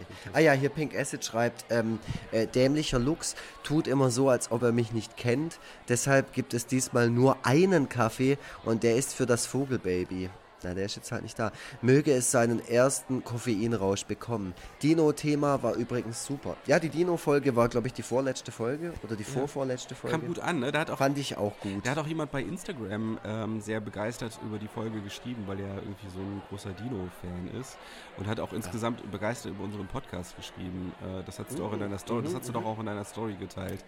Ah 0.32 0.40
ja, 0.40 0.52
hier 0.52 0.68
Pink 0.68 0.94
Acid 0.94 1.24
schreibt, 1.24 1.64
ähm, 1.70 1.98
äh, 2.32 2.46
dämlicher 2.46 2.98
Lux 2.98 3.36
tut 3.62 3.86
immer 3.86 4.10
so, 4.10 4.28
als 4.28 4.50
ob 4.50 4.62
er 4.62 4.72
mich 4.72 4.92
nicht 4.92 5.16
kennt. 5.16 5.58
Deshalb 5.88 6.32
gibt 6.32 6.54
es 6.54 6.66
diesmal 6.66 7.10
nur 7.10 7.36
einen 7.44 7.88
Kaffee 7.88 8.38
und 8.64 8.82
der 8.82 8.96
ist 8.96 9.14
für 9.14 9.26
das 9.26 9.46
Vogelbaby. 9.46 10.30
Na, 10.62 10.74
der 10.74 10.86
ist 10.86 10.96
jetzt 10.96 11.12
halt 11.12 11.22
nicht 11.22 11.38
da. 11.38 11.52
Möge 11.82 12.12
es 12.12 12.30
seinen 12.30 12.66
ersten 12.66 13.22
Koffeinrausch 13.22 14.04
bekommen. 14.06 14.54
Dino-Thema 14.82 15.62
war 15.62 15.74
übrigens 15.74 16.24
super. 16.24 16.56
Ja, 16.66 16.78
die 16.78 16.88
Dino-Folge 16.88 17.54
war, 17.56 17.68
glaube 17.68 17.88
ich, 17.88 17.92
die 17.92 18.02
vorletzte 18.02 18.52
Folge 18.52 18.94
oder 19.02 19.16
die 19.16 19.22
ja. 19.22 19.28
vorvorletzte 19.28 19.94
Folge. 19.94 20.16
Kam 20.16 20.26
gut 20.26 20.38
an, 20.38 20.60
ne? 20.60 20.72
Da 20.72 20.80
hat 20.80 20.90
auch, 20.90 20.98
Fand 20.98 21.18
ich 21.18 21.36
auch 21.36 21.58
gut. 21.60 21.84
Da 21.84 21.90
hat 21.90 21.98
auch 21.98 22.06
jemand 22.06 22.30
bei 22.30 22.40
Instagram 22.40 23.18
ähm, 23.24 23.60
sehr 23.60 23.80
begeistert 23.80 24.38
über 24.44 24.58
die 24.58 24.68
Folge 24.68 25.00
geschrieben, 25.02 25.44
weil 25.46 25.60
er 25.60 25.76
irgendwie 25.76 26.08
so 26.08 26.20
ein 26.20 26.42
großer 26.48 26.70
Dino-Fan 26.70 27.60
ist. 27.60 27.76
Und 28.16 28.26
hat 28.26 28.40
auch 28.40 28.52
insgesamt 28.52 29.00
ja. 29.00 29.06
begeistert 29.10 29.52
über 29.52 29.64
unseren 29.64 29.86
Podcast 29.86 30.36
geschrieben. 30.36 30.92
Äh, 31.02 31.22
das 31.24 31.38
hast 31.38 31.58
du 31.58 31.64
auch 31.64 31.72
in 31.74 31.80
deiner 31.80 31.98
Story, 31.98 32.22
das 32.22 32.34
hast 32.34 32.48
du 32.48 32.52
doch 32.52 32.64
auch 32.64 32.78
in 32.78 32.86
deiner 32.86 33.04
Story 33.04 33.34
geteilt. 33.34 33.84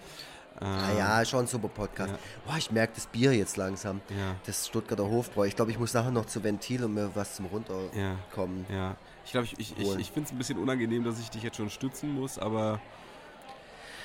Ah 0.61 0.93
ja, 0.97 1.25
schon 1.25 1.41
ein 1.41 1.47
super 1.47 1.69
Podcast. 1.69 2.13
Ja. 2.13 2.19
Boah, 2.47 2.57
ich 2.59 2.71
merke 2.71 2.95
das 2.95 3.07
Bier 3.07 3.33
jetzt 3.33 3.57
langsam. 3.57 4.01
Ja. 4.11 4.35
Das 4.47 4.67
Stuttgarter 4.67 5.09
Hofbräu. 5.09 5.47
Ich 5.47 5.57
glaube, 5.57 5.71
ich 5.71 5.79
muss 5.79 5.95
nachher 5.95 6.11
noch 6.11 6.27
zu 6.27 6.43
Ventil 6.43 6.85
und 6.85 6.95
mir 6.95 7.11
was 7.15 7.37
zum 7.37 7.47
Runterkommen. 7.47 8.67
Ja. 8.69 8.77
ja. 8.77 8.97
Ich 9.25 9.33
glaube, 9.33 9.47
ich, 9.47 9.59
ich, 9.59 9.79
ich, 9.79 9.97
ich 9.99 10.11
finde 10.11 10.27
es 10.29 10.33
ein 10.33 10.39
bisschen 10.39 10.59
unangenehm, 10.59 11.05
dass 11.05 11.21
ich 11.21 11.31
dich 11.31 11.43
jetzt 11.43 11.59
schon 11.59 11.71
stützen 11.71 12.15
muss, 12.15 12.39
aber 12.39 12.81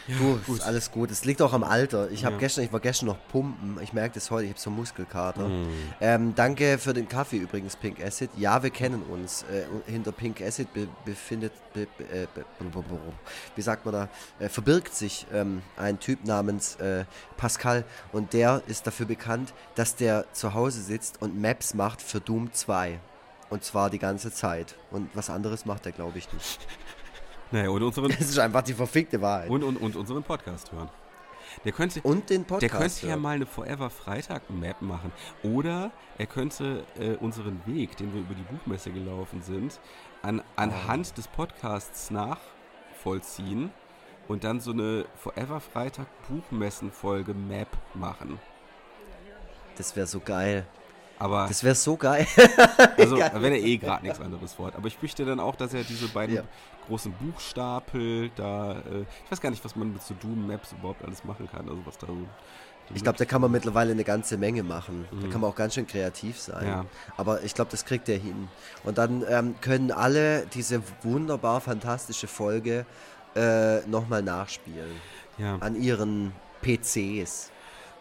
ja, 0.08 0.18
du, 0.18 0.40
gut. 0.46 0.58
ist 0.58 0.64
alles 0.64 0.92
gut. 0.92 1.12
Es 1.12 1.26
liegt 1.26 1.42
auch 1.42 1.54
am 1.54 1.64
Alter. 1.64 2.12
Ich 2.12 2.26
habe 2.26 2.36
ja. 2.36 2.40
gestern, 2.40 2.66
ich 2.66 2.74
war 2.74 2.80
gestern 2.80 3.08
noch 3.08 3.18
pumpen. 3.30 3.80
Ich 3.82 3.94
merke 3.94 4.16
das 4.16 4.30
heute. 4.32 4.46
Ich 4.46 4.52
habe 4.52 4.60
so 4.60 4.70
Muskelkater. 4.70 5.48
Mm. 5.48 5.68
Ähm, 6.02 6.36
danke 6.36 6.78
für 6.78 6.94
den 6.94 7.08
Kaffee 7.08 7.38
übrigens, 7.38 7.76
Pink 7.76 8.04
Acid. 8.04 8.30
Ja, 8.38 8.64
wir 8.64 8.70
kennen 8.70 9.04
uns. 9.04 9.44
Äh, 9.44 9.66
hinter 9.90 10.12
Pink 10.12 10.42
Acid 10.42 10.74
be 10.74 10.88
befindet, 11.06 11.54
be 11.74 11.84
äh, 12.12 12.28
be 12.34 12.46
wie 13.56 13.62
sagt 13.62 13.86
man 13.86 13.94
da, 13.94 14.10
äh, 14.40 14.50
verbirgt 14.50 14.94
sich 14.94 15.26
ähm, 15.34 15.62
ein 15.78 16.00
Typ 16.00 16.26
namens 16.26 16.76
äh, 16.76 17.06
Pascal 17.38 17.84
und 18.12 18.34
der 18.34 18.62
ist 18.68 18.88
dafür 18.88 19.06
bekannt, 19.06 19.54
dass 19.76 19.96
der 19.96 20.26
zu 20.34 20.54
Hause 20.54 20.82
sitzt 20.82 21.22
und 21.22 21.40
Maps 21.40 21.74
macht 21.74 22.02
für 22.02 22.20
Doom 22.20 22.52
2. 22.52 23.00
Und 23.50 23.64
zwar 23.64 23.90
die 23.90 24.00
ganze 24.00 24.32
Zeit. 24.32 24.76
Und 24.90 25.10
was 25.14 25.30
anderes 25.30 25.66
macht 25.66 25.86
er, 25.86 25.92
glaube 25.92 26.18
ich, 26.18 26.32
nicht. 26.34 26.60
Naja, 27.54 27.70
und 27.70 27.84
unseren, 27.84 28.10
das 28.10 28.22
ist 28.22 28.40
einfach 28.40 28.64
die 28.64 28.74
verfickte 28.74 29.22
Wahrheit. 29.22 29.48
Und, 29.48 29.62
und, 29.64 29.78
und 29.78 29.96
unseren 29.96 30.24
Podcast 30.24 30.72
hören. 30.72 30.90
Der 31.64 31.72
könnte, 31.72 32.02
und 32.02 32.28
den 32.32 32.46
Podcast. 32.46 32.64
Der 32.64 32.80
könnte 32.80 33.08
ja 33.08 33.16
mal 33.16 33.36
eine 33.36 33.46
Forever 33.46 33.92
Freitag 33.92 34.50
Map 34.50 34.82
machen. 34.82 35.12
Oder 35.44 35.92
er 36.18 36.26
könnte 36.26 36.84
äh, 36.98 37.12
unseren 37.18 37.62
Weg, 37.68 37.96
den 37.98 38.12
wir 38.12 38.22
über 38.22 38.34
die 38.34 38.42
Buchmesse 38.42 38.90
gelaufen 38.90 39.44
sind, 39.44 39.80
an, 40.24 40.42
anhand 40.56 41.12
oh. 41.12 41.16
des 41.16 41.28
Podcasts 41.28 42.10
nachvollziehen 42.10 43.70
und 44.28 44.44
dann 44.46 44.60
so 44.60 44.72
eine 44.72 45.06
Forever 45.16 45.60
Freitag 45.60 46.08
Buchmessen 46.28 46.92
Folge 46.92 47.36
Map 47.36 47.68
machen. 47.94 48.40
Das 49.78 49.96
wäre 49.96 50.08
so 50.08 50.20
geil. 50.22 50.66
Aber 51.20 51.48
das 51.48 51.64
wäre 51.64 51.76
so 51.76 51.96
geil. 51.96 52.28
also, 52.98 53.18
wenn 53.18 53.54
er 53.54 53.60
eh 53.60 53.78
gerade 53.78 54.04
nichts 54.04 54.20
anderes 54.20 54.54
vor 54.54 54.72
Aber 54.76 54.88
ich 54.88 54.98
fürchte 54.98 55.26
dann 55.26 55.40
auch, 55.40 55.56
dass 55.56 55.74
er 55.74 55.84
diese 55.84 56.08
beiden 56.08 56.36
ja. 56.36 56.44
großen 56.88 57.14
Buchstapel 57.14 58.30
da, 58.36 58.74
äh, 58.74 59.06
ich 59.26 59.32
weiß 59.32 59.40
gar 59.40 59.50
nicht, 59.50 59.64
was 59.64 59.76
man 59.76 59.94
mit 59.94 60.02
so 60.04 60.16
Doom 60.16 60.48
Maps 60.48 60.74
überhaupt 60.74 61.04
alles 61.04 61.24
machen 61.24 61.48
kann. 61.50 61.70
Also 61.70 61.86
was 61.86 61.98
da 61.98 62.08
so. 62.08 62.18
Ich 62.94 63.02
glaube, 63.02 63.18
da 63.18 63.26
kann 63.26 63.42
man 63.42 63.50
mittlerweile 63.50 63.92
eine 63.92 64.04
ganze 64.04 64.38
Menge 64.38 64.62
machen. 64.62 65.08
Mhm. 65.10 65.22
Da 65.22 65.28
kann 65.30 65.42
man 65.42 65.50
auch 65.50 65.56
ganz 65.56 65.76
schön 65.76 65.88
kreativ 65.88 66.38
sein. 66.40 66.68
Ja. 66.68 66.86
Aber 67.16 67.42
ich 67.44 67.56
glaube, 67.56 67.72
das 67.72 67.86
kriegt 67.86 68.10
er 68.10 68.18
hin. 68.18 68.50
Und 68.84 68.98
dann 68.98 69.24
ähm, 69.30 69.56
können 69.62 69.92
alle 69.92 70.46
diese 70.48 70.84
wunderbar 71.02 71.62
fantastische 71.62 72.28
Folge 72.28 72.86
äh, 73.36 73.80
nochmal 73.88 74.22
nachspielen. 74.22 74.92
Ja. 75.38 75.58
An 75.60 75.82
ihren 75.82 76.34
PCs. 76.62 77.53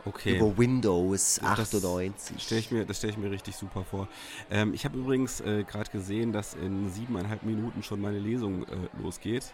Okay. 0.05 0.37
Über 0.37 0.59
Windows 0.59 1.41
98. 1.43 2.37
Das 2.37 2.45
stelle 2.45 2.61
ich, 2.61 2.71
mir, 2.71 2.87
stell 2.93 3.11
ich 3.11 3.17
mir 3.17 3.31
richtig 3.31 3.57
super 3.57 3.85
vor. 3.89 4.09
Ähm, 4.51 4.75
ich 4.75 4.85
habe 4.85 4.99
übrigens 4.99 5.41
äh, 5.41 5.65
gerade 5.65 5.91
gesehen, 5.91 6.33
dass 6.33 6.55
in 6.55 6.91
siebeneinhalb 6.91 7.45
Minuten 7.45 7.83
schon 7.83 8.01
meine 8.01 8.19
Lesung 8.19 8.65
äh, 8.65 8.67
losgeht. 9.01 9.45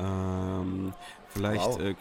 Ähm, 0.00 0.92
vielleicht 1.28 1.64
wow. 1.64 1.80
äh, 1.80 1.94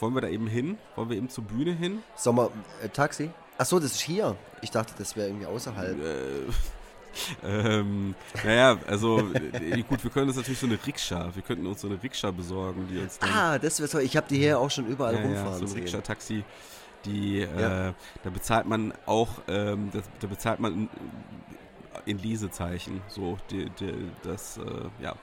wollen 0.00 0.14
wir 0.14 0.20
da 0.20 0.28
eben 0.28 0.48
hin? 0.48 0.78
Wollen 0.96 1.10
wir 1.10 1.16
eben 1.16 1.28
zur 1.28 1.44
Bühne 1.44 1.72
hin? 1.72 2.02
Sommer 2.16 2.50
äh, 2.82 2.88
Taxi? 2.88 3.30
Achso, 3.56 3.78
das 3.78 3.92
ist 3.92 4.00
hier. 4.00 4.36
Ich 4.60 4.70
dachte, 4.70 4.94
das 4.98 5.14
wäre 5.14 5.28
irgendwie 5.28 5.46
außerhalb. 5.46 5.96
Äh, 6.00 6.52
ähm, 7.44 8.14
naja, 8.42 8.78
also 8.88 9.20
äh, 9.34 9.82
gut, 9.82 10.02
wir 10.02 10.10
können 10.10 10.28
uns 10.28 10.36
natürlich 10.36 10.58
so 10.58 10.66
eine 10.66 10.78
Rikscha, 10.84 11.30
wir 11.34 11.42
könnten 11.42 11.66
uns 11.66 11.82
so 11.82 11.86
eine 11.86 12.02
Rikscha 12.02 12.30
besorgen, 12.30 12.88
die 12.90 12.98
uns 12.98 13.18
dann, 13.18 13.30
Ah, 13.30 13.58
das 13.58 13.78
wäre 13.78 13.88
toll. 13.88 14.02
Ich 14.02 14.16
habe 14.16 14.26
die 14.28 14.38
hier 14.38 14.58
auch 14.58 14.70
schon 14.70 14.86
überall 14.86 15.14
ja, 15.14 15.20
rumfahren 15.20 15.60
ja, 15.60 15.66
so 15.66 15.74
ein 15.74 15.80
Rikscha-Taxi 15.80 16.42
die, 17.04 17.40
ja. 17.40 17.88
äh, 17.88 17.92
da 18.22 18.30
bezahlt 18.30 18.66
man 18.66 18.92
auch, 19.06 19.28
ähm, 19.48 19.90
das, 19.92 20.04
da 20.20 20.26
bezahlt 20.26 20.60
man 20.60 20.88
in 22.06 22.18
Lesezeichen, 22.18 23.00
so, 23.08 23.38
die, 23.50 23.68
die, 23.78 24.10
das, 24.22 24.58
äh, 24.58 25.02
ja. 25.02 25.14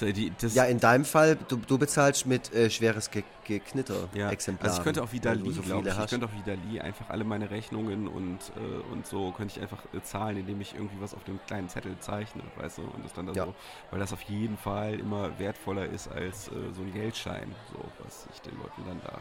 Die, 0.00 0.32
ja, 0.54 0.64
in 0.66 0.78
deinem 0.78 1.04
Fall, 1.04 1.36
du, 1.48 1.56
du 1.56 1.76
bezahlst 1.76 2.24
mit 2.24 2.54
äh, 2.54 2.70
schweres 2.70 3.10
Ge 3.10 3.24
Geknitter 3.44 4.08
ja. 4.14 4.30
Exemplar. 4.30 4.68
Also 4.68 4.78
ich 4.78 4.84
könnte 4.84 5.02
auch 5.02 5.10
wieder 5.10 5.34
Dali, 5.34 5.50
so 5.50 5.62
glaube 5.62 5.88
ich. 5.88 5.98
Ich 5.98 6.06
könnte 6.06 6.26
auch 6.26 6.32
wieder 6.32 6.56
Dali 6.56 6.80
einfach 6.80 7.10
alle 7.10 7.24
meine 7.24 7.50
Rechnungen 7.50 8.06
und, 8.06 8.38
äh, 8.56 8.92
und 8.92 9.04
so 9.04 9.32
könnte 9.32 9.56
ich 9.56 9.60
einfach 9.60 9.84
äh, 9.92 10.00
zahlen, 10.00 10.36
indem 10.36 10.60
ich 10.60 10.74
irgendwie 10.74 11.00
was 11.00 11.12
auf 11.12 11.24
dem 11.24 11.40
kleinen 11.48 11.68
Zettel 11.68 11.98
zeichne, 11.98 12.42
weißt 12.56 12.78
du, 12.78 12.82
und 12.82 13.04
das 13.04 13.12
dann 13.14 13.26
da 13.26 13.32
ja. 13.32 13.46
so, 13.46 13.54
weil 13.90 13.98
das 13.98 14.12
auf 14.12 14.22
jeden 14.22 14.56
Fall 14.56 15.00
immer 15.00 15.36
wertvoller 15.40 15.86
ist 15.86 16.06
als 16.06 16.46
äh, 16.48 16.72
so 16.72 16.82
ein 16.82 16.92
Geldschein, 16.92 17.52
so, 17.72 17.84
was 18.04 18.28
ich 18.32 18.40
den 18.42 18.56
Leuten 18.58 18.84
dann 18.86 19.00
da 19.02 19.18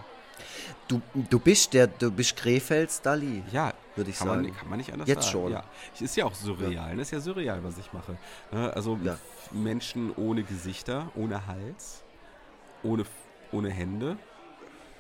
Du, 0.88 1.02
du 1.14 1.40
bist 1.40 1.74
der, 1.74 1.88
du 1.88 2.12
bist 2.12 2.36
Krefelds 2.36 3.02
Dali. 3.02 3.44
Ja, 3.52 3.74
würde 3.96 4.10
ich 4.10 4.18
kann 4.18 4.28
sagen. 4.28 4.42
Man, 4.44 4.56
kann 4.56 4.70
man 4.70 4.78
nicht 4.78 4.92
anders 4.92 5.08
Jetzt 5.08 5.24
sagen. 5.24 5.32
schon. 5.32 5.52
Ja. 5.52 5.64
Ist 6.00 6.16
ja 6.16 6.26
auch 6.26 6.34
surreal. 6.34 6.72
Ja. 6.72 6.88
Das 6.88 6.96
ne? 6.96 7.02
ist 7.02 7.12
ja 7.12 7.20
surreal, 7.20 7.64
was 7.64 7.78
ich 7.78 7.92
mache. 7.94 8.18
Ne? 8.52 8.74
Also 8.74 8.98
ja. 9.04 9.18
Menschen 9.52 10.14
ohne 10.16 10.44
Gesichter, 10.44 11.12
ohne 11.16 11.46
Hals, 11.48 12.04
ohne, 12.84 13.06
ohne 13.52 13.70
Hände. 13.70 14.18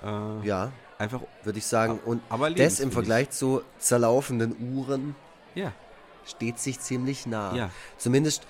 Äh, 0.03 0.47
ja. 0.47 0.71
Einfach. 0.97 1.21
Würde 1.43 1.59
ich 1.59 1.65
sagen. 1.65 1.99
Und 2.05 2.21
das 2.57 2.79
im 2.79 2.91
Vergleich 2.91 3.29
zu 3.29 3.61
zerlaufenden 3.77 4.75
Uhren 4.75 5.15
ja. 5.55 5.71
steht 6.25 6.59
sich 6.59 6.79
ziemlich 6.79 7.25
nah. 7.25 7.55
Ja. 7.55 7.71
Zumindest 7.97 8.45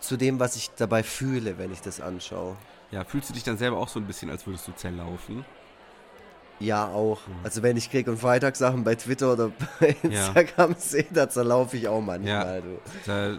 zu 0.00 0.16
dem, 0.16 0.40
was 0.40 0.56
ich 0.56 0.70
dabei 0.76 1.02
fühle, 1.02 1.58
wenn 1.58 1.72
ich 1.72 1.82
das 1.82 2.00
anschaue. 2.00 2.56
Ja, 2.90 3.04
fühlst 3.04 3.30
du 3.30 3.34
dich 3.34 3.44
dann 3.44 3.58
selber 3.58 3.78
auch 3.78 3.88
so 3.88 4.00
ein 4.00 4.06
bisschen, 4.06 4.30
als 4.30 4.46
würdest 4.46 4.68
du 4.68 4.72
zerlaufen? 4.72 5.44
Ja, 6.62 6.86
auch. 6.88 7.26
Mhm. 7.26 7.34
Also 7.42 7.62
wenn 7.62 7.76
ich 7.76 7.90
Krieg- 7.90 8.08
und 8.08 8.18
Freitagssachen 8.18 8.84
bei 8.84 8.94
Twitter 8.94 9.32
oder 9.32 9.50
bei 9.80 9.96
Instagram 10.02 10.70
ja. 10.72 10.76
sehe, 10.78 11.06
da 11.10 11.28
zerlaufe 11.28 11.76
ich 11.76 11.88
auch 11.88 12.00
manchmal. 12.00 12.62
Ja, 12.64 12.72
da, 13.06 13.36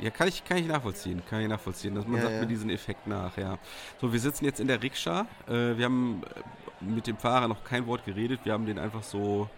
ja, 0.00 0.10
kann 0.10 0.28
ich, 0.28 0.44
kann 0.44 0.58
ich 0.58 0.66
nachvollziehen. 0.66 1.22
Kann 1.28 1.40
ich 1.40 1.48
nachvollziehen. 1.48 1.94
Dass 1.94 2.06
man 2.06 2.16
ja, 2.16 2.22
sagt 2.22 2.34
ja. 2.34 2.40
mir 2.40 2.46
diesen 2.46 2.70
Effekt 2.70 3.06
nach, 3.06 3.36
ja. 3.36 3.58
So, 4.00 4.12
wir 4.12 4.20
sitzen 4.20 4.44
jetzt 4.44 4.60
in 4.60 4.66
der 4.66 4.82
Rikscha. 4.82 5.26
Äh, 5.46 5.76
wir 5.76 5.84
haben 5.84 6.22
äh, 6.24 6.84
mit 6.84 7.06
dem 7.06 7.16
Fahrer 7.16 7.48
noch 7.48 7.62
kein 7.64 7.86
Wort 7.86 8.04
geredet. 8.04 8.40
Wir 8.44 8.52
haben 8.52 8.66
den 8.66 8.78
einfach 8.78 9.02
so 9.02 9.48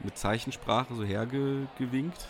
mit 0.00 0.16
Zeichensprache 0.16 0.94
so 0.94 1.04
hergewinkt. 1.04 2.28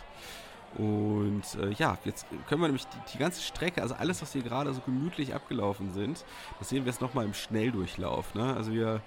Und 0.78 1.42
äh, 1.60 1.70
ja, 1.70 1.98
jetzt 2.04 2.26
können 2.48 2.60
wir 2.60 2.68
nämlich 2.68 2.86
die, 2.86 3.12
die, 3.12 3.18
ganze 3.18 3.42
Strecke, 3.42 3.82
also 3.82 3.94
alles, 3.94 4.22
was 4.22 4.32
hier 4.32 4.42
gerade 4.42 4.72
so 4.72 4.80
gemütlich 4.80 5.34
abgelaufen 5.34 5.92
sind, 5.92 6.24
das 6.58 6.68
sehen 6.68 6.84
wir 6.84 6.92
jetzt 6.92 7.00
nochmal 7.00 7.24
im 7.24 7.34
Schnelldurchlauf. 7.34 8.34
Ne? 8.34 8.54
Also 8.54 8.72
wir 8.72 9.00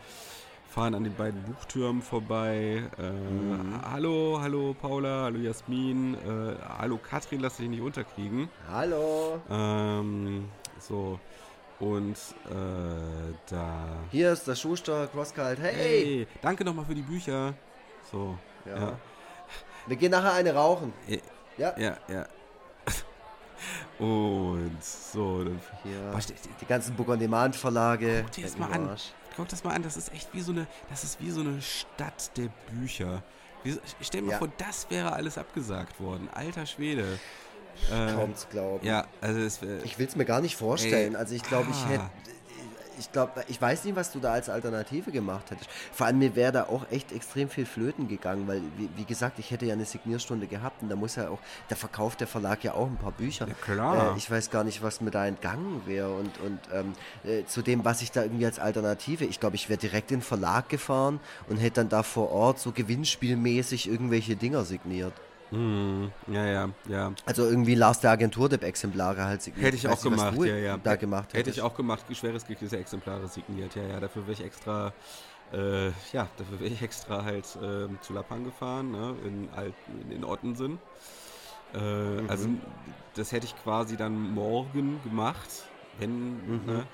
fahren 0.68 0.95
an 0.95 1.03
den 1.03 1.16
beiden 1.16 1.41
Buchtürmen 1.43 2.01
vorbei. 2.01 2.84
Äh, 2.97 3.11
mhm. 3.11 3.80
Hallo, 3.89 4.39
hallo 4.41 4.76
Paula, 4.80 5.24
hallo 5.24 5.39
Jasmin, 5.39 6.16
äh, 6.16 6.55
hallo 6.80 6.97
Katrin, 6.97 7.39
lass 7.39 7.57
dich 7.57 7.70
nicht 7.70 7.82
unterkriegen. 7.82 8.49
Hallo. 8.70 9.39
Ähm, 9.49 10.49
so. 10.80 11.20
Und 11.80 12.18
äh, 12.49 13.34
da. 13.49 13.86
Hier 14.11 14.32
ist 14.32 14.47
der 14.47 14.55
Schuster 14.55 15.07
Crosskalt. 15.07 15.59
Hey! 15.59 15.74
hey 15.74 16.28
danke 16.41 16.64
nochmal 16.66 16.86
für 16.86 16.95
die 16.95 17.01
Bücher. 17.01 17.53
So. 18.11 18.38
Ja. 18.66 18.78
ja. 18.78 18.99
Wir 19.88 19.97
gehen 19.97 20.11
nachher 20.11 20.34
eine 20.34 20.53
rauchen. 20.53 20.93
Ja. 21.57 21.77
Ja, 21.77 21.97
ja. 22.07 22.25
Und 23.99 24.83
So, 24.83 25.43
dann, 25.43 25.59
Hier, 25.83 26.11
Boah, 26.11 26.19
die, 26.61 26.65
ganzen 26.65 26.95
Book 26.95 27.09
on 27.09 27.19
Demand 27.19 27.55
Verlage. 27.55 28.21
Guck 28.23 28.31
dir 28.31 28.43
das 28.43 28.57
mal 28.57 28.71
an. 28.71 28.89
Arsch. 28.89 29.13
Guck 29.35 29.47
das 29.49 29.63
mal 29.63 29.73
an, 29.73 29.83
das 29.83 29.97
ist 29.97 30.13
echt 30.13 30.29
wie 30.33 30.41
so 30.41 30.51
eine, 30.51 30.67
das 30.89 31.03
ist 31.03 31.19
wie 31.21 31.31
so 31.31 31.41
eine 31.41 31.61
Stadt 31.61 32.35
der 32.37 32.49
Bücher. 32.71 33.23
Wie, 33.63 33.77
ich 33.99 34.07
stell 34.07 34.21
mir 34.21 34.31
Ja. 34.33 34.37
vor, 34.37 34.49
das 34.57 34.89
wäre 34.89 35.13
alles 35.13 35.37
abgesagt 35.37 35.99
worden. 35.99 36.29
Alter 36.33 36.65
Schwede. 36.65 37.19
Äh, 37.91 38.13
Kaum 38.13 38.35
zu 38.35 38.47
glauben. 38.49 38.85
ja, 38.85 39.07
also 39.21 39.39
es 39.39 39.61
wär, 39.61 39.83
Ich 39.83 39.97
will 39.97 40.05
es 40.05 40.15
mir 40.15 40.25
gar 40.25 40.41
nicht 40.41 40.55
vorstellen. 40.55 41.13
Ey, 41.13 41.19
also 41.19 41.33
ich 41.33 41.41
glaube, 41.43 41.69
ich 41.71 41.77
ah. 41.77 41.89
hätte. 41.89 42.09
Ich 42.99 43.11
glaube, 43.11 43.43
ich 43.47 43.61
weiß 43.61 43.83
nicht, 43.85 43.95
was 43.95 44.11
du 44.11 44.19
da 44.19 44.33
als 44.33 44.49
Alternative 44.49 45.11
gemacht 45.11 45.51
hättest. 45.51 45.69
Vor 45.91 46.07
allem 46.07 46.19
mir 46.19 46.35
wäre 46.35 46.51
da 46.51 46.63
auch 46.63 46.85
echt 46.91 47.11
extrem 47.11 47.49
viel 47.49 47.65
flöten 47.65 48.07
gegangen, 48.07 48.47
weil, 48.47 48.61
wie, 48.77 48.89
wie 48.95 49.05
gesagt, 49.05 49.39
ich 49.39 49.51
hätte 49.51 49.65
ja 49.65 49.73
eine 49.73 49.85
Signierstunde 49.85 50.47
gehabt 50.47 50.81
und 50.81 50.89
da 50.89 50.95
muss 50.95 51.15
ja 51.15 51.29
auch, 51.29 51.39
da 51.69 51.75
verkauft 51.75 52.19
der 52.21 52.27
Verlag 52.27 52.63
ja 52.63 52.73
auch 52.73 52.87
ein 52.87 52.97
paar 52.97 53.11
Bücher. 53.11 53.47
Ja, 53.47 53.53
klar. 53.53 54.13
Äh, 54.13 54.17
ich 54.17 54.29
weiß 54.29 54.49
gar 54.49 54.63
nicht, 54.63 54.81
was 54.81 55.01
mir 55.01 55.11
da 55.11 55.25
entgangen 55.25 55.81
wäre 55.85 56.13
und, 56.13 56.39
und 56.39 56.59
ähm, 56.73 56.93
äh, 57.23 57.45
zu 57.45 57.61
dem, 57.61 57.85
was 57.85 58.01
ich 58.01 58.11
da 58.11 58.23
irgendwie 58.23 58.45
als 58.45 58.59
Alternative, 58.59 59.25
ich 59.25 59.39
glaube, 59.39 59.55
ich 59.55 59.69
wäre 59.69 59.79
direkt 59.79 60.11
in 60.11 60.19
den 60.19 60.23
Verlag 60.23 60.69
gefahren 60.69 61.19
und 61.47 61.57
hätte 61.57 61.81
dann 61.81 61.89
da 61.89 62.03
vor 62.03 62.31
Ort 62.31 62.59
so 62.59 62.71
gewinnspielmäßig 62.71 63.89
irgendwelche 63.89 64.35
Dinger 64.35 64.63
signiert. 64.65 65.13
Hm, 65.53 66.11
ja, 66.27 66.45
ja, 66.45 66.69
ja. 66.87 67.11
Also 67.25 67.45
irgendwie 67.45 67.75
Lars 67.75 67.99
der 67.99 68.11
Agentur-Exemplare 68.11 69.23
halt 69.23 69.41
signiert. 69.41 69.65
Hätte 69.67 69.77
ich 69.77 69.87
auch 69.87 69.91
nicht, 69.91 70.03
gemacht, 70.03 70.37
ja, 70.45 70.55
ja. 70.57 70.77
Da 70.77 70.95
gemacht 70.95 71.33
Hätte 71.33 71.49
ich 71.49 71.61
auch 71.61 71.75
gemacht, 71.75 72.05
schweres 72.13 72.45
geknickte 72.45 72.77
Exemplare 72.77 73.27
signiert, 73.27 73.75
ja, 73.75 73.83
ja. 73.83 73.99
Dafür 73.99 74.23
wäre 74.23 74.33
ich 74.33 74.43
extra, 74.43 74.93
äh, 75.51 75.87
ja, 76.11 76.27
dafür 76.37 76.59
wäre 76.59 76.69
ich 76.73 76.81
extra 76.81 77.23
halt 77.23 77.45
ähm, 77.61 77.99
zu 78.01 78.13
Lappan 78.13 78.43
gefahren, 78.43 78.91
ne, 78.91 79.15
in, 79.25 79.49
Alt, 79.55 79.75
in 80.09 80.23
Ottensen. 80.23 80.79
Äh, 81.73 81.77
Mhm. 81.79 82.29
Also 82.29 82.49
das 83.15 83.31
hätte 83.31 83.45
ich 83.45 83.55
quasi 83.63 83.97
dann 83.97 84.15
morgen 84.33 85.01
gemacht, 85.03 85.49
wenn, 85.99 86.61
Mhm. 86.61 86.65
ne, 86.65 86.87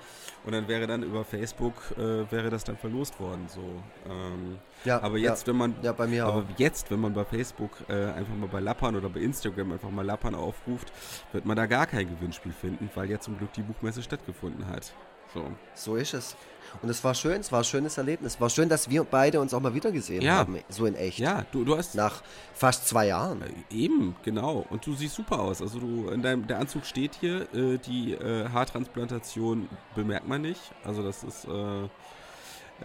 und 0.44 0.52
dann 0.52 0.66
wäre 0.68 0.86
dann 0.86 1.02
über 1.02 1.24
Facebook, 1.24 1.74
äh, 1.98 2.30
wäre 2.30 2.50
das 2.50 2.64
dann 2.64 2.76
verlost 2.76 3.18
worden, 3.20 3.46
so. 3.48 3.60
Ähm, 4.08 4.58
Ja, 4.84 5.02
aber 5.02 5.18
ja. 5.18 5.30
jetzt, 5.30 5.46
wenn 5.46 5.56
man 5.56 5.74
Ja, 5.82 5.92
bei 5.92 6.06
mir 6.06 6.26
auch. 6.26 6.34
aber 6.36 6.46
jetzt, 6.56 6.90
wenn 6.90 7.00
man 7.00 7.12
bei 7.12 7.24
Facebook 7.24 7.72
äh, 7.88 8.06
einfach 8.12 8.34
mal 8.34 8.48
bei 8.48 8.60
Lappern 8.60 8.96
oder 8.96 9.08
bei 9.08 9.20
Instagram 9.20 9.72
einfach 9.72 9.90
mal 9.90 10.04
Lappern 10.06 10.34
aufruft, 10.34 10.92
wird 11.32 11.44
man 11.44 11.56
da 11.56 11.66
gar 11.66 11.86
kein 11.86 12.08
Gewinnspiel 12.08 12.52
finden, 12.52 12.88
weil 12.94 13.10
ja 13.10 13.20
zum 13.20 13.36
Glück 13.38 13.52
die 13.52 13.62
Buchmesse 13.62 14.02
stattgefunden 14.02 14.66
hat. 14.66 14.92
So. 15.34 15.44
So 15.74 15.96
ist 15.96 16.14
es. 16.14 16.36
Und 16.82 16.88
es 16.88 17.02
war 17.02 17.14
schön, 17.16 17.40
es 17.40 17.50
war 17.50 17.60
ein 17.60 17.64
schönes 17.64 17.98
Erlebnis. 17.98 18.34
Es 18.34 18.40
war 18.40 18.48
schön, 18.48 18.68
dass 18.68 18.88
wir 18.88 19.02
beide 19.02 19.40
uns 19.40 19.52
auch 19.52 19.60
mal 19.60 19.74
wieder 19.74 19.90
gesehen 19.90 20.22
Ja. 20.22 20.36
haben, 20.36 20.60
so 20.68 20.86
in 20.86 20.94
echt. 20.94 21.18
Ja, 21.18 21.44
du, 21.50 21.64
du 21.64 21.76
hast 21.76 21.96
Nach 21.96 22.22
fast 22.54 22.86
zwei 22.86 23.08
Jahren. 23.08 23.42
äh, 23.42 23.74
eben, 23.74 24.14
genau. 24.22 24.64
Und 24.70 24.86
du 24.86 24.94
siehst 24.94 25.16
super 25.16 25.40
aus. 25.40 25.60
Also 25.60 25.80
du, 25.80 26.08
in 26.10 26.22
deinem, 26.22 26.46
der 26.46 26.58
Anzug 26.60 26.86
steht 26.86 27.16
hier, 27.18 27.52
äh, 27.52 27.78
die 27.78 28.12
äh, 28.14 28.48
Haartransplantation 28.50 29.68
bemerkt 29.96 30.28
man 30.28 30.42
nicht. 30.42 30.60
Also 30.84 31.02
das 31.02 31.24
ist, 31.24 31.44
äh, 31.46 31.88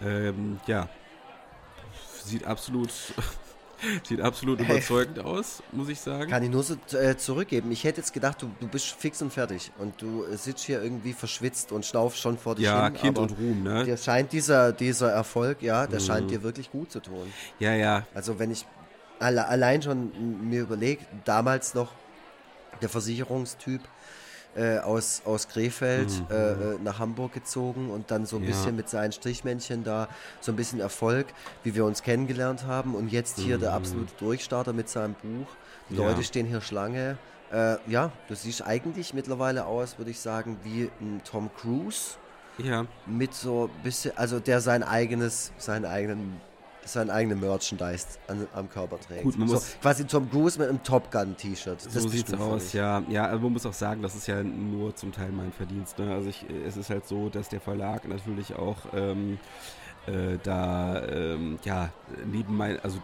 ähm, 0.04 0.58
ja, 0.66 0.88
sieht 2.24 2.44
absolut, 2.44 2.90
sieht 4.08 4.20
absolut 4.20 4.60
überzeugend 4.60 5.18
aus, 5.18 5.62
muss 5.72 5.88
ich 5.88 6.00
sagen. 6.00 6.30
Kann 6.30 6.42
ich 6.42 6.50
nur 6.50 6.62
so 6.62 6.74
äh, 6.96 7.16
zurückgeben. 7.16 7.70
Ich 7.70 7.84
hätte 7.84 8.00
jetzt 8.00 8.12
gedacht, 8.12 8.42
du, 8.42 8.48
du 8.60 8.68
bist 8.68 8.86
fix 8.86 9.22
und 9.22 9.32
fertig. 9.32 9.70
Und 9.78 10.00
du 10.02 10.24
äh, 10.24 10.36
sitzt 10.36 10.64
hier 10.64 10.82
irgendwie 10.82 11.12
verschwitzt 11.12 11.72
und 11.72 11.84
schnaufst 11.84 12.18
schon 12.20 12.38
vor 12.38 12.54
dich 12.54 12.64
ja, 12.64 12.88
hin. 12.88 12.94
Kind 12.94 13.18
aber 13.18 13.22
und 13.22 13.38
Ruhm, 13.38 13.62
ne? 13.62 13.84
Dir 13.84 13.96
scheint 13.96 14.32
dieser, 14.32 14.72
dieser 14.72 15.10
Erfolg, 15.10 15.62
ja, 15.62 15.86
der 15.86 16.00
Mhm. 16.00 16.04
scheint 16.04 16.30
dir 16.30 16.42
wirklich 16.42 16.70
gut 16.70 16.90
zu 16.90 17.00
tun. 17.00 17.28
Ja, 17.58 17.74
ja, 17.74 18.06
Also 18.14 18.38
wenn 18.38 18.50
ich 18.50 18.66
alle, 19.18 19.46
allein 19.46 19.82
schon 19.82 20.48
mir 20.48 20.62
überlege, 20.62 21.04
damals 21.24 21.74
noch 21.74 21.92
der 22.82 22.88
Versicherungstyp 22.88 23.80
äh, 24.56 24.78
aus, 24.78 25.22
aus 25.24 25.48
Krefeld 25.48 26.08
Mhm. 26.08 26.26
äh, 26.34 26.50
äh, 26.52 26.78
nach 26.82 26.98
Hamburg 26.98 27.32
gezogen 27.32 27.90
und 27.90 28.10
dann 28.10 28.24
so 28.26 28.36
ein 28.36 28.42
Ja. 28.42 28.48
bisschen 28.48 28.74
mit 28.76 28.88
seinen 28.88 29.12
Strichmännchen 29.12 29.84
da 29.84 30.08
so 30.40 30.52
ein 30.52 30.56
bisschen 30.56 30.80
Erfolg, 30.80 31.26
wie 31.62 31.74
wir 31.74 31.84
uns 31.84 32.02
kennengelernt 32.02 32.64
haben 32.66 32.94
und 32.94 33.08
jetzt 33.12 33.38
hier 33.38 33.58
der 33.58 33.72
absolute 33.74 34.12
Durchstarter 34.18 34.72
mit 34.72 34.88
seinem 34.88 35.14
Buch. 35.14 35.46
Die 35.90 35.94
Mhm. 35.94 36.00
Ja. 36.00 36.08
Leute 36.08 36.22
stehen 36.24 36.46
hier 36.46 36.60
Schlange. 36.60 37.18
Äh, 37.52 37.76
ja, 37.86 38.10
du 38.28 38.34
siehst 38.34 38.62
eigentlich 38.66 39.14
mittlerweile 39.14 39.66
aus, 39.66 39.98
würde 39.98 40.10
ich 40.10 40.18
sagen, 40.20 40.56
wie 40.64 40.90
ein 41.00 41.20
Tom 41.24 41.48
Cruise 41.56 42.16
ja. 42.58 42.86
mit 43.06 43.34
so 43.34 43.66
ein 43.66 43.82
bisschen, 43.84 44.16
also 44.16 44.40
der 44.40 44.60
sein 44.60 44.82
eigenes, 44.82 45.52
seinen 45.58 45.84
eigenen, 45.84 46.40
sein 46.86 47.10
eigenen 47.10 47.40
Merchandise 47.40 48.06
an, 48.28 48.46
am 48.54 48.68
Körper 48.70 48.98
trägt. 49.00 49.22
Gut, 49.22 49.38
man 49.38 49.48
so, 49.48 49.54
muss- 49.54 49.76
quasi 49.80 50.04
Tom 50.06 50.30
Cruise 50.30 50.58
mit 50.58 50.68
einem 50.68 50.82
Top 50.82 51.10
Gun 51.10 51.36
T-Shirt. 51.36 51.80
So 51.80 52.08
sieht's 52.08 52.32
aus, 52.34 52.72
ja. 52.72 53.02
Ja, 53.08 53.26
aber 53.28 53.40
man 53.40 53.52
muss 53.54 53.66
auch 53.66 53.72
sagen, 53.72 54.02
das 54.02 54.14
ist 54.14 54.26
ja 54.26 54.42
nur 54.42 54.94
zum 54.94 55.12
Teil 55.12 55.30
mein 55.30 55.52
Verdienst. 55.52 55.98
Ne? 55.98 56.12
Also 56.14 56.28
ich, 56.28 56.44
es 56.66 56.76
ist 56.76 56.90
halt 56.90 57.06
so, 57.06 57.28
dass 57.28 57.48
der 57.48 57.60
Verlag 57.60 58.06
natürlich 58.08 58.54
auch 58.54 58.78
ähm, 58.94 59.38
äh, 60.06 60.38
da 60.42 61.02
ähm, 61.06 61.58
ja 61.64 61.90
neben 62.30 62.56
mein, 62.56 62.78
also 62.80 62.98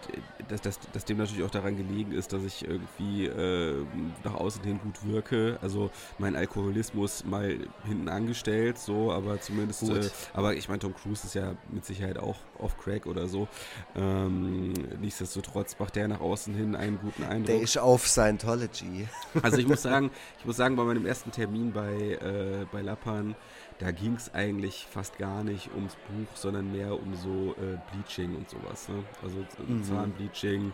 dass, 0.48 0.60
dass, 0.60 0.78
dass 0.92 1.04
dem 1.04 1.18
natürlich 1.18 1.44
auch 1.44 1.50
daran 1.50 1.76
gelegen 1.76 2.12
ist, 2.12 2.32
dass 2.32 2.44
ich 2.44 2.66
irgendwie 2.66 3.26
äh, 3.26 3.84
nach 4.24 4.34
außen 4.34 4.62
hin 4.62 4.80
gut 4.82 5.04
wirke. 5.04 5.58
Also 5.62 5.90
mein 6.18 6.36
Alkoholismus 6.36 7.24
mal 7.24 7.58
hinten 7.84 8.08
angestellt, 8.08 8.78
so, 8.78 9.12
aber 9.12 9.40
zumindest. 9.40 9.82
Äh, 9.82 10.10
aber 10.34 10.54
ich 10.54 10.68
meine, 10.68 10.80
Tom 10.80 10.94
Cruise 10.94 11.26
ist 11.26 11.34
ja 11.34 11.54
mit 11.70 11.84
Sicherheit 11.84 12.18
auch 12.18 12.36
auf 12.58 12.78
Crack 12.78 13.06
oder 13.06 13.26
so. 13.28 13.48
Ähm, 13.96 14.72
nichtsdestotrotz 15.00 15.78
macht 15.78 15.96
der 15.96 16.08
nach 16.08 16.20
außen 16.20 16.54
hin 16.54 16.76
einen 16.76 16.98
guten 17.00 17.24
Eindruck. 17.24 17.46
Der 17.46 17.60
ist 17.60 17.78
auf 17.78 18.06
Scientology. 18.06 19.08
Also 19.42 19.58
ich 19.58 19.66
muss 19.66 19.82
sagen, 19.82 20.10
ich 20.38 20.44
muss 20.44 20.56
sagen, 20.56 20.76
bei 20.76 20.84
meinem 20.84 21.06
ersten 21.06 21.30
Termin 21.30 21.72
bei, 21.72 21.92
äh, 21.92 22.66
bei 22.70 22.82
Lappan, 22.82 23.34
da 23.82 23.90
ging 23.90 24.14
es 24.14 24.32
eigentlich 24.32 24.86
fast 24.88 25.18
gar 25.18 25.42
nicht 25.42 25.74
ums 25.74 25.96
Buch, 25.96 26.36
sondern 26.36 26.70
mehr 26.70 26.98
um 27.00 27.14
so 27.14 27.54
äh, 27.56 27.78
Bleaching 27.90 28.36
und 28.36 28.48
sowas. 28.48 28.88
Ne? 28.88 29.02
Also 29.22 29.40
äh, 29.40 29.62
Mhm. 29.66 29.82
Zahnbleaching. 29.82 30.72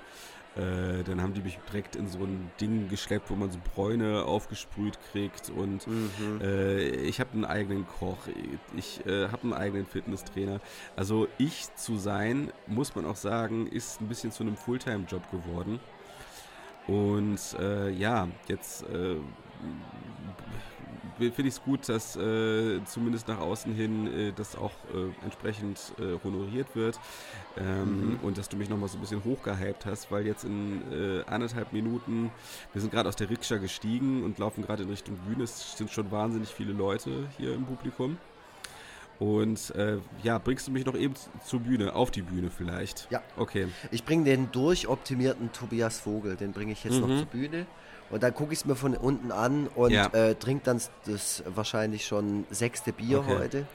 Äh, 0.57 1.05
dann 1.05 1.23
haben 1.23 1.33
die 1.35 1.43
mich 1.43 1.59
direkt 1.71 1.95
in 1.97 2.09
so 2.09 2.19
ein 2.25 2.51
Ding 2.61 2.89
geschleppt, 2.89 3.31
wo 3.31 3.37
man 3.37 3.51
so 3.51 3.59
Bräune 3.75 4.25
aufgesprüht 4.25 4.99
kriegt 5.13 5.51
und 5.51 5.87
Mhm. 5.87 6.41
äh, 6.43 6.81
ich 6.89 7.21
habe 7.21 7.31
einen 7.33 7.45
eigenen 7.45 7.87
Koch, 7.87 8.19
ich 8.77 9.07
äh, 9.07 9.29
habe 9.29 9.43
einen 9.45 9.53
eigenen 9.53 9.87
Fitnesstrainer. 9.87 10.61
Also 10.97 11.29
ich 11.39 11.73
zu 11.77 11.97
sein, 11.97 12.51
muss 12.67 12.95
man 12.97 13.07
auch 13.07 13.17
sagen, 13.17 13.69
ist 13.69 14.01
ein 14.01 14.09
bisschen 14.09 14.33
zu 14.33 14.43
einem 14.43 14.57
Fulltime-Job 14.57 15.31
geworden. 15.31 15.79
Und 16.87 17.39
äh, 17.61 17.91
ja, 17.91 18.29
jetzt 18.49 18.83
finde 21.19 21.49
ich 21.49 21.55
es 21.55 21.63
gut, 21.63 21.89
dass 21.89 22.15
äh, 22.17 22.81
zumindest 22.85 23.27
nach 23.27 23.39
außen 23.41 23.75
hin 23.75 24.07
äh, 24.07 24.33
das 24.33 24.55
auch 24.55 24.71
äh, 24.95 25.25
entsprechend 25.25 25.93
äh, 25.99 26.17
honoriert 26.23 26.69
wird 26.77 26.99
ähm, 27.57 28.13
Mhm. 28.13 28.19
und 28.23 28.39
dass 28.39 28.49
du 28.49 28.57
mich 28.57 28.69
nochmal 28.69 28.89
so 28.89 28.99
ein 28.99 29.01
bisschen 29.01 29.25
hochgehypt 29.25 29.85
hast, 29.85 30.13
weil 30.13 30.27
jetzt 30.27 30.45
in 30.45 30.81
äh, 30.93 31.25
anderthalb 31.27 31.73
Minuten, 31.73 32.31
wir 32.73 32.81
sind 32.81 32.93
gerade 32.93 33.09
aus 33.09 33.17
der 33.17 33.31
Rikscha 33.31 33.57
gestiegen 33.57 34.23
und 34.23 34.39
laufen 34.39 34.63
gerade 34.63 34.85
in 34.85 34.91
Richtung 34.91 35.17
Bühne, 35.27 35.43
es 35.43 35.77
sind 35.77 35.91
schon 35.91 36.11
wahnsinnig 36.13 36.51
viele 36.51 36.73
Leute 36.73 37.27
hier 37.37 37.53
im 37.55 37.65
Publikum. 37.67 38.17
Und 39.19 39.75
äh, 39.75 39.99
ja, 40.23 40.39
bringst 40.39 40.69
du 40.69 40.71
mich 40.71 40.87
noch 40.87 40.95
eben 40.95 41.15
zur 41.45 41.59
Bühne, 41.59 41.93
auf 41.97 42.13
die 42.13 42.23
Bühne 42.23 42.51
vielleicht? 42.57 43.09
Ja. 43.11 43.21
Okay. 43.37 43.67
Ich 43.91 44.05
bringe 44.05 44.23
den 44.23 44.53
durchoptimierten 44.53 45.51
Tobias 45.51 45.99
Vogel, 45.99 46.37
den 46.37 46.53
bringe 46.53 46.71
ich 46.71 46.85
jetzt 46.85 47.01
noch 47.01 47.09
Mhm. 47.09 47.17
zur 47.19 47.27
Bühne. 47.27 47.67
Und 48.11 48.23
dann 48.23 48.35
gucke 48.35 48.53
ich 48.53 48.61
es 48.61 48.65
mir 48.65 48.75
von 48.77 48.97
unten 48.97 49.33
an 49.33 49.69
und 49.75 49.91
Ja. 49.93 50.07
äh, 50.13 50.35
trinke 50.35 50.65
dann 50.65 50.81
das 51.07 51.43
wahrscheinlich 51.55 52.07
schon 52.07 52.47
sechste 52.51 52.93
Bier 52.93 53.19
Okay. 53.21 53.37
heute. 53.39 53.67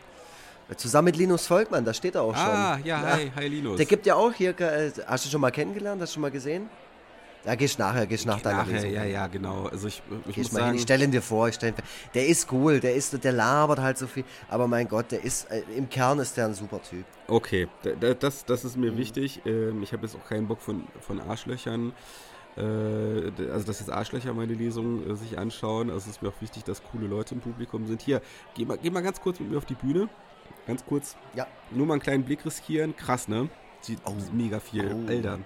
Äh, 0.70 0.76
Zusammen 0.76 1.06
mit 1.06 1.18
Linus 1.18 1.46
Volkmann, 1.48 1.86
da 1.86 1.94
steht 1.94 2.16
er 2.16 2.24
auch 2.24 2.36
Ah, 2.36 2.76
schon. 2.78 2.86
ja, 2.86 3.02
hi, 3.02 3.32
hi 3.36 3.48
Linus. 3.48 3.78
Der 3.78 3.86
gibt 3.86 4.06
ja 4.06 4.16
auch 4.16 4.34
hier, 4.34 4.60
äh, 4.60 4.92
hast 5.06 5.26
du 5.26 5.30
schon 5.30 5.42
mal 5.42 5.52
kennengelernt, 5.52 6.02
hast 6.02 6.12
du 6.12 6.14
schon 6.16 6.22
mal 6.22 6.32
gesehen? 6.32 6.70
Ja, 7.46 7.56
gehst 7.56 7.78
nachher, 7.78 8.08
gehst 8.08 8.26
nach 8.26 8.40
deiner 8.42 8.60
Nachher, 8.60 8.72
Lesung. 8.72 8.94
ja, 8.94 9.04
ja, 9.04 9.28
genau. 9.28 9.66
Also 9.68 9.90
ich, 9.90 10.02
ich 10.28 10.38
muss 10.38 10.52
mal 10.54 10.60
hin, 10.60 10.66
sagen, 10.68 10.76
ich 10.78 10.82
stelle 10.84 11.04
ihn 11.04 11.12
dir 11.12 11.22
vor, 11.22 11.50
ich 11.50 11.56
stell 11.56 11.72
ihn, 11.72 11.76
der 12.14 12.26
ist 12.28 12.50
cool, 12.54 12.80
der 12.80 12.96
ist, 12.96 13.22
der 13.22 13.34
labert 13.34 13.80
halt 13.82 13.98
so 13.98 14.08
viel, 14.08 14.24
aber 14.48 14.66
mein 14.66 14.88
Gott, 14.88 15.12
der 15.12 15.26
ist, 15.26 15.52
äh, 15.52 15.62
im 15.76 15.90
Kern 15.90 16.20
ist 16.20 16.38
der 16.38 16.46
ein 16.46 16.54
super 16.54 16.82
Typ. 16.82 17.04
okay, 17.28 17.68
da- 17.84 17.92
da- 18.00 18.14
das, 18.14 18.46
das 18.46 18.64
ist 18.64 18.78
mir 18.78 18.94
Mhm. 18.94 18.98
wichtig. 18.98 19.42
Ähm, 19.46 19.84
ich 19.84 19.92
habe 19.92 20.06
jetzt 20.06 20.16
auch 20.16 20.26
keinen 20.28 20.48
Bock 20.48 20.62
von, 20.62 20.88
von 21.02 21.20
Arschlöchern, 21.20 21.90
äh, 21.90 21.92
also 22.62 23.66
dass 23.66 23.80
jetzt 23.80 23.92
Arschlöcher 23.92 24.34
meine 24.34 24.54
Lesung 24.54 25.10
äh, 25.10 25.16
sich 25.16 25.38
anschauen. 25.38 25.90
Also 25.90 26.10
es 26.10 26.16
ist 26.18 26.22
mir 26.22 26.30
auch 26.30 26.42
wichtig, 26.42 26.64
dass 26.64 26.84
coole 26.84 27.08
Leute 27.08 27.36
im 27.36 27.42
Publikum 27.42 27.88
sind. 27.88 28.02
Hier, 28.02 28.22
geh 28.56 28.66
mal, 28.66 28.78
geh 28.78 28.90
mal 28.90 29.02
ganz 29.02 29.20
kurz 29.22 29.40
mit 29.40 29.50
mir 29.52 29.58
auf 29.58 29.66
die 29.66 29.76
Bühne. 29.76 30.08
Ganz 30.68 30.86
kurz. 30.86 31.16
Ja. 31.36 31.48
Nur 31.72 31.86
mal 31.88 31.94
einen 31.96 32.02
kleinen 32.02 32.24
Blick 32.24 32.46
riskieren. 32.46 32.96
Krass, 32.96 33.28
ne? 33.28 33.50
Sieht 33.82 34.00
Oh. 34.06 34.14
mega 34.32 34.60
viel. 34.60 34.94
Oh. 34.94 35.10
Alter. 35.10 35.40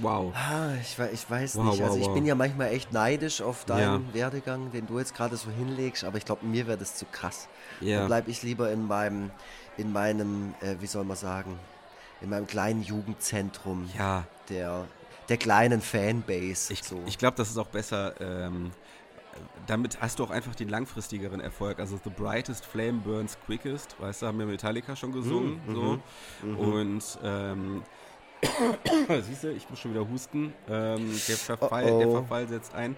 Wow. 0.00 0.32
Ah, 0.34 0.72
ich, 0.80 0.98
ich 1.12 1.30
weiß 1.30 1.54
Wow, 1.56 1.66
nicht. 1.66 1.78
wow, 1.80 1.86
Also 1.86 2.00
ich 2.00 2.06
wow. 2.06 2.14
bin 2.14 2.26
ja 2.26 2.34
manchmal 2.34 2.72
echt 2.72 2.92
neidisch 2.92 3.40
auf 3.40 3.64
deinen 3.64 4.06
Ja. 4.08 4.14
Werdegang, 4.14 4.72
den 4.72 4.88
du 4.88 4.98
jetzt 4.98 5.14
gerade 5.14 5.36
so 5.36 5.50
hinlegst, 5.50 6.02
aber 6.04 6.18
ich 6.18 6.24
glaube, 6.24 6.44
mir 6.46 6.66
wäre 6.66 6.78
das 6.78 6.96
zu 6.96 7.04
krass. 7.04 7.48
Ja. 7.80 8.00
Da 8.00 8.06
bleibe 8.06 8.28
ich 8.30 8.42
lieber 8.42 8.72
in 8.72 8.88
meinem, 8.88 9.30
in 9.76 9.92
meinem, 9.92 10.54
äh, 10.60 10.74
wie 10.80 10.86
soll 10.88 11.04
man 11.04 11.16
sagen, 11.16 11.56
in 12.20 12.28
meinem 12.30 12.48
kleinen 12.48 12.82
Jugendzentrum 12.82 13.88
Ja. 13.96 14.24
der, 14.48 14.86
der 15.28 15.36
kleinen 15.36 15.80
Fanbase. 15.80 16.72
Ich, 16.72 16.82
so. 16.82 17.00
ich 17.06 17.18
glaube, 17.18 17.36
das 17.36 17.50
ist 17.50 17.58
auch 17.58 17.68
besser, 17.68 18.14
ähm, 18.20 18.70
damit 19.66 20.00
hast 20.00 20.18
du 20.18 20.24
auch 20.24 20.30
einfach 20.30 20.54
den 20.54 20.68
langfristigeren 20.68 21.40
Erfolg. 21.40 21.78
Also 21.78 21.98
The 22.02 22.10
Brightest 22.10 22.64
Flame 22.64 23.00
Burns 23.00 23.38
Quickest, 23.46 23.96
weißt 24.00 24.22
du, 24.22 24.26
haben 24.26 24.38
wir 24.38 24.46
Metallica 24.46 24.94
schon 24.94 25.12
gesungen. 25.12 25.60
Mm, 25.66 25.74
so. 25.74 26.00
Mm, 26.42 26.58
Und 26.58 27.18
ähm, 27.22 27.82
siehst 29.26 29.44
du, 29.44 29.52
ich 29.52 29.68
muss 29.70 29.78
schon 29.78 29.92
wieder 29.92 30.08
husten. 30.08 30.52
Ähm, 30.68 31.10
der, 31.28 31.36
Verfall, 31.36 31.84
oh 31.86 31.96
oh. 31.96 31.98
der 31.98 32.10
Verfall 32.10 32.48
setzt 32.48 32.74
ein. 32.74 32.96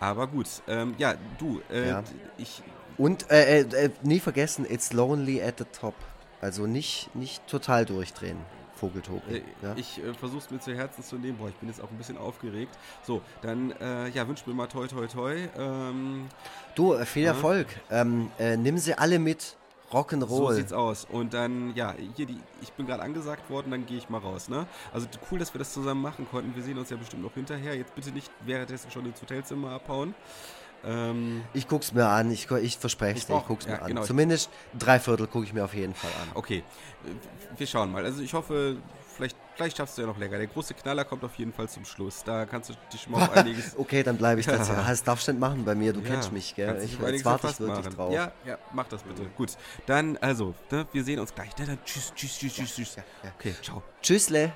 Aber 0.00 0.26
gut, 0.26 0.48
ähm, 0.68 0.94
ja, 0.98 1.14
du, 1.38 1.60
äh, 1.70 1.88
ja. 1.88 2.04
ich. 2.38 2.62
Und 2.96 3.30
äh, 3.30 3.60
äh, 3.60 3.84
äh, 3.86 3.90
nie 4.02 4.20
vergessen, 4.20 4.66
it's 4.68 4.92
lonely 4.92 5.42
at 5.42 5.58
the 5.58 5.64
top. 5.64 5.94
Also 6.40 6.66
nicht, 6.66 7.14
nicht 7.14 7.46
total 7.46 7.84
durchdrehen. 7.84 8.38
Vogeltoken. 8.76 9.34
Äh, 9.34 9.42
ja? 9.62 9.74
Ich 9.76 9.98
äh, 9.98 10.14
versuche 10.14 10.38
es 10.38 10.50
mir 10.50 10.60
zu 10.60 10.74
Herzen 10.74 11.02
zu 11.02 11.16
nehmen. 11.16 11.38
Boah, 11.38 11.48
ich 11.48 11.56
bin 11.56 11.68
jetzt 11.68 11.82
auch 11.82 11.90
ein 11.90 11.98
bisschen 11.98 12.18
aufgeregt. 12.18 12.76
So, 13.02 13.22
dann 13.42 13.72
äh, 13.72 14.08
ja, 14.10 14.28
wünsch 14.28 14.46
mir 14.46 14.54
mal 14.54 14.66
toi 14.66 14.86
toi 14.86 15.06
toi. 15.06 15.48
Ähm, 15.58 16.28
du, 16.74 16.94
äh, 16.94 17.06
viel 17.06 17.24
Erfolg. 17.24 17.66
Ähm, 17.90 18.30
äh, 18.38 18.56
nimm 18.56 18.78
sie 18.78 18.94
alle 18.94 19.18
mit. 19.18 19.56
Rock'n'Roll. 19.92 20.26
So 20.26 20.50
sieht's 20.52 20.72
aus. 20.72 21.06
Und 21.10 21.32
dann, 21.32 21.72
ja, 21.76 21.94
hier 22.16 22.26
die, 22.26 22.40
ich 22.60 22.72
bin 22.72 22.86
gerade 22.86 23.02
angesagt 23.02 23.48
worden, 23.50 23.70
dann 23.70 23.86
gehe 23.86 23.98
ich 23.98 24.08
mal 24.08 24.18
raus, 24.18 24.48
ne? 24.48 24.66
Also 24.92 25.06
cool, 25.30 25.38
dass 25.38 25.54
wir 25.54 25.60
das 25.60 25.72
zusammen 25.72 26.02
machen 26.02 26.26
konnten. 26.28 26.54
Wir 26.56 26.62
sehen 26.62 26.76
uns 26.76 26.90
ja 26.90 26.96
bestimmt 26.96 27.22
noch 27.22 27.34
hinterher. 27.34 27.76
Jetzt 27.76 27.94
bitte 27.94 28.10
nicht 28.10 28.30
währenddessen 28.44 28.90
schon 28.90 29.06
ins 29.06 29.22
Hotelzimmer 29.22 29.70
abhauen. 29.70 30.14
Ähm, 30.84 31.42
ich 31.52 31.68
guck's 31.68 31.92
mir 31.92 32.06
an, 32.06 32.30
ich, 32.30 32.50
ich 32.50 32.78
verspreche 32.78 33.18
es 33.18 33.26
dir, 33.26 33.36
ich 33.36 33.46
guck's 33.46 33.64
ja, 33.64 33.72
mir 33.72 33.82
an. 33.82 33.88
Genau. 33.88 34.02
Zumindest 34.02 34.50
drei 34.78 34.98
Viertel 34.98 35.26
gucke 35.26 35.44
ich 35.44 35.52
mir 35.52 35.64
auf 35.64 35.74
jeden 35.74 35.94
Fall 35.94 36.10
an. 36.22 36.28
Okay, 36.34 36.62
wir 37.56 37.66
schauen 37.66 37.90
mal. 37.92 38.04
Also 38.04 38.22
ich 38.22 38.34
hoffe, 38.34 38.76
vielleicht, 39.16 39.36
vielleicht 39.54 39.76
schaffst 39.76 39.96
du 39.98 40.02
ja 40.02 40.06
noch 40.06 40.18
länger. 40.18 40.38
Der 40.38 40.46
große 40.46 40.74
Knaller 40.74 41.04
kommt 41.04 41.24
auf 41.24 41.34
jeden 41.36 41.52
Fall 41.52 41.68
zum 41.68 41.84
Schluss. 41.84 42.22
Da 42.24 42.46
kannst 42.46 42.70
du 42.70 42.74
dich 42.92 43.08
mal 43.08 43.22
auf 43.22 43.30
einiges... 43.36 43.76
okay, 43.76 44.02
dann 44.02 44.16
bleibe 44.16 44.40
ich 44.40 44.46
dazu. 44.46 44.72
Das 44.86 45.02
darfst 45.02 45.28
du 45.28 45.32
nicht 45.32 45.40
machen 45.40 45.64
bei 45.64 45.74
mir, 45.74 45.92
du 45.92 46.00
ja, 46.00 46.06
kennst 46.06 46.32
mich, 46.32 46.54
gell? 46.54 46.80
Ich, 46.82 46.98
jetzt 46.98 47.24
warte 47.24 47.48
ich 47.48 47.60
wirklich 47.60 47.84
machen. 47.84 47.96
drauf. 47.96 48.12
Ja, 48.12 48.32
ja, 48.44 48.58
mach 48.72 48.86
das 48.86 49.02
bitte. 49.02 49.22
Gut, 49.36 49.56
dann 49.86 50.16
also, 50.18 50.54
ne, 50.70 50.86
wir 50.92 51.04
sehen 51.04 51.18
uns 51.18 51.34
gleich. 51.34 51.54
Dann, 51.54 51.66
dann 51.66 51.78
tschüss, 51.84 52.12
tschüss, 52.14 52.38
tschüss, 52.38 52.54
tschüss, 52.54 52.74
tschüss. 52.74 52.96
Okay, 53.38 53.54
ciao. 53.62 53.82
Tschüssle. 54.00 54.52